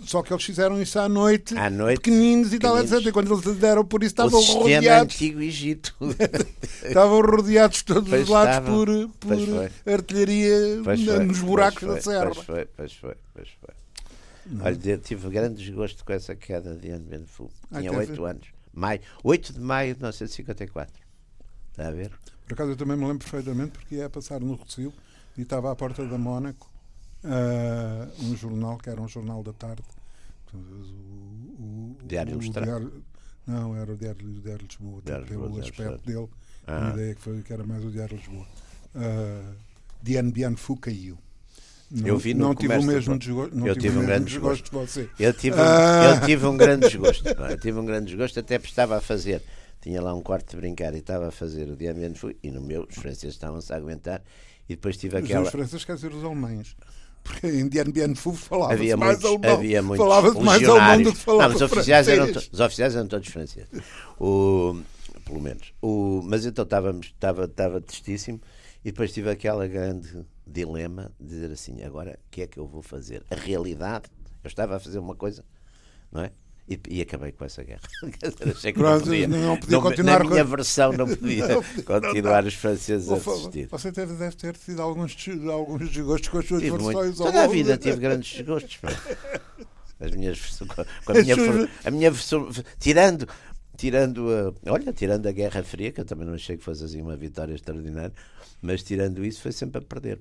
Só 0.04 0.22
que 0.22 0.32
eles 0.32 0.44
fizeram 0.44 0.80
isso 0.80 0.98
à 0.98 1.08
noite, 1.08 1.56
À 1.56 1.68
noite, 1.70 1.98
pequeninos 2.00 2.52
e 2.52 2.58
tal, 2.58 2.78
etc. 2.78 3.06
E 3.06 3.12
quando 3.12 3.32
eles 3.32 3.56
deram 3.58 3.84
por 3.84 4.02
isso, 4.02 4.12
estavam 4.12 4.40
rodeados, 4.40 5.14
antigo 5.14 5.40
Egito. 5.40 5.94
estavam 6.84 7.20
rodeados 7.20 7.78
de 7.78 7.84
todos 7.84 8.08
Pois 8.08 8.22
os 8.22 8.28
lados 8.28 8.54
estavam. 8.56 8.84
por, 8.84 9.08
por 9.20 9.92
artilharia 9.92 10.80
Pois 10.84 11.04
na- 11.04 11.16
foi, 11.16 11.24
nos 11.24 11.38
buracos 11.40 11.80
pois 11.82 11.94
da 11.94 12.00
serra. 12.00 12.30
Pois 12.34 12.46
foi, 12.46 12.64
pois 12.76 12.92
foi, 12.94 13.14
pois 13.34 13.48
foi. 13.60 13.74
Olha, 14.62 14.78
eu 14.90 14.98
tive 14.98 15.28
grande 15.28 15.62
desgosto 15.64 16.04
com 16.04 16.12
essa 16.12 16.34
queda 16.34 16.74
de 16.74 16.90
Anne 16.90 17.04
Benfu. 17.04 17.50
Ah, 17.70 17.78
Tinha? 17.80 17.92
8 17.92 18.24
anos. 18.24 18.48
Maio, 18.72 19.00
8 19.22 19.52
de 19.52 19.60
maio 19.60 19.94
de 19.94 20.00
1954. 20.00 20.92
Está 21.70 21.88
a 21.88 21.90
ver? 21.90 22.10
Por 22.46 22.54
acaso 22.54 22.70
eu 22.70 22.76
também 22.76 22.96
me 22.96 23.04
lembro 23.06 23.18
perfeitamente 23.18 23.72
porque 23.72 23.96
ia 23.96 24.10
passar 24.10 24.40
no 24.40 24.54
Rocio 24.54 24.92
e 25.38 25.42
estava 25.42 25.70
à 25.70 25.76
porta 25.76 26.04
da 26.04 26.18
Mónaco 26.18 26.68
ah, 27.24 28.08
um 28.20 28.36
jornal 28.36 28.78
que 28.78 28.88
era 28.90 29.00
um 29.00 29.08
jornal 29.08 29.42
da 29.42 29.52
tarde. 29.52 29.82
Portanto, 30.46 30.66
O, 31.58 31.62
o- 31.62 31.96
Diário 32.06 32.36
o 32.36 32.42
Ilustrado. 32.42 33.04
Não, 33.46 33.76
era 33.76 33.92
o 33.92 33.96
Diário, 33.96 34.26
o 34.28 34.40
Diário 34.40 34.66
Lisboa, 34.66 35.02
Diário 35.04 35.26
pelo 35.26 35.46
Lisboa, 35.46 35.62
Diário 35.62 35.94
aspecto 35.94 36.06
dele. 36.06 36.28
Ah. 36.66 36.88
A 36.88 36.92
ideia 36.92 37.14
que, 37.14 37.20
foi, 37.22 37.42
que 37.42 37.52
era 37.52 37.64
mais 37.64 37.84
o 37.84 37.90
Diário 37.90 38.16
Lisboa. 38.16 38.46
Uh, 38.94 39.54
Diane 40.02 40.30
Bian 40.32 40.56
Fu 40.56 40.76
caiu. 40.76 41.18
Não, 41.90 42.06
Eu 42.06 42.18
vi 42.18 42.34
no 42.34 42.40
não 42.48 42.54
tive 42.54 42.76
o 42.76 42.82
mesmo 42.84 43.18
desgosto, 43.18 43.66
Eu 43.66 43.74
tive 43.76 43.98
o 43.98 44.02
um 44.02 44.06
grande 44.06 44.24
desgosto 44.26 44.64
de 44.64 44.70
você. 44.70 45.10
Eu 45.18 45.32
tive, 45.34 45.56
um, 45.56 45.60
Ah. 45.64 46.14
eu 46.20 46.26
tive 46.26 46.46
um 46.46 46.56
grande 46.56 46.86
desgosto. 46.86 47.28
Eu 47.28 47.58
tive 47.60 47.78
um 47.80 47.84
grande 47.84 48.06
desgosto, 48.06 48.38
até 48.38 48.58
porque 48.58 48.70
estava 48.70 48.96
a 48.96 49.00
fazer. 49.00 49.42
Tinha 49.80 50.00
lá 50.00 50.14
um 50.14 50.22
quarto 50.22 50.50
de 50.50 50.56
brincar 50.56 50.94
e 50.94 50.98
estava 50.98 51.28
a 51.28 51.30
fazer 51.32 51.68
o 51.68 51.76
dia 51.76 51.92
menos 51.92 52.18
fui. 52.20 52.36
E 52.42 52.50
no 52.50 52.60
meu, 52.60 52.86
os 52.88 52.94
franceses 52.96 53.34
estavam-se 53.34 53.72
a 53.72 53.76
aguentar. 53.76 54.22
E 54.68 54.76
depois 54.76 54.96
tive 54.96 55.16
Os 55.18 55.24
aquela. 55.24 55.50
franceses 55.50 55.84
quer 55.84 55.96
dizer 55.96 56.12
os 56.12 56.22
alemães. 56.22 56.76
Porque 57.22 57.46
em 57.46 57.68
Bian 57.68 58.14
Fu 58.14 58.32
falava-se 58.32 58.80
Havia 58.80 58.96
mais 58.96 59.18
muitos, 59.18 59.30
alemão. 59.30 59.56
havia 59.58 59.82
muitos 59.82 60.06
Falava-se 60.06 60.40
mais 60.40 60.68
alemão 60.68 61.02
do 61.02 61.12
que 61.12 61.18
falava 61.18 61.48
Não, 61.48 61.56
os 61.56 61.62
oficiais, 61.62 62.08
eram 62.08 62.26
os 62.26 62.60
oficiais 62.60 62.96
eram 62.96 63.06
todos 63.06 63.28
franceses. 63.28 63.68
O, 64.18 64.80
pelo 65.24 65.40
menos. 65.40 65.72
O, 65.82 66.22
mas 66.24 66.44
então 66.46 66.64
estávamos, 66.64 67.06
estava, 67.06 67.44
estava 67.44 67.80
tristíssimo 67.80 68.40
e 68.84 68.90
depois 68.90 69.12
tive 69.12 69.30
aquela 69.30 69.66
grande 69.66 70.26
dilema 70.46 71.12
de 71.20 71.28
dizer 71.28 71.52
assim, 71.52 71.82
agora 71.82 72.18
o 72.26 72.30
que 72.30 72.42
é 72.42 72.46
que 72.46 72.58
eu 72.58 72.66
vou 72.66 72.82
fazer? 72.82 73.22
A 73.30 73.34
realidade, 73.34 74.06
eu 74.42 74.48
estava 74.48 74.76
a 74.76 74.80
fazer 74.80 74.98
uma 74.98 75.14
coisa, 75.14 75.44
não 76.10 76.22
é? 76.22 76.32
E, 76.68 76.78
e 76.88 77.00
acabei 77.02 77.32
com 77.32 77.44
essa 77.44 77.64
guerra. 77.64 77.80
Achei 78.54 78.72
que 78.72 78.78
não 78.78 79.00
podia, 79.00 79.26
não 79.26 79.56
podia 79.56 79.76
me- 79.76 79.82
continuar 79.82 80.22
Na 80.24 80.30
minha 80.30 80.44
versão 80.44 80.92
não 80.92 81.06
podia 81.16 81.48
Não 81.48 81.62
continuar 81.84 82.44
os 82.44 82.54
franceses 82.54 83.10
a 83.10 83.16
assistir. 83.16 83.66
Você 83.66 83.90
deve, 83.90 84.14
deve 84.14 84.36
ter 84.36 84.56
tido 84.56 84.80
alguns, 84.80 85.16
alguns 85.50 85.90
desgostos 85.90 86.28
com 86.28 86.38
as 86.38 86.46
suas 86.46 86.62
Tive 86.62 86.76
versões 86.78 86.94
muito. 86.94 87.16
Toda 87.16 87.42
a 87.42 87.46
vida 87.48 87.76
tive 87.76 87.96
grandes 87.98 88.32
desgostos. 88.36 88.78
As 89.98 90.12
minhas 90.12 90.38
com 91.04 91.12
a, 91.12 91.14
minha, 91.14 91.34
a 91.84 91.90
minha 91.90 92.10
versão, 92.10 92.48
tirando, 92.78 93.28
tirando 93.76 94.28
a, 94.64 94.70
olha, 94.72 94.92
tirando 94.92 95.26
a 95.26 95.32
Guerra 95.32 95.62
Fria, 95.62 95.92
que 95.92 96.00
eu 96.00 96.04
também 96.04 96.26
não 96.26 96.34
achei 96.34 96.56
que 96.56 96.64
fosse 96.64 96.84
assim 96.84 97.02
uma 97.02 97.16
vitória 97.16 97.52
extraordinária, 97.54 98.12
mas 98.62 98.82
tirando 98.82 99.24
isso 99.24 99.42
foi 99.42 99.52
sempre 99.52 99.78
a 99.78 99.82
perder. 99.82 100.20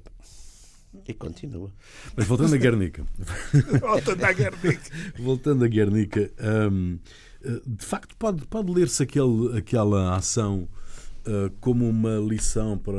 E 1.07 1.13
continua. 1.13 1.71
Mas 2.15 2.25
voltando 2.25 2.55
a 2.55 2.57
Guernica. 2.57 3.05
Volta 3.79 4.15
da 4.15 4.31
Guernica. 4.33 4.91
Voltando 5.17 5.63
a 5.63 5.67
Guernica, 5.67 6.31
eh, 6.37 7.59
de 7.65 7.85
facto 7.85 8.15
pode, 8.17 8.45
pode 8.47 8.71
ler-se 8.71 9.03
aquela 9.03 10.15
ação 10.15 10.67
eh, 11.25 11.51
como 11.59 11.87
uma 11.87 12.17
lição 12.17 12.77
para 12.77 12.97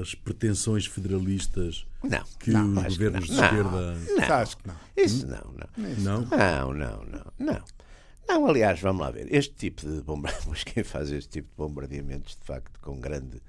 as 0.00 0.14
pretensões 0.14 0.86
federalistas 0.86 1.86
Não, 2.04 2.22
que 2.38 2.50
não, 2.50 2.86
os 2.86 2.96
governos 2.96 3.28
não. 3.28 3.36
de 3.36 3.42
esquerda. 3.42 3.94
Não, 4.16 4.34
Acho 4.36 4.56
que 4.56 4.68
não. 4.68 4.74
isso 4.96 5.26
não, 5.26 5.54
não. 5.54 5.94
Não? 5.98 6.20
Não, 6.22 6.74
não, 6.74 7.04
não, 7.04 7.32
não. 7.38 7.64
Não, 8.28 8.46
aliás, 8.46 8.78
vamos 8.80 9.00
lá 9.02 9.10
ver. 9.10 9.26
Este 9.34 9.54
tipo 9.54 9.86
de 9.86 10.02
bombardeamentos, 10.02 10.62
quem 10.72 10.84
faz 10.84 11.10
este 11.10 11.30
tipo 11.30 11.48
de 11.48 11.56
bombardeamentos, 11.56 12.36
de 12.38 12.44
facto, 12.44 12.78
com 12.80 13.00
grande 13.00 13.40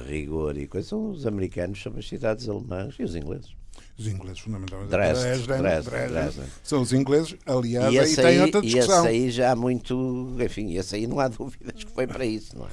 rigor 0.00 0.56
e 0.56 0.66
coisa, 0.66 0.88
são 0.88 1.10
os 1.10 1.26
americanos 1.26 1.80
sobre 1.82 2.00
as 2.00 2.08
cidades 2.08 2.48
alemãs 2.48 2.94
e 2.98 3.02
os 3.02 3.14
ingleses. 3.14 3.50
Os 3.98 4.06
ingleses, 4.06 4.38
fundamentalmente. 4.40 4.90
Dresden, 4.90 5.32
Dresden, 5.32 5.58
Dresden, 5.62 6.08
Dresden. 6.08 6.44
São 6.62 6.80
os 6.82 6.92
ingleses, 6.92 7.36
aliás, 7.46 7.92
E 7.92 7.98
aí 7.98 8.04
esse 8.04 8.16
tem 8.16 8.24
aí, 8.26 8.40
outra 8.40 8.60
e 8.60 8.66
esse 8.66 8.76
discussão. 8.76 9.04
aí 9.04 9.30
já 9.30 9.52
há 9.52 9.56
muito. 9.56 10.36
Enfim, 10.40 10.74
esse 10.76 10.96
aí 10.96 11.06
não 11.06 11.20
há 11.20 11.28
dúvidas 11.28 11.84
que 11.84 11.90
foi 11.90 12.06
para 12.06 12.24
isso, 12.24 12.56
não 12.58 12.66
é? 12.66 12.70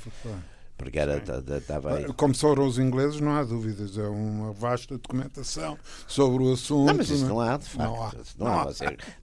Porque 0.79 0.97
era, 0.97 1.21
estava. 1.57 2.01
Como 2.15 2.33
foram 2.33 2.65
os 2.65 2.79
ingleses, 2.79 3.19
não 3.19 3.33
há 3.35 3.43
dúvidas. 3.43 3.97
É 3.97 4.07
uma 4.07 4.53
vasta 4.53 4.97
documentação 4.97 5.77
sobre 6.07 6.41
o 6.43 6.53
assunto. 6.53 6.87
Não, 6.87 6.95
mas 6.95 7.09
isso 7.09 7.25
é? 7.25 7.27
não 7.27 7.39
há, 7.41 7.57
de 7.57 7.65
facto. 7.69 7.77
Não 7.89 8.01
há. 8.03 8.11
Não 8.37 8.47
Não 8.47 8.59
há, 8.61 8.71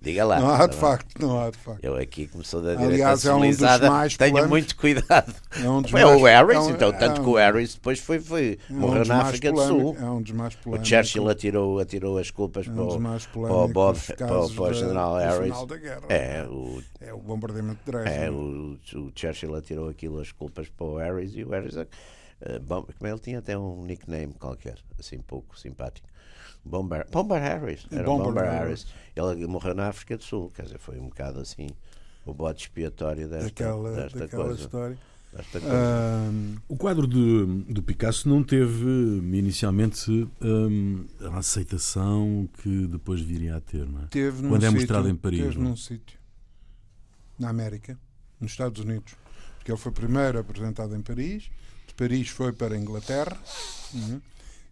diga 0.03 0.25
lá. 0.27 0.38
Não 0.38 0.51
há 0.51 0.66
de 0.66 0.75
Não 0.75 0.81
facto, 0.83 1.19
não 1.19 1.40
há 1.40 1.51
de 1.51 1.57
facto. 1.59 1.83
Eu 1.83 1.97
aqui 1.97 2.27
começou 2.27 2.61
da 2.61 2.75
direita 2.75 2.92
Aliás, 2.92 3.25
é 3.25 3.33
um 3.35 3.40
dos 3.51 3.59
mais 3.88 4.16
tenho 4.19 4.31
polémicos. 4.33 4.51
muito 4.51 4.77
cuidado. 4.77 5.35
É 5.53 5.69
um 5.71 5.83
é 5.99 6.07
o 6.07 6.25
Harris, 6.25 6.57
é 6.57 6.61
um- 6.61 6.71
então, 6.71 6.92
tanto 6.92 7.21
é 7.21 7.25
que 7.25 7.29
o 7.31 7.33
um- 7.33 7.37
Harris 7.37 7.75
depois 7.75 7.99
foi, 8.01 8.21
foi 8.21 8.59
É 8.69 8.73
um 8.73 8.77
morreu 8.77 9.07
na 9.07 9.23
África 9.23 9.51
do 9.51 9.62
Sul. 9.66 9.97
É 9.99 10.05
um 10.05 10.21
dos 10.21 10.33
mais 10.33 10.53
O 10.55 10.59
polémicos. 10.59 10.88
Churchill 10.90 11.29
atirou, 11.31 11.79
atirou 11.79 12.19
as 12.19 12.31
culpas 12.31 12.66
é 12.66 12.71
para, 12.71 12.83
um 12.83 12.87
o, 12.87 12.90
para 13.31 13.53
o 13.55 13.69
Bob, 13.69 13.99
para, 14.19 14.40
o- 14.42 14.51
para 14.51 14.62
o 14.62 14.75
General 14.75 15.16
Harris. 15.16 15.66
da 15.66 15.77
guerra. 15.79 16.03
É, 16.11 16.47
o, 16.49 16.83
É 17.01 17.14
o 17.14 17.19
bombardeamento 17.19 17.79
de 17.87 17.90
Dresden. 17.92 18.12
é, 18.12 18.31
o, 18.31 18.77
o 18.95 19.12
Churchill 19.14 19.55
atirou 19.55 19.88
aquilo 19.88 20.21
as 20.21 20.31
culpas 20.33 20.69
para 20.69 20.87
o 20.87 20.97
Harris 20.99 21.35
e 21.35 21.46
o 21.47 21.51
Harris, 21.51 21.77
eh, 21.77 22.59
bom, 22.59 22.83
como 22.99 23.11
ele 23.11 23.19
tinha 23.21 23.39
até 23.39 23.57
um 23.57 23.85
nickname 23.85 24.35
qualquer, 24.35 24.79
assim 24.99 25.19
pouco 25.21 25.59
simpático. 25.59 26.09
Bomber, 26.65 27.07
Bomber 27.11 27.41
Harris, 27.41 27.87
era 27.93 28.03
Bomber 28.03 28.27
Bomber, 28.27 28.45
Harris. 28.45 28.87
Harris. 29.15 29.35
Ele 29.39 29.47
morreu 29.47 29.75
na 29.75 29.89
África 29.89 30.17
do 30.17 30.25
Sul, 30.25 30.51
quer 30.55 30.63
dizer, 30.65 30.79
foi 30.79 30.99
um 30.99 31.05
bocado 31.09 31.41
assim 31.41 31.69
o 32.25 32.35
bode 32.35 32.63
expiatório 32.63 33.29
desta, 33.29 33.45
daquela, 33.47 33.93
desta 33.95 34.19
daquela 34.19 34.45
coisa. 34.47 34.61
história. 34.63 34.99
desta 35.33 35.61
coisa. 35.61 35.77
Ahm, 35.77 36.57
O 36.69 36.77
quadro 36.77 37.07
de, 37.07 37.47
do 37.73 37.81
Picasso 37.85 38.29
não 38.29 38.43
teve 38.43 38.85
inicialmente 39.33 40.29
hum, 40.43 41.05
a 41.21 41.39
aceitação 41.39 42.49
que 42.61 42.89
depois 42.89 43.21
viria 43.21 43.55
a 43.57 43.61
ter, 43.61 43.87
não 43.89 44.03
é? 44.03 44.07
teve 44.07 44.43
num 44.43 44.49
Quando 44.49 44.65
é 44.65 44.67
sítio- 44.67 44.81
mostrado 44.81 45.09
em 45.09 45.15
Paris, 45.15 45.41
Teve 45.41 45.59
não 45.59 45.67
é? 45.67 45.69
num 45.69 45.77
sítio. 45.77 46.19
Na 47.39 47.51
América, 47.51 47.97
nos 48.41 48.51
Estados 48.51 48.81
Unidos. 48.83 49.15
Porque 49.66 49.72
ele 49.72 49.81
foi 49.81 49.90
primeiro 49.90 50.38
apresentado 50.38 50.94
em 50.94 51.02
Paris, 51.02 51.50
de 51.88 51.94
Paris 51.94 52.29
foi 52.29 52.52
para 52.52 52.76
a 52.76 52.79
Inglaterra, 52.79 53.37
uhum. 53.92 54.20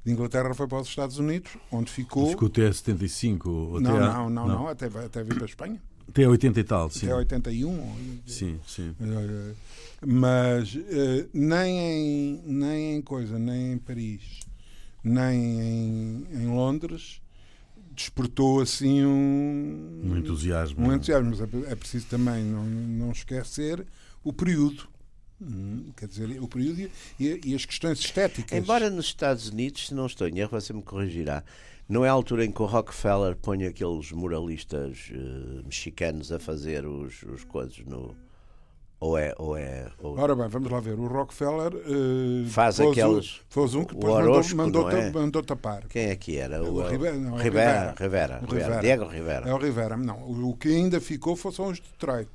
de 0.05 0.13
Inglaterra 0.13 0.55
foi 0.55 0.69
para 0.69 0.79
os 0.83 0.87
Estados 0.87 1.19
Unidos, 1.19 1.51
onde 1.73 1.91
ficou. 1.91 2.29
Ficou 2.29 2.47
até 2.47 2.71
75 2.73 3.51
ou 3.51 3.79
até 3.79 3.89
não, 3.89 3.99
não, 3.99 4.31
não, 4.31 4.47
não, 4.47 4.69
até, 4.69 4.87
até 4.87 5.25
vir 5.25 5.35
para 5.35 5.43
a 5.43 5.47
Espanha, 5.47 5.83
Até 6.09 6.29
80 6.29 6.61
e 6.61 6.63
tal, 6.63 6.91
sim. 6.91 7.07
até 7.07 7.17
81. 7.17 7.69
ou- 7.77 7.97
Sim, 8.25 8.61
sim. 8.65 8.95
Eh, 9.01 9.53
Mas 10.07 10.77
eh, 10.77 11.27
nem, 11.35 11.77
em, 11.81 12.43
nem 12.47 12.95
em 12.95 13.03
coisa, 13.03 13.37
nem 13.37 13.73
em 13.73 13.79
Paris, 13.79 14.21
nem 15.03 15.61
em, 15.61 16.27
em 16.35 16.47
Londres, 16.55 17.21
despertou 17.97 18.61
assim 18.61 19.05
um, 19.05 20.03
Um 20.05 20.17
entusiasmo. 20.17 20.87
um 20.87 20.93
é? 20.93 20.95
entusiasmo. 20.95 21.31
Mas 21.31 21.41
é, 21.41 21.73
é 21.73 21.75
preciso 21.75 22.07
também 22.07 22.45
não, 22.45 22.65
não 22.65 23.11
esquecer 23.11 23.85
o 24.25 24.33
período. 24.33 24.89
Hum, 25.41 25.91
Quer 25.97 26.07
dizer, 26.09 26.41
o 26.41 26.49
período 26.49 26.91
e, 27.21 27.55
as 27.55 27.65
questões 27.67 27.99
estéticas. 28.01 28.57
Embora 28.57 28.89
nos 28.89 29.07
Estados 29.07 29.49
Unidos, 29.51 29.89
se 29.89 29.95
não 29.95 30.07
estou 30.07 30.27
em 30.29 30.39
erro, 30.39 30.51
você 30.51 30.73
me 30.73 30.83
corrigirá, 30.83 31.43
não 31.89 32.05
é 32.05 32.09
a 32.09 32.13
altura 32.13 32.45
em 32.45 32.51
que 32.53 32.63
o 32.63 32.67
Rockefeller 32.67 33.37
põe 33.37 33.65
aqueles 33.67 34.11
muralistas 34.13 35.11
eh, 35.13 35.63
mexicanos 35.65 36.33
a 36.33 36.39
fazer 36.39 36.87
os, 36.87 37.23
os 37.25 37.45
coisas 37.45 37.79
no. 37.85 38.15
Ou 39.01 39.19
é. 39.19 39.35
Ou 39.37 39.55
é 39.57 39.91
ou- 39.99 40.17
Ora 40.19 40.35
bem, 40.35 40.49
vamos 40.49 40.71
lá 40.71 40.81
ver. 40.81 40.99
O 40.99 41.07
Rockefeller 41.09 41.73
eh, 41.75 42.49
Faz 42.49 42.77
pôs 42.79 42.91
aqueles- 42.99 43.41
pôs 43.51 43.75
um 43.75 43.85
que 43.85 43.93
o 43.95 43.99
depois 43.99 44.15
mandou, 44.15 44.33
Orozco, 44.33 44.57
mandou, 44.57 44.83
não 44.85 44.91
é? 44.91 45.11
mandou 45.11 45.43
tapar. 45.43 45.87
Quem 45.89 46.05
é 46.07 46.17
que 46.17 46.39
era? 46.39 46.63
O 46.63 46.81
eh, 46.87 46.91
Rivera, 46.91 47.17
não, 47.19 47.31
é 47.31 47.33
o 47.33 47.43
Rivera, 47.43 47.91
Rivera. 47.91 47.95
Rivera, 47.99 48.41
O 48.43 48.47
Rivera. 48.55 48.81
Diego 48.81 49.05
Rivera. 49.05 49.49
É 49.51 49.53
o 49.53 49.59
Rivera. 49.59 49.97
Não, 49.99 50.19
o 50.23 50.51
o 50.51 50.57
que 50.57 50.69
ainda 50.69 51.01
ficou 51.03 51.37
são 51.37 51.67
os 51.67 51.81
Detroit. 51.81 52.31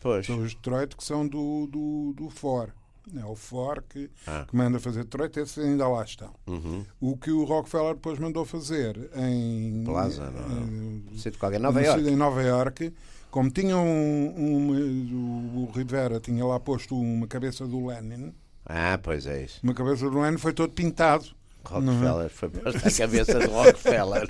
Pois. 0.00 0.26
São 0.26 0.38
os 0.42 0.54
Detroit 0.54 0.96
que 0.96 1.04
são 1.04 1.26
do, 1.28 1.66
do, 1.66 2.14
do 2.16 2.30
Ford. 2.30 2.70
É 3.18 3.24
o 3.24 3.34
Ford 3.34 3.82
que, 3.88 4.08
Ah. 4.26 4.44
que 4.48 4.54
manda 4.56 4.78
fazer 4.78 5.02
Detroit, 5.04 5.36
esses 5.38 5.58
ainda 5.58 5.88
lá 5.88 6.04
estão. 6.04 6.32
Uhum. 6.46 6.84
O 7.00 7.16
que 7.16 7.30
o 7.30 7.44
Rockefeller 7.44 7.94
depois 7.94 8.18
mandou 8.18 8.44
fazer 8.44 9.10
em. 9.16 9.82
Plaza, 9.84 10.30
não 10.30 11.16
Sei 11.18 11.32
de 11.32 11.38
qualquer 11.38 11.58
Nova 11.60 11.80
no 11.80 11.86
York. 11.86 12.08
Em 12.08 12.16
Nova 12.16 12.42
York, 12.42 12.92
como 13.30 13.50
tinham 13.50 13.84
um, 13.84 14.34
um- 14.38 15.64
o, 15.64 15.70
Rivera 15.74 16.20
tinha 16.20 16.44
lá 16.44 16.60
posto 16.60 16.94
uma 16.98 17.26
cabeça 17.26 17.66
do 17.66 17.86
Lenin, 17.86 18.32
Ah, 18.66 18.98
pois 19.02 19.26
é 19.26 19.44
isso. 19.44 19.58
uma 19.62 19.74
cabeça 19.74 20.08
do 20.08 20.20
Lenin 20.20 20.38
foi 20.38 20.52
todo 20.52 20.72
pintado 20.72 21.26
Rockefeller 21.64 22.30
foi 22.30 22.48
posto 22.48 22.86
à 22.86 22.90
cabeça 22.96 23.38
de 23.40 23.46
Rockefeller. 23.46 24.28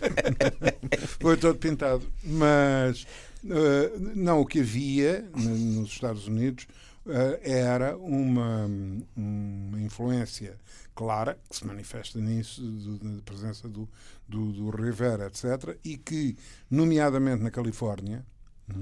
foi 1.21 1.37
todo 1.37 1.59
pintado. 1.59 2.03
Mas 2.25 3.07
uh, 3.45 3.99
não, 4.15 4.41
o 4.41 4.47
que 4.47 4.61
havia 4.61 5.23
nos 5.35 5.91
Estados 5.91 6.27
Unidos 6.27 6.67
uh, 7.07 7.39
era 7.43 7.97
uma, 7.97 8.69
uma 9.17 9.81
influência 9.81 10.57
clara, 10.95 11.39
que 11.49 11.57
se 11.57 11.67
manifesta 11.67 12.19
nisso, 12.19 12.63
da 13.03 13.23
presença 13.23 13.69
do, 13.69 13.89
do, 14.29 14.53
do 14.53 14.71
Rivera, 14.71 15.27
etc., 15.27 15.77
e 15.85 15.97
que, 15.97 16.37
nomeadamente 16.71 17.43
na 17.43 17.51
Califórnia, 17.51 18.25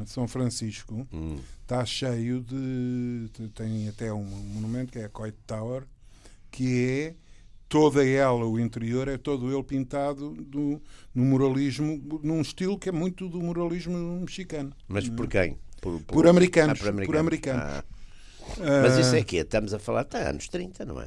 são 0.06 0.28
Francisco, 0.28 1.06
hum. 1.12 1.38
está 1.62 1.84
cheio 1.84 2.40
de. 2.40 3.30
tem 3.54 3.88
até 3.88 4.12
um 4.12 4.24
monumento 4.24 4.92
que 4.92 4.98
é 4.98 5.04
a 5.04 5.08
Coit 5.08 5.36
Tower, 5.46 5.84
que 6.50 6.84
é 6.84 7.14
toda 7.68 8.06
ela, 8.06 8.44
o 8.46 8.58
interior, 8.58 9.08
é 9.08 9.18
todo 9.18 9.52
ele 9.52 9.62
pintado 9.62 10.30
do, 10.30 10.80
no 11.14 11.24
muralismo, 11.24 12.20
num 12.22 12.40
estilo 12.40 12.78
que 12.78 12.88
é 12.88 12.92
muito 12.92 13.28
do 13.28 13.40
muralismo 13.40 14.20
mexicano. 14.20 14.72
Mas 14.88 15.08
por 15.08 15.28
quem? 15.28 15.58
Por, 15.80 16.00
por... 16.00 16.14
por 16.14 16.26
americanos. 16.26 16.80
Ah, 16.80 16.82
por 16.82 16.88
americanos. 16.88 17.06
Por 17.06 17.18
americanos. 17.18 17.62
Ah. 17.62 17.84
Mas 18.82 18.98
isso 18.98 19.14
é 19.14 19.22
que 19.22 19.36
Estamos 19.36 19.74
a 19.74 19.78
falar 19.78 20.00
até 20.00 20.28
anos 20.28 20.48
30, 20.48 20.84
não 20.86 21.00
é? 21.00 21.06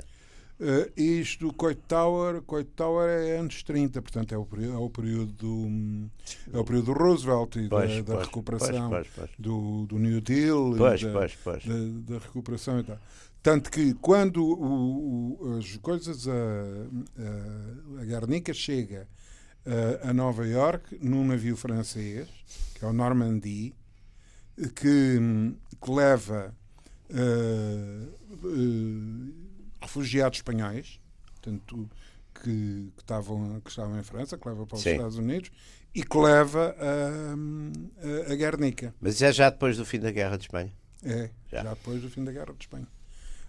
Uh, 0.61 0.91
isto 0.95 1.47
do 1.47 1.53
Coit 1.53 1.81
Tower, 1.87 2.39
Coit 2.43 2.69
Tower 2.75 3.09
é 3.09 3.39
anos 3.39 3.63
30, 3.63 3.99
portanto 3.99 4.31
é 4.31 4.37
o 4.37 4.45
período, 4.45 4.75
é 4.75 4.77
o 4.77 4.89
período 4.91 5.31
do 5.33 6.09
é 6.53 6.59
o 6.59 6.63
período 6.63 6.85
do 6.85 6.93
Roosevelt 6.93 7.55
e 7.55 7.67
pois, 7.67 7.89
da, 7.89 8.01
da 8.01 8.13
pois, 8.13 8.27
recuperação 8.27 8.89
pois, 8.91 9.07
Do, 9.39 9.87
do 9.87 9.97
New 9.97 10.21
Deal. 10.21 10.75
Da, 10.75 12.13
da, 12.13 12.19
recuperação 12.19 12.79
e 12.79 12.83
tal. 12.83 12.99
Tanto 13.43 13.71
que 13.71 13.93
quando 13.95 14.43
o, 14.43 15.37
o, 15.41 15.57
as 15.57 15.75
coisas 15.77 16.27
a, 16.27 16.31
a, 16.31 18.01
a 18.01 18.05
Guernica 18.05 18.53
chega 18.53 19.07
a, 19.65 20.09
a 20.09 20.13
Nova 20.13 20.45
York 20.47 20.97
num 21.01 21.25
navio 21.25 21.57
francês, 21.57 22.27
que 22.75 22.85
é 22.85 22.87
o 22.87 22.93
Normandy, 22.93 23.73
que, 24.75 25.17
que 25.81 25.91
leva 25.91 26.55
uh, 27.09 28.47
uh, 28.47 29.33
refugiados 29.81 30.37
espanhóis, 30.37 30.99
portanto, 31.31 31.89
que, 32.35 32.91
que, 32.95 32.99
estavam, 32.99 33.59
que 33.61 33.69
estavam 33.69 33.99
em 33.99 34.03
França, 34.03 34.37
que 34.37 34.47
leva 34.47 34.65
para 34.67 34.75
os 34.75 34.83
Sim. 34.83 34.91
Estados 34.91 35.17
Unidos 35.17 35.51
e 35.93 36.03
que 36.03 36.17
leva 36.17 36.75
a, 36.79 38.29
a, 38.29 38.33
a, 38.33 38.35
Guernica. 38.35 38.93
Mas 39.01 39.21
é 39.21 39.31
já 39.33 39.49
depois 39.49 39.77
do 39.77 39.85
fim 39.85 39.99
da 39.99 40.11
Guerra 40.11 40.37
de 40.37 40.43
Espanha? 40.43 40.71
É, 41.03 41.29
já, 41.51 41.63
já 41.63 41.73
depois 41.73 42.01
do 42.01 42.09
fim 42.09 42.23
da 42.23 42.31
Guerra 42.31 42.53
de 42.53 42.63
Espanha. 42.63 42.87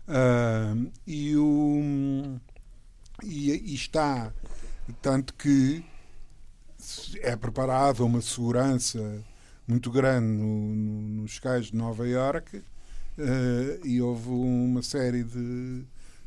Uh, 0.08 0.90
e, 1.06 1.36
o, 1.36 2.40
e, 3.22 3.50
e, 3.50 3.74
está, 3.74 4.32
tanto 5.00 5.34
que 5.34 5.84
é 7.20 7.36
preparada 7.36 8.04
uma 8.04 8.20
segurança 8.20 9.22
muito 9.66 9.90
grande 9.90 10.26
no, 10.26 10.74
no, 10.74 11.22
nos 11.22 11.38
cais 11.38 11.66
de 11.66 11.76
Nova 11.76 12.06
Iorque 12.06 12.56
uh, 12.56 13.86
e 13.86 14.02
houve 14.02 14.28
uma 14.28 14.82
série 14.82 15.22
de 15.22 15.86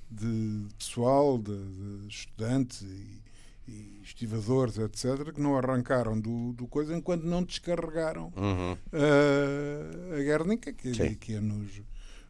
de 0.09 0.67
pessoal, 0.77 1.37
de, 1.37 1.55
de 1.55 2.07
estudantes 2.07 2.81
e, 2.81 3.21
e, 3.67 4.01
estivadores, 4.03 4.77
etc., 4.77 5.33
que 5.33 5.41
não 5.41 5.57
arrancaram 5.57 6.19
do, 6.19 6.53
do 6.53 6.67
coisa 6.67 6.95
enquanto 6.95 7.23
não 7.23 7.43
descarregaram 7.43 8.31
uhum. 8.35 8.77
a, 8.93 10.15
a 10.15 10.23
Guernica, 10.23 10.71
que, 10.71 11.15
que 11.15 11.33
é 11.33 11.41
nos, 11.41 11.81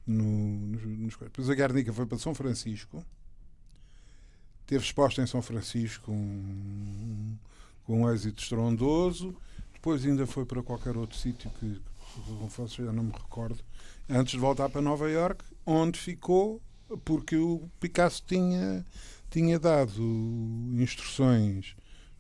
no, 0.05 0.23
nos, 0.23 0.83
nos. 0.83 1.17
Depois 1.17 1.49
a 1.49 1.55
Guernica 1.55 1.93
foi 1.93 2.05
para 2.05 2.17
São 2.17 2.33
Francisco, 2.35 3.03
teve 4.65 4.83
exposta 4.83 5.21
em 5.21 5.27
São 5.27 5.41
Francisco 5.41 6.05
com, 6.05 7.35
com 7.85 8.01
um 8.01 8.11
êxito 8.11 8.41
estrondoso, 8.41 9.35
depois 9.73 10.05
ainda 10.05 10.25
foi 10.25 10.45
para 10.45 10.61
qualquer 10.63 10.97
outro 10.97 11.17
sítio 11.17 11.49
que, 11.59 11.81
confesso, 12.39 12.83
já 12.83 12.91
não 12.91 13.03
me 13.03 13.11
recordo, 13.11 13.63
antes 14.09 14.33
de 14.33 14.39
voltar 14.39 14.69
para 14.69 14.81
Nova 14.81 15.09
York, 15.09 15.43
onde 15.65 15.99
ficou 15.99 16.61
porque 17.03 17.35
o 17.35 17.69
Picasso 17.79 18.23
tinha, 18.25 18.85
tinha 19.29 19.59
dado 19.59 20.01
instruções, 20.77 21.75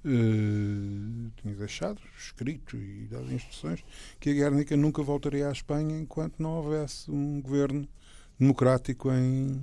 uh, 0.05 1.31
tinha 1.41 1.55
deixado 1.55 1.99
escrito 2.17 2.77
e 2.77 3.07
dado 3.09 3.33
instruções 3.33 3.83
que 4.19 4.29
a 4.29 4.33
Guernica 4.33 4.77
nunca 4.77 5.01
voltaria 5.01 5.49
à 5.49 5.51
Espanha 5.51 5.99
enquanto 5.99 6.39
não 6.39 6.51
houvesse 6.51 7.09
um 7.09 7.41
governo 7.41 7.87
democrático 8.39 9.11
em, 9.11 9.61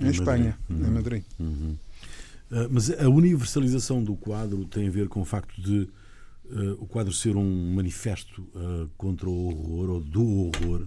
em, 0.00 0.06
em 0.06 0.10
Espanha, 0.10 0.58
Madrid. 0.68 0.80
Uhum. 0.82 0.86
em 0.86 0.90
Madrid. 0.90 1.24
Uhum. 1.38 1.76
Uh, 2.50 2.68
mas 2.70 2.90
a 2.90 3.08
universalização 3.08 4.02
do 4.02 4.14
quadro 4.14 4.64
tem 4.66 4.88
a 4.88 4.90
ver 4.90 5.08
com 5.08 5.20
o 5.20 5.24
facto 5.24 5.60
de 5.60 5.88
uh, 6.44 6.72
o 6.78 6.86
quadro 6.86 7.12
ser 7.12 7.36
um 7.36 7.74
manifesto 7.74 8.46
contra 8.96 9.28
o 9.28 9.46
horror 9.46 9.90
ou 9.90 10.00
do 10.00 10.24
horror 10.24 10.86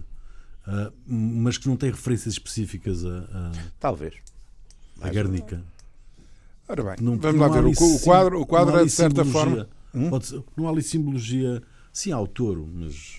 uh, 0.66 0.92
mas 1.06 1.58
que 1.58 1.68
não 1.68 1.76
tem 1.76 1.90
referências 1.90 2.34
específicas 2.34 3.04
a. 3.04 3.18
a 3.18 3.52
Talvez. 3.78 4.14
A 5.00 5.08
Guernica. 5.08 5.62
Ora 6.70 6.84
bem, 6.84 6.94
não, 7.00 7.18
vamos 7.18 7.40
lá 7.40 7.48
ver. 7.48 7.64
O, 7.64 8.00
quadro, 8.00 8.40
o 8.40 8.46
quadro 8.46 8.78
é 8.78 8.84
de 8.84 8.90
certa 8.90 9.24
forma. 9.24 9.68
Hum? 9.92 10.20
Ser, 10.20 10.40
não 10.56 10.68
há 10.68 10.70
ali 10.70 10.82
simbologia. 10.82 11.60
Sim, 11.92 12.12
autor, 12.12 12.64
mas. 12.72 13.18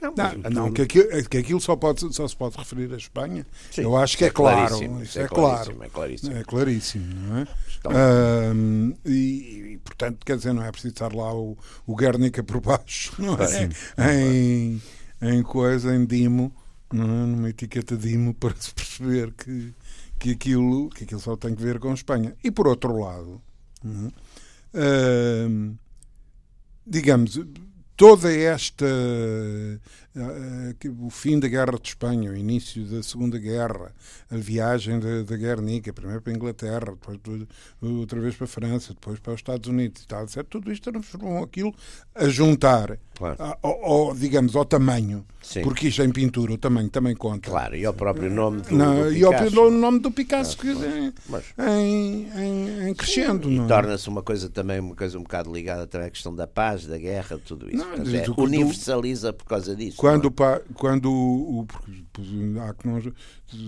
Não, 0.00 0.12
não, 0.16 0.50
não 0.50 0.72
que, 0.72 0.82
aquilo, 0.82 1.28
que 1.28 1.38
aquilo 1.38 1.60
só, 1.60 1.76
pode, 1.76 2.12
só 2.12 2.26
se 2.26 2.36
pode 2.36 2.56
referir 2.58 2.92
à 2.92 2.96
Espanha. 2.96 3.46
Sim, 3.70 3.82
eu 3.82 3.96
acho 3.96 4.18
que 4.18 4.24
é, 4.24 4.26
é 4.26 4.30
claro. 4.30 5.00
Isso 5.00 5.16
é, 5.16 5.22
é 5.22 5.28
claro. 5.28 5.76
É 5.80 5.88
claríssimo. 5.88 6.36
É 6.36 6.42
claríssimo, 6.42 7.14
não 7.14 7.38
é? 7.38 7.46
Um, 8.52 8.94
e, 9.04 9.74
e, 9.74 9.80
portanto, 9.84 10.26
quer 10.26 10.36
dizer, 10.36 10.52
não 10.52 10.64
é 10.64 10.72
preciso 10.72 10.92
estar 10.92 11.14
lá 11.14 11.32
o, 11.32 11.56
o 11.86 11.94
Guernica 11.94 12.42
por 12.42 12.60
baixo, 12.60 13.14
não 13.22 13.36
é? 13.36 13.68
Em, 14.12 14.82
em 15.20 15.42
coisa, 15.44 15.94
em 15.94 16.04
Dimo, 16.04 16.52
não 16.92 17.04
é? 17.04 17.26
numa 17.26 17.50
etiqueta 17.50 17.96
de 17.96 18.08
IMO 18.12 18.34
para 18.34 18.56
se 18.58 18.74
perceber 18.74 19.32
que, 19.32 19.72
que, 20.22 20.30
aquilo, 20.30 20.88
que 20.90 21.02
aquilo 21.02 21.18
só 21.18 21.36
tem 21.36 21.52
que 21.52 21.62
ver 21.62 21.80
com 21.80 21.92
Espanha. 21.92 22.32
E 22.44 22.50
por 22.52 22.68
outro 22.68 22.96
lado, 22.96 23.42
uh, 23.84 25.76
digamos, 26.86 27.40
toda 27.96 28.32
esta 28.32 28.86
o 31.00 31.08
fim 31.08 31.38
da 31.38 31.48
Guerra 31.48 31.78
de 31.80 31.88
Espanha, 31.88 32.30
o 32.30 32.36
início 32.36 32.84
da 32.84 33.02
Segunda 33.02 33.38
Guerra, 33.38 33.92
a 34.30 34.36
viagem 34.36 35.00
da, 35.00 35.22
da 35.22 35.36
Guernica, 35.36 35.92
primeiro 35.92 36.20
para 36.20 36.32
a 36.32 36.36
Inglaterra, 36.36 36.92
depois 36.92 37.46
outra 37.80 38.20
vez 38.20 38.34
para 38.34 38.44
a 38.44 38.48
França, 38.48 38.92
depois 38.92 39.18
para 39.18 39.32
os 39.32 39.38
Estados 39.38 39.68
Unidos 39.68 40.02
e 40.02 40.06
tal, 40.06 40.24
etc. 40.24 40.44
Tudo 40.44 40.70
isto 40.70 40.90
transformou 40.90 41.42
aquilo 41.42 41.74
a 42.14 42.28
juntar, 42.28 42.98
claro. 43.14 43.36
ao, 43.62 43.84
ao, 43.84 44.14
digamos, 44.14 44.54
ao 44.54 44.66
tamanho, 44.66 45.24
Sim. 45.42 45.62
porque 45.62 45.88
isto 45.88 46.02
é 46.02 46.04
em 46.04 46.12
pintura, 46.12 46.52
o 46.52 46.58
tamanho 46.58 46.90
também 46.90 47.16
conta. 47.16 47.48
Claro, 47.48 47.74
e 47.74 47.86
ao 47.86 47.94
próprio 47.94 48.30
nome 48.30 48.60
do, 48.60 48.76
não, 48.76 49.04
do 49.04 49.12
E 49.12 49.24
ao 49.24 49.70
nome 49.70 49.98
do 49.98 50.10
Picasso 50.10 50.58
que, 50.58 50.68
em, 50.68 51.12
em, 51.58 52.28
em, 52.36 52.88
em, 52.88 52.94
crescendo. 52.94 53.48
Sim, 53.48 53.62
e 53.62 53.64
é? 53.64 53.66
torna-se 53.66 54.08
uma 54.08 54.22
coisa 54.22 54.50
também, 54.50 54.78
uma 54.78 54.94
coisa 54.94 55.18
um 55.18 55.22
bocado 55.22 55.50
ligada 55.50 55.86
também 55.86 56.08
à 56.08 56.10
questão 56.10 56.34
da 56.34 56.46
paz, 56.46 56.86
da 56.86 56.98
guerra, 56.98 57.40
tudo 57.42 57.68
isso. 57.74 57.82
Não, 57.82 57.94
é, 57.94 58.24
universaliza 58.36 59.32
por 59.32 59.46
causa 59.46 59.74
disso. 59.74 60.01
Quando, 60.02 60.32
quando 60.74 61.12
o, 61.12 61.64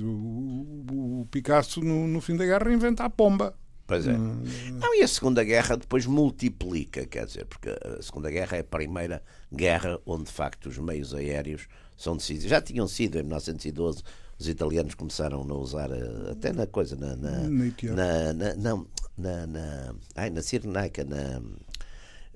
o, 0.02 1.20
o 1.20 1.26
Picasso, 1.30 1.80
no, 1.80 2.08
no, 2.08 2.20
fim 2.20 2.36
da 2.36 2.44
guerra, 2.44 2.72
inventa 2.72 3.04
a 3.04 3.08
pomba. 3.08 3.54
Pois 3.86 4.08
é. 4.08 4.14
Hum. 4.14 4.42
Não, 4.72 4.92
e 4.96 5.02
a 5.02 5.06
Segunda 5.06 5.44
Guerra 5.44 5.76
depois 5.76 6.06
multiplica, 6.06 7.06
quer 7.06 7.26
dizer, 7.26 7.44
porque 7.44 7.68
a 7.68 8.02
Segunda 8.02 8.32
Guerra 8.32 8.56
é 8.56 8.60
a 8.60 8.64
primeira 8.64 9.22
guerra 9.52 10.00
onde, 10.04 10.24
de 10.24 10.32
facto, 10.32 10.66
os 10.66 10.76
meios 10.78 11.14
aéreos 11.14 11.68
são 11.96 12.16
decisivos. 12.16 12.50
Já 12.50 12.60
tinham 12.60 12.88
sido 12.88 13.16
em 13.16 13.22
1912, 13.22 14.02
os 14.36 14.48
italianos 14.48 14.94
começaram 14.96 15.40
a 15.48 15.54
usar, 15.54 15.88
eh, 15.92 16.32
até 16.32 16.52
na 16.52 16.66
coisa, 16.66 16.96
na. 16.96 17.14
Na, 17.14 18.32
na, 18.32 18.54
na, 18.56 18.84
na, 19.16 19.46
na, 19.46 19.94
ai, 20.16 20.30
na 20.30 20.42
Cirenaica, 20.42 21.04
na. 21.04 21.40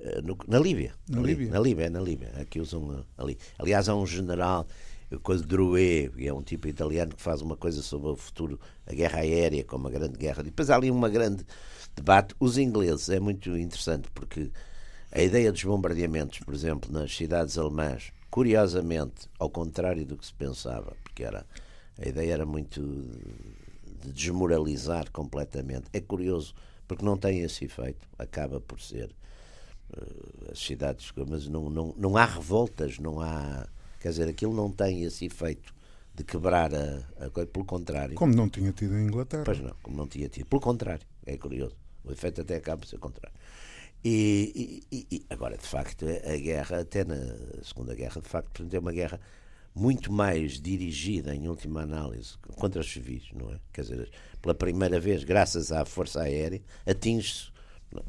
Eh, 0.01 0.21
no, 0.23 0.37
na 0.47 0.59
Líbia. 0.59 0.93
Na 1.09 1.19
ali, 1.19 1.29
Líbia? 1.29 1.51
Na 1.51 1.61
Líbia, 1.61 1.91
na 1.91 2.01
Líbia. 2.01 2.33
Aqui 2.41 2.61
usam 2.61 3.05
ali. 3.17 3.39
Aliás, 3.59 3.89
há 3.89 3.95
um 3.95 4.07
general 4.07 4.67
coisa 5.23 5.43
de 5.43 5.49
Drouet, 5.49 6.11
que 6.11 6.27
é 6.27 6.35
um 6.35 6.43
tipo 6.43 6.69
italiano 6.69 7.15
que 7.15 7.23
faz 7.23 7.41
uma 7.41 7.57
coisa 7.57 7.81
sobre 7.81 8.11
o 8.11 8.17
futuro, 8.17 8.61
a 8.87 8.93
guerra 8.93 9.21
aérea 9.21 9.65
como 9.65 9.89
a 9.89 9.91
grande 9.91 10.19
guerra. 10.19 10.43
Depois 10.43 10.69
há 10.69 10.77
ali 10.77 10.91
uma 10.91 11.09
grande 11.09 11.47
debate. 11.97 12.35
Os 12.39 12.59
ingleses 12.59 13.09
é 13.09 13.19
muito 13.19 13.57
interessante 13.57 14.09
porque 14.13 14.51
a 15.11 15.23
ideia 15.23 15.51
dos 15.51 15.65
bombardeamentos, 15.65 16.41
por 16.41 16.53
exemplo, 16.53 16.93
nas 16.93 17.17
cidades 17.17 17.57
alemãs, 17.57 18.13
curiosamente, 18.31 19.31
ao 19.39 19.49
contrário 19.49 20.05
do 20.05 20.17
que 20.17 20.27
se 20.27 20.35
pensava, 20.35 20.95
porque 21.03 21.25
era 21.25 21.47
a 21.99 22.07
ideia 22.07 22.35
era 22.35 22.47
muito 22.47 22.81
de 24.03 24.13
desmoralizar 24.13 25.11
completamente. 25.11 25.87
É 25.93 26.01
curioso, 26.01 26.55
porque 26.87 27.05
não 27.05 27.17
tem 27.17 27.41
esse 27.41 27.65
efeito, 27.65 28.07
acaba 28.17 28.61
por 28.61 28.81
ser 28.81 29.11
as 30.51 30.59
cidades, 30.59 31.13
mas 31.29 31.49
não, 31.49 31.71
não, 31.71 31.95
não 31.97 32.17
há 32.17 32.25
revoltas, 32.25 32.99
não 32.99 33.21
há 33.21 33.67
Quer 34.01 34.11
dizer, 34.11 34.29
aquilo 34.29 34.55
não 34.55 34.71
tem 34.71 35.03
esse 35.03 35.25
efeito 35.25 35.75
de 36.15 36.25
quebrar 36.25 36.73
a, 36.75 37.03
a 37.25 37.31
coisa, 37.31 37.49
pelo 37.49 37.65
contrário. 37.65 38.15
Como 38.15 38.35
não 38.35 38.49
tinha 38.49 38.73
tido 38.73 38.97
em 38.97 39.07
Inglaterra. 39.07 39.45
Pois 39.45 39.61
não, 39.61 39.75
como 39.83 39.97
não 39.97 40.07
tinha 40.07 40.29
tido. 40.29 40.47
Pelo 40.47 40.61
contrário, 40.61 41.07
é 41.27 41.37
curioso. 41.37 41.77
O 42.05 42.13
efeito 42.13 42.41
até 42.41 42.57
acaba 42.57 42.79
por 42.79 42.87
ser 42.87 42.99
contrário. 42.99 43.37
E, 44.05 44.85
e, 44.91 45.07
e, 45.11 45.27
agora, 45.29 45.57
de 45.57 45.67
facto, 45.67 46.07
a 46.07 46.37
guerra, 46.37 46.81
até 46.81 47.05
na 47.05 47.17
Segunda 47.63 47.95
Guerra, 47.95 48.21
de 48.21 48.29
facto, 48.29 48.51
portanto, 48.53 48.75
é 48.75 48.79
uma 48.79 48.93
guerra 48.93 49.21
muito 49.75 50.13
mais 50.13 50.61
dirigida, 50.61 51.35
em 51.35 51.49
última 51.49 51.83
análise, 51.83 52.37
contra 52.57 52.81
os 52.81 52.91
civis, 52.91 53.25
não 53.35 53.51
é? 53.51 53.59
Quer 53.73 53.83
dizer, 53.83 54.11
pela 54.41 54.55
primeira 54.55 55.01
vez, 55.01 55.25
graças 55.25 55.73
à 55.73 55.85
Força 55.85 56.23
Aérea, 56.23 56.63
atinge-se 56.87 57.51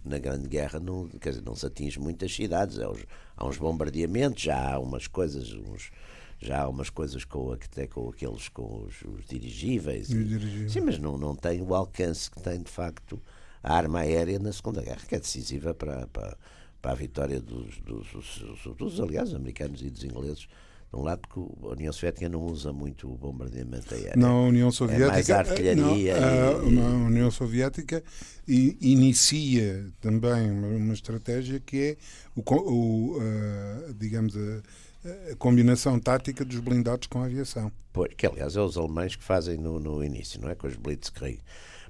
na 0.04 0.18
Grande 0.18 0.48
Guerra, 0.48 0.80
não, 0.80 1.08
quer 1.08 1.30
dizer, 1.30 1.44
não 1.44 1.56
se 1.56 1.66
atinge 1.66 2.00
muitas 2.00 2.34
cidades, 2.34 2.78
é 2.78 2.88
os, 2.88 3.06
há 3.36 3.46
uns 3.46 3.58
bombardeamentos, 3.58 4.44
já 4.44 4.74
há 4.74 4.80
umas 4.80 5.08
coisas, 5.08 5.54
uns, 5.54 5.92
já 6.40 6.62
há 6.64 6.68
umas 6.68 6.90
coisas 6.90 7.24
com, 7.24 7.52
até 7.52 7.88
com 7.88 8.10
aqueles 8.10 8.50
com 8.50 8.84
os, 8.84 9.02
os 9.04 9.26
dirigíveis. 9.26 10.08
dirigíveis. 10.08 10.72
Sim, 10.72 10.82
mas 10.82 11.00
não, 11.00 11.18
não 11.18 11.36
tem 11.36 11.62
o 11.62 11.74
alcance 11.74 12.30
que 12.30 12.42
tem 12.42 12.62
de 12.62 12.70
facto 12.70 13.22
a 13.64 13.74
arma 13.74 14.00
aérea 14.00 14.40
na 14.40 14.52
Segunda 14.54 14.82
Guerra, 14.82 15.02
que 15.08 15.16
é 15.16 15.20
decisiva 15.20 15.74
para, 15.74 16.08
para, 16.08 16.38
para 16.82 16.92
a 16.92 16.96
vitória 16.96 17.40
dos, 17.40 17.78
dos, 17.80 18.12
dos, 18.12 18.76
dos, 18.78 19.00
aliás, 19.00 19.34
americanos 19.34 19.82
e 19.82 19.90
dos 19.90 20.04
ingleses. 20.04 20.48
De 20.92 21.00
um 21.00 21.04
lado, 21.04 21.22
porque 21.22 21.40
a 21.40 21.68
União 21.70 21.94
Soviética 21.94 22.28
não 22.28 22.46
usa 22.46 22.74
muito 22.74 23.12
o 23.12 23.16
bombardeamento 23.16 23.94
aéreo. 23.94 24.18
Não, 24.20 24.46
a 24.46 24.48
União 24.48 24.72
Soviética. 24.72 25.08
É 25.08 25.12
mais 25.12 25.30
artilharia. 25.30 26.16
A, 26.16 26.64
e... 26.64 26.80
a 26.80 26.88
União 27.06 27.30
Soviética 27.30 28.04
inicia 28.48 29.92
também 30.02 30.50
uma, 30.50 30.94
estratégia 30.94 31.60
que 31.60 31.78
é, 31.78 31.98
o, 32.36 32.42
o 32.42 33.18
uh, 33.18 33.94
digamos, 33.94 34.36
a, 34.36 35.32
a, 35.32 35.36
combinação 35.36 36.00
tática 36.00 36.44
dos 36.44 36.60
blindados 36.60 37.08
com 37.08 37.22
a 37.22 37.26
aviação. 37.26 37.72
Pois, 37.94 38.12
que 38.16 38.26
aliás 38.26 38.56
é 38.56 38.62
os 38.62 38.76
alemães 38.76 39.16
que 39.16 39.24
fazem 39.24 39.58
no, 39.58 39.80
no 39.80 40.04
início, 40.04 40.42
não 40.42 40.50
é? 40.50 40.56
Com 40.56 40.68
os 40.68 40.76
Blitzkrieg 40.76 41.40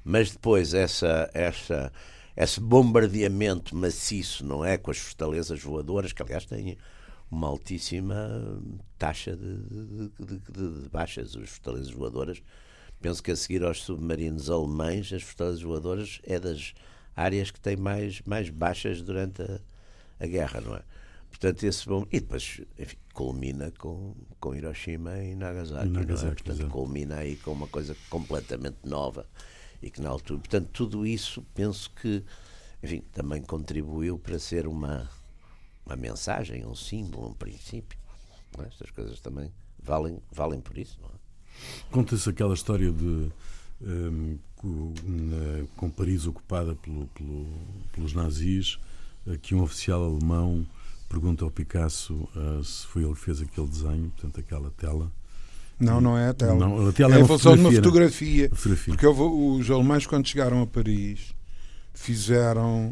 mas 0.03 0.31
depois 0.31 0.73
essa, 0.73 1.29
essa, 1.33 1.91
esse 2.35 2.59
bombardeamento 2.59 3.75
maciço, 3.75 4.45
não 4.45 4.63
é? 4.63 4.77
Com 4.77 4.91
as 4.91 4.97
fortalezas 4.97 5.61
voadoras, 5.61 6.13
que 6.13 6.21
aliás 6.21 6.45
têm 6.45 6.77
uma 7.31 7.47
altíssima 7.47 8.61
taxa 8.97 9.35
de, 9.35 9.57
de, 9.57 10.11
de, 10.19 10.81
de 10.83 10.89
baixas, 10.89 11.35
as 11.35 11.49
fortalezas 11.49 11.91
voadoras. 11.91 12.41
Penso 13.01 13.23
que 13.23 13.31
a 13.31 13.35
seguir 13.35 13.63
aos 13.63 13.81
submarinos 13.83 14.49
alemães, 14.49 15.13
as 15.13 15.23
fortalezas 15.23 15.61
voadoras 15.61 16.19
é 16.23 16.39
das 16.39 16.73
áreas 17.15 17.51
que 17.51 17.59
têm 17.59 17.77
mais, 17.77 18.21
mais 18.25 18.49
baixas 18.49 19.01
durante 19.01 19.41
a, 19.41 19.59
a 20.19 20.27
guerra, 20.27 20.61
não 20.61 20.75
é? 20.75 20.83
Portanto, 21.29 21.63
esse 21.63 21.85
bom. 21.85 22.05
E 22.11 22.19
depois, 22.19 22.59
enfim, 22.77 22.97
culmina 23.13 23.71
com, 23.77 24.15
com 24.39 24.55
Hiroshima 24.55 25.17
e 25.19 25.35
Nagasaki. 25.35 25.87
E 25.87 25.89
Nagasaki 25.91 26.41
é? 26.41 26.43
Portanto, 26.43 26.69
culmina 26.69 27.17
aí 27.17 27.35
com 27.37 27.51
uma 27.51 27.67
coisa 27.67 27.95
completamente 28.09 28.77
nova 28.83 29.25
e 29.81 29.89
que 29.89 30.01
na 30.01 30.09
altura. 30.09 30.39
Portanto, 30.39 30.69
tudo 30.73 31.05
isso 31.05 31.45
penso 31.53 31.91
que, 31.91 32.23
enfim, 32.83 33.01
também 33.13 33.41
contribuiu 33.41 34.17
para 34.17 34.39
ser 34.39 34.67
uma, 34.67 35.09
uma 35.89 35.95
mensagem, 35.95 36.65
um 36.65 36.75
símbolo, 36.75 37.29
um 37.29 37.33
princípio. 37.33 37.97
É? 38.59 38.63
Estas 38.63 38.91
coisas 38.91 39.19
também 39.19 39.51
valem, 39.81 40.19
valem 40.31 40.61
por 40.61 40.77
isso, 40.77 40.97
não 41.01 41.09
é? 41.09 41.13
Conta-se 41.91 42.29
aquela 42.29 42.53
história 42.53 42.91
de. 42.91 43.31
Um, 43.81 44.37
com, 44.57 44.93
na, 45.05 45.65
com 45.77 45.89
Paris 45.89 46.27
ocupada 46.27 46.75
pelo, 46.75 47.07
pelo, 47.07 47.47
pelos 47.93 48.13
nazis, 48.13 48.77
que 49.41 49.55
um 49.55 49.61
oficial 49.61 50.03
alemão 50.03 50.67
pergunta 51.07 51.45
ao 51.45 51.51
Picasso 51.51 52.27
uh, 52.35 52.61
se 52.61 52.85
foi 52.87 53.03
ele 53.03 53.13
que 53.13 53.21
fez 53.21 53.41
aquele 53.41 53.67
desenho, 53.67 54.11
portanto, 54.11 54.37
aquela 54.37 54.69
tela, 54.71 55.09
não, 55.79 56.01
não 56.01 56.17
é 56.17 56.27
a 56.27 56.33
tela. 56.33 56.55
Não, 56.55 56.89
a 56.89 56.91
tela 56.91 57.15
é, 57.15 57.19
é 57.19 57.21
a 57.21 57.25
função 57.25 57.55
de 57.55 57.61
uma 57.61 57.71
fotografia. 57.71 58.49
fotografia. 58.49 58.93
Porque 58.93 59.07
os 59.07 59.71
alemães, 59.71 60.05
quando 60.05 60.27
chegaram 60.27 60.61
a 60.61 60.67
Paris, 60.67 61.33
fizeram. 61.99 62.91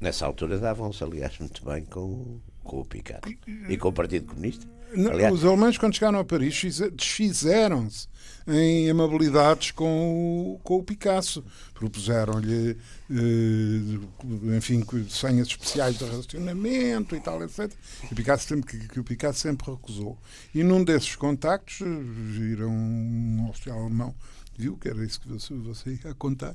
Nessa 0.00 0.24
altura 0.24 0.58
davam-se, 0.58 1.02
aliás, 1.02 1.38
muito 1.38 1.64
bem 1.64 1.84
com, 1.84 2.38
com 2.62 2.80
o 2.80 2.84
Picasso 2.84 3.22
e 3.68 3.76
com 3.76 3.88
o 3.88 3.92
Partido 3.92 4.26
Comunista. 4.26 4.66
Aliás, 5.10 5.32
os 5.32 5.44
alemães, 5.44 5.78
quando 5.78 5.94
chegaram 5.94 6.18
a 6.18 6.24
Paris, 6.24 6.80
desfizeram-se 6.94 8.06
em 8.46 8.90
amabilidades 8.90 9.70
com 9.70 10.54
o, 10.54 10.60
com 10.62 10.76
o 10.76 10.82
Picasso. 10.82 11.42
Propuseram-lhe, 11.72 12.76
eh, 13.10 14.56
enfim, 14.56 14.84
senhas 15.08 15.48
especiais 15.48 15.98
de 15.98 16.04
relacionamento 16.04 17.16
e 17.16 17.20
tal, 17.20 17.42
etc. 17.42 17.72
E 18.08 18.12
o 18.12 18.16
Picasso 18.16 18.46
sempre, 18.46 18.78
que, 18.78 18.88
que, 18.88 19.00
o 19.00 19.04
Picasso 19.04 19.40
sempre 19.40 19.70
recusou. 19.70 20.18
E 20.54 20.62
num 20.62 20.84
desses 20.84 21.16
contactos, 21.16 21.78
viram 21.78 22.70
um 22.70 23.48
oficial 23.48 23.80
alemão, 23.80 24.14
viu 24.58 24.76
que 24.76 24.88
era 24.88 25.02
isso 25.02 25.20
que 25.22 25.28
você, 25.28 25.54
você 25.54 25.98
ia 26.04 26.14
contar, 26.14 26.54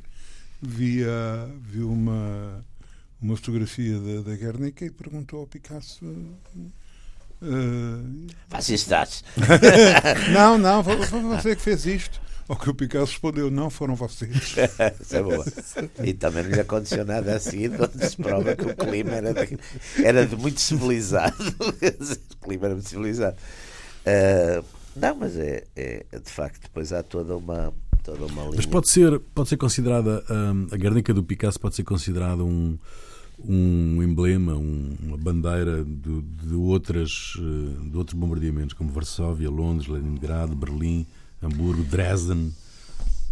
via, 0.61 1.49
viu 1.61 1.91
uma, 1.91 2.65
uma 3.21 3.35
fotografia 3.35 3.99
da, 3.99 4.29
da 4.29 4.35
Guernica 4.35 4.85
e 4.85 4.91
perguntou 4.91 5.41
ao 5.41 5.47
Picasso 5.47 6.05
Uh... 7.41 8.27
Fascistas. 8.49 9.23
não, 10.33 10.57
não, 10.57 10.83
foi 10.83 10.95
você 11.21 11.55
que 11.55 11.61
fez 11.61 11.85
isto. 11.85 12.21
Ao 12.47 12.55
que 12.55 12.69
o 12.69 12.73
Picasso 12.73 13.11
respondeu, 13.11 13.51
não, 13.51 13.69
foram 13.69 13.93
vocês. 13.93 14.55
Isso 15.01 15.15
é 15.15 15.21
boa. 15.21 15.45
E 16.03 16.13
também 16.13 16.43
não 16.43 16.51
lhe 16.51 16.59
aconteceu 16.59 17.05
nada 17.05 17.35
assim, 17.35 17.69
quando 17.69 18.01
se 18.01 18.15
prova 18.15 18.55
que 18.55 18.65
o 18.65 18.75
clima 18.75 19.11
era 19.11 19.33
de, 19.33 19.59
era 20.01 20.25
de 20.25 20.35
muito 20.35 20.59
civilizado. 20.61 21.35
o 21.59 22.37
clima 22.37 22.67
era 22.67 22.73
muito 22.73 22.87
civilizado. 22.87 23.35
Uh, 24.05 24.63
não, 24.95 25.15
mas 25.15 25.37
é, 25.37 25.65
é, 25.75 26.05
de 26.11 26.31
facto, 26.31 26.61
depois 26.61 26.93
há 26.93 27.03
toda 27.03 27.35
uma, 27.35 27.73
toda 28.07 28.25
uma 28.25 28.43
linha. 28.43 28.53
Mas 28.55 28.65
pode 28.65 28.89
ser, 28.89 29.19
pode 29.35 29.49
ser 29.49 29.57
considerada, 29.57 30.23
um, 30.29 30.67
a 30.71 30.77
Guernica 30.77 31.13
do 31.13 31.23
Picasso 31.23 31.59
pode 31.59 31.75
ser 31.75 31.83
considerada 31.83 32.43
um 32.43 32.77
um 33.39 34.01
emblema, 34.01 34.55
um, 34.55 34.95
uma 34.99 35.15
bandeira 35.15 35.83
de, 35.83 36.21
de, 36.21 36.55
outras, 36.55 37.33
eh, 37.37 37.87
de 37.87 37.95
outros 37.95 38.17
bombardeamentos, 38.17 38.73
como 38.73 38.89
Varsóvia, 38.89 39.47
Londres, 39.47 39.87
Leningrado, 39.87 40.55
Berlim, 40.55 41.05
Hamburgo, 41.43 41.83
Dresden, 41.83 42.51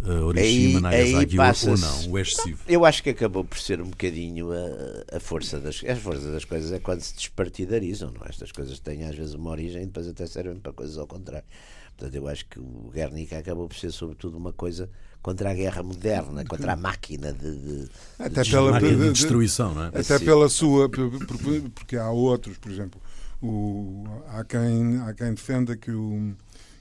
uh, 0.02 0.30
Hiroshima, 0.30 0.90
aí, 0.90 1.12
Nagasaki, 1.12 1.68
ou 1.68 1.76
não? 1.76 2.10
O 2.12 2.18
excessivo? 2.20 2.60
Eu 2.68 2.84
acho 2.84 3.02
que 3.02 3.10
acabou 3.10 3.42
por 3.42 3.58
ser 3.58 3.80
um 3.80 3.88
bocadinho 3.88 4.52
a, 4.52 5.16
a 5.16 5.18
força 5.18 5.58
das 5.58 5.82
a 5.84 5.96
força 5.96 6.30
das 6.30 6.44
coisas 6.44 6.70
é 6.70 6.78
quando 6.78 7.00
se 7.00 7.12
despartidarizam, 7.16 8.12
não? 8.12 8.24
É? 8.24 8.28
Estas 8.28 8.52
coisas 8.52 8.78
têm 8.78 9.02
às 9.02 9.16
vezes 9.16 9.34
uma 9.34 9.50
origem 9.50 9.82
e 9.82 9.86
depois 9.86 10.06
até 10.06 10.24
servem 10.24 10.60
para 10.60 10.72
coisas 10.72 10.96
ao 10.98 11.06
contrário. 11.08 11.48
Portanto, 11.96 12.14
eu 12.14 12.28
acho 12.28 12.44
que 12.46 12.60
o 12.60 12.90
Guernica 12.92 13.38
acabou 13.38 13.66
por 13.66 13.76
ser 13.76 13.90
sobretudo 13.90 14.36
uma 14.36 14.52
coisa 14.52 14.90
contra 15.22 15.50
a 15.50 15.54
guerra 15.54 15.82
moderna, 15.82 16.44
contra 16.44 16.74
a 16.74 16.76
máquina 16.76 17.32
de, 17.32 17.56
de, 17.56 17.88
até 18.18 18.42
de, 18.42 18.50
pela, 18.50 18.78
de, 18.78 18.94
de 18.94 19.12
destruição, 19.12 19.74
não 19.74 19.84
é? 19.84 19.88
Até 19.88 20.18
Sim. 20.18 20.24
pela 20.24 20.48
sua, 20.48 20.90
porque 20.90 21.96
há 21.96 22.10
outros, 22.10 22.58
por 22.58 22.70
exemplo, 22.70 23.00
o, 23.42 24.04
há, 24.28 24.44
quem, 24.44 24.98
há 25.00 25.14
quem 25.14 25.32
defenda 25.32 25.74
que, 25.74 25.90
o, 25.90 26.34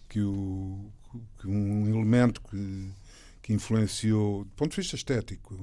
que, 0.09 0.20
o, 0.20 0.86
que 1.39 1.47
um 1.47 1.88
elemento 1.88 2.41
que, 2.41 2.91
que 3.41 3.53
influenciou, 3.53 4.43
do 4.43 4.51
ponto 4.51 4.72
de 4.72 4.82
vista 4.82 4.97
estético, 4.97 5.57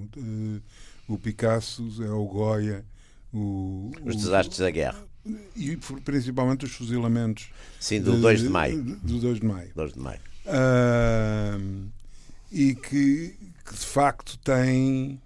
o 1.07 1.19
Picasso 1.19 2.03
é 2.03 2.11
o 2.11 2.25
Goya, 2.25 2.85
o, 3.33 3.91
os 4.03 4.17
desastres 4.17 4.59
da 4.59 4.71
guerra. 4.71 5.12
E 5.57 5.79
principalmente 6.05 6.65
os 6.65 6.73
fuzilamentos. 6.73 7.51
Sim, 7.79 8.01
do 8.01 8.21
2 8.21 8.41
de 8.41 8.49
maio. 8.49 8.83
Do 8.83 9.19
2 9.19 9.41
de 9.41 9.47
maio. 9.47 9.71
2 9.75 9.93
de 9.93 9.99
maio. 10.01 10.21
Uh, 10.47 11.89
e 12.51 12.75
que, 12.75 13.37
que, 13.65 13.75
de 13.75 13.87
facto 13.87 14.37
tem 14.39 15.21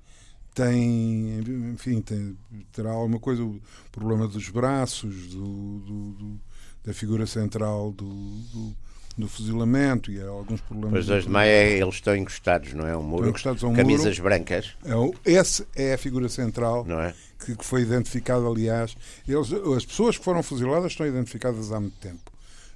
tem 0.54 1.40
enfim 1.72 2.00
tem, 2.00 2.36
terá 2.72 2.90
alguma 2.90 3.18
coisa 3.18 3.42
o 3.42 3.60
problema 3.92 4.26
dos 4.28 4.48
braços 4.48 5.28
do, 5.28 5.78
do, 5.80 6.12
do 6.12 6.40
da 6.84 6.94
figura 6.94 7.26
central 7.26 7.92
do, 7.92 8.04
do, 8.04 8.76
do 9.16 9.28
fuzilamento 9.28 10.10
e 10.10 10.20
há 10.20 10.28
alguns 10.28 10.60
problemas 10.60 10.92
pois 10.92 11.06
2 11.06 11.24
de 11.24 11.30
maio 11.30 11.50
é, 11.50 11.78
eles 11.78 11.94
estão 11.94 12.14
encostados 12.14 12.74
não 12.74 12.86
é? 12.86 12.96
Um 12.96 13.02
muro. 13.02 13.28
Encostados 13.28 13.64
a 13.64 13.66
um 13.66 13.74
camisas 13.74 14.18
muro. 14.18 14.22
brancas. 14.22 14.74
É, 14.84 15.32
esse 15.32 15.66
é 15.74 15.94
a 15.94 15.98
figura 15.98 16.28
central 16.28 16.84
não 16.84 17.00
é? 17.00 17.14
que, 17.44 17.56
que 17.56 17.64
foi 17.64 17.82
identificada 17.82 18.46
aliás. 18.46 18.94
Eles, 19.26 19.52
as 19.52 19.84
pessoas 19.84 20.18
que 20.18 20.24
foram 20.24 20.42
fuziladas 20.42 20.92
estão 20.92 21.06
identificadas 21.06 21.72
há 21.72 21.80
muito 21.80 21.96
tempo 21.98 22.30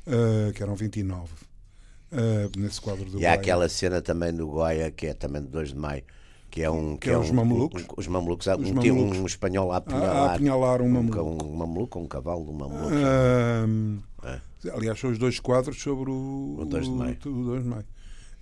uh, 0.06 0.52
que 0.52 0.62
eram 0.62 0.74
29 0.74 1.24
uh, 2.12 2.58
nesse 2.58 2.80
quadro 2.80 3.04
do 3.04 3.20
E 3.20 3.26
há 3.26 3.34
aquela 3.34 3.68
cena 3.68 4.00
também 4.00 4.32
do 4.32 4.46
Goya, 4.48 4.90
que 4.90 5.08
é 5.08 5.14
também 5.14 5.42
de 5.42 5.48
2 5.48 5.70
de 5.70 5.76
maio, 5.76 6.04
que 6.50 6.62
é 6.62 6.70
um. 6.70 6.96
Que, 6.96 7.02
que 7.02 7.10
é, 7.10 7.12
é 7.12 7.18
os 7.18 7.30
um, 7.30 7.34
mamelucos. 7.34 7.82
Um, 7.82 7.86
os 7.96 8.06
mamelucos. 8.06 8.46
Os 8.46 8.70
um, 8.70 8.74
mamelucos. 8.74 9.18
um 9.18 9.26
espanhol 9.26 9.72
a 9.72 9.76
apunhalar, 9.76 10.16
a, 10.16 10.20
a 10.20 10.34
apunhalar 10.34 10.82
um 10.82 10.88
mameluco. 10.88 11.44
Um, 11.44 11.48
um 11.48 11.56
mameluco, 11.56 11.98
um 11.98 12.06
cavalo 12.06 12.50
um 12.50 12.52
mameluco. 12.52 12.88
Uh, 12.88 14.26
é. 14.26 14.40
Aliás, 14.72 14.98
são 14.98 15.10
os 15.10 15.18
dois 15.18 15.38
quadros 15.40 15.80
sobre 15.80 16.10
o, 16.10 16.56
o 16.58 16.64
2 16.64 16.84
de 16.84 16.90
maio. 16.90 17.18
O, 17.24 17.28
o 17.28 17.44
2 17.44 17.62
de 17.62 17.68
maio. 17.68 17.84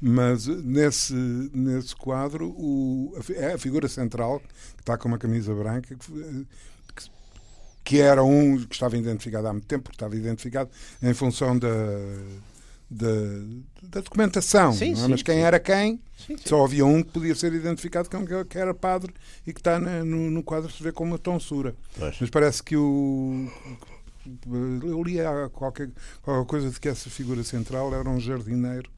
Mas 0.01 0.47
nesse, 0.47 1.13
nesse 1.53 1.95
quadro, 1.95 2.49
o, 2.51 3.13
é 3.35 3.55
a 3.55 3.59
figura 3.59 3.89
central, 3.89 4.41
que 4.41 4.83
está 4.83 4.97
com 4.97 5.09
uma 5.09 5.19
camisa 5.19 5.53
branca, 5.55 5.95
que, 5.95 6.47
que 7.85 8.01
era 8.01 8.23
um 8.23 8.59
que 8.65 8.75
estava 8.75 8.97
identificado 8.97 9.49
há 9.49 9.53
muito 9.53 9.67
tempo, 9.67 9.85
porque 9.85 9.97
estava 9.97 10.15
identificado 10.15 10.71
em 11.03 11.13
função 11.15 11.59
da 11.59 11.69
da, 12.91 13.09
da 13.83 14.01
documentação. 14.01 14.73
Sim, 14.73 14.93
não 14.95 15.01
é? 15.01 15.05
sim, 15.05 15.11
Mas 15.11 15.23
quem 15.23 15.37
sim. 15.37 15.41
era 15.43 15.61
quem, 15.61 16.01
Sim, 16.17 16.37
sim. 16.37 16.43
só 16.47 16.65
havia 16.65 16.85
um 16.87 17.03
que 17.03 17.11
podia 17.13 17.35
ser 17.35 17.53
identificado 17.53 18.09
como 18.11 18.27
que 18.47 18.59
era 18.59 18.73
padre 18.75 19.13
e 19.47 19.53
que 19.53 19.61
está 19.61 19.79
no, 19.79 20.31
no 20.31 20.43
quadro 20.43 20.71
se 20.71 20.83
vê 20.83 20.91
como 20.93 21.13
uma 21.13 21.19
tonsura. 21.19 21.75
Pois. 21.99 22.17
Mas 22.21 22.31
parece 22.31 22.63
que 22.63 22.77
o. 22.77 23.51
Eu 24.53 25.03
li 25.03 25.17
qualquer, 25.53 25.91
qualquer 26.23 26.47
coisa 26.49 26.71
de 26.71 26.79
que 26.79 26.89
essa 26.89 27.09
figura 27.09 27.43
central 27.43 27.95
era 27.95 28.09
um 28.09 28.21
jardineiro 28.21 28.91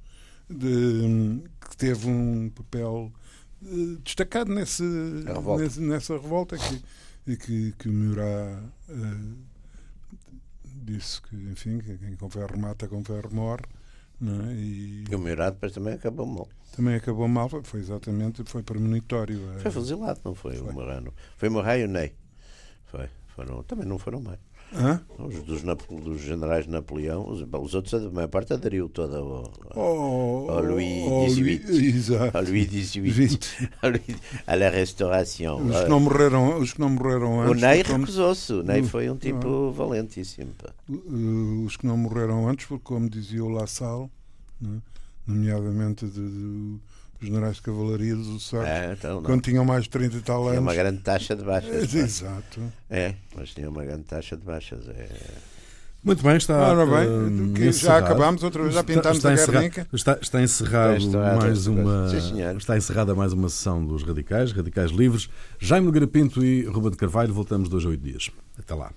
de, 0.48 1.40
que 1.68 1.76
teve 1.76 2.08
um 2.08 2.50
papel 2.50 3.12
eh, 3.64 3.96
destacado 4.02 4.52
nesse, 4.52 4.82
revolta. 5.24 5.62
nesse- 5.62 5.80
nessa 5.80 6.14
revolta 6.14 6.56
que, 6.58 6.82
e 7.30 7.36
que, 7.36 7.72
que 7.78 7.88
o 7.88 7.92
Murat 7.92 8.58
eh, 8.88 8.94
disse 10.64 11.20
que, 11.22 11.36
enfim, 11.36 11.78
que 11.78 11.96
quem 11.98 12.16
com 12.16 12.28
ferro 12.28 12.58
mata, 12.58 12.88
com 12.88 13.04
ferro 13.04 13.30
morre. 13.32 13.62
É? 14.22 14.52
E 14.54 15.04
E 15.10 15.14
o 15.14 15.18
Murat 15.18 15.54
depois 15.54 15.72
também 15.72 15.94
acabou 15.94 16.26
mal. 16.26 16.48
também 16.76 16.94
acabou 16.94 17.26
mal, 17.28 17.48
foi 17.62 17.80
exatamente, 17.80 18.42
foi 18.44 18.62
premonitório. 18.62 19.38
eh. 19.56 19.58
Foi 19.60 19.70
fuzilado, 19.70 20.20
não 20.24 20.34
foi, 20.34 20.56
Foi. 20.56 20.68
o 20.68 20.72
Morano. 20.72 21.12
Foi 21.36 21.48
Morra 21.48 21.78
e 21.78 21.84
o 21.84 21.88
Ney. 21.88 22.12
Foi. 22.86 23.08
Foram, 23.34 23.62
também 23.62 23.86
não 23.86 23.98
foram 23.98 24.20
mais. 24.20 24.38
Hã? 24.72 25.00
Os 25.18 25.42
dos, 25.42 25.62
dos 25.62 26.20
generais 26.20 26.66
Napoleão, 26.66 27.28
os, 27.28 27.40
os 27.42 27.74
outros, 27.74 27.92
a 27.94 28.10
maior 28.10 28.28
parte 28.28 28.52
aderiu 28.52 28.88
toda 28.88 29.18
ao, 29.18 29.52
Oh, 29.74 30.46
ao 30.48 30.62
Louis 30.62 31.04
oh, 31.08 31.28
XVIII. 31.28 32.16
Ao 32.32 32.42
Louis 32.42 32.68
XVIII. 32.70 33.38
À 34.46 34.54
la 34.54 34.68
Restauration. 34.70 35.56
Os 35.66 35.80
que 35.82 35.88
não 35.88 36.00
morreram, 36.00 36.58
os 36.58 36.72
que 36.72 36.80
não 36.80 36.88
morreram 36.90 37.38
O 37.38 37.40
antes. 37.42 37.62
Ney 37.62 37.78
porque 37.78 37.92
como- 37.92 38.04
recusou-se. 38.04 38.52
O 38.52 38.62
Ney 38.62 38.80
Uh, 38.82 38.86
foi 38.86 39.10
um 39.10 39.16
tipo 39.16 39.72
valentíssimo. 39.72 40.52
pá. 40.56 40.70
uh, 40.88 41.64
os 41.66 41.76
que 41.76 41.86
não 41.86 41.96
morreram 41.96 42.48
antes, 42.48 42.66
porque 42.66 42.84
como 42.84 43.08
dizia 43.10 43.44
o 43.44 43.48
La 43.48 43.66
Salle, 43.66 44.08
né, 44.60 44.78
nomeadamente 45.26 46.06
de, 46.06 46.12
de- 46.28 46.76
dos 47.20 47.28
generais 47.28 47.56
de 47.56 47.62
cavalaria 47.62 48.16
dos 48.16 48.36
Açores, 48.36 48.68
É, 48.68 48.92
então, 48.92 49.22
quando 49.22 49.42
tinham 49.42 49.64
mais 49.64 49.84
de 49.84 49.90
30 49.90 50.16
e 50.16 50.20
tal 50.20 50.40
Tinha 50.40 50.52
anos. 50.52 50.62
uma 50.62 50.74
grande 50.74 50.98
taxa 51.00 51.36
de 51.36 51.44
baixas. 51.44 51.92
pá. 51.92 51.98
Exato. 51.98 52.60
É, 52.88 53.14
mas 53.36 53.50
tinha 53.50 53.68
uma 53.68 53.84
grande 53.84 54.04
taxa 54.04 54.36
de 54.36 54.42
baixas. 54.44 54.88
É. 54.88 55.08
Muito 56.02 56.22
bem, 56.22 56.34
está. 56.36 56.56
Ora 56.56 56.86
bem, 56.86 57.52
que 57.52 57.72
já 57.72 57.98
acabámos 57.98 58.42
outra 58.42 58.62
vez, 58.62 58.74
já 58.74 58.82
pintámos 58.82 59.18
está 59.18 59.32
a 59.32 59.34
Guernica. 59.46 59.86
Está, 59.92 60.18
está 60.20 60.42
encerrado 60.42 60.96
Está 60.96 61.36
mais 61.36 61.66
uma. 61.66 62.08
Sim, 62.08 62.40
está 62.56 62.76
encerrada 62.78 63.14
mais 63.14 63.34
uma 63.34 63.50
sessão 63.50 63.84
dos 63.84 64.02
Radicais, 64.02 64.50
Radicais 64.52 64.90
Livres. 64.90 65.28
Jaime 65.58 65.84
Nogueira 65.84 66.06
Pinto 66.06 66.42
e 66.42 66.64
Ruben 66.64 66.90
de 66.90 66.96
Carvalho, 66.96 67.34
voltamos 67.34 67.68
dois 67.68 67.84
a 67.84 67.88
oito 67.90 68.02
dias. 68.02 68.30
Até 68.58 68.74
lá. 68.74 68.90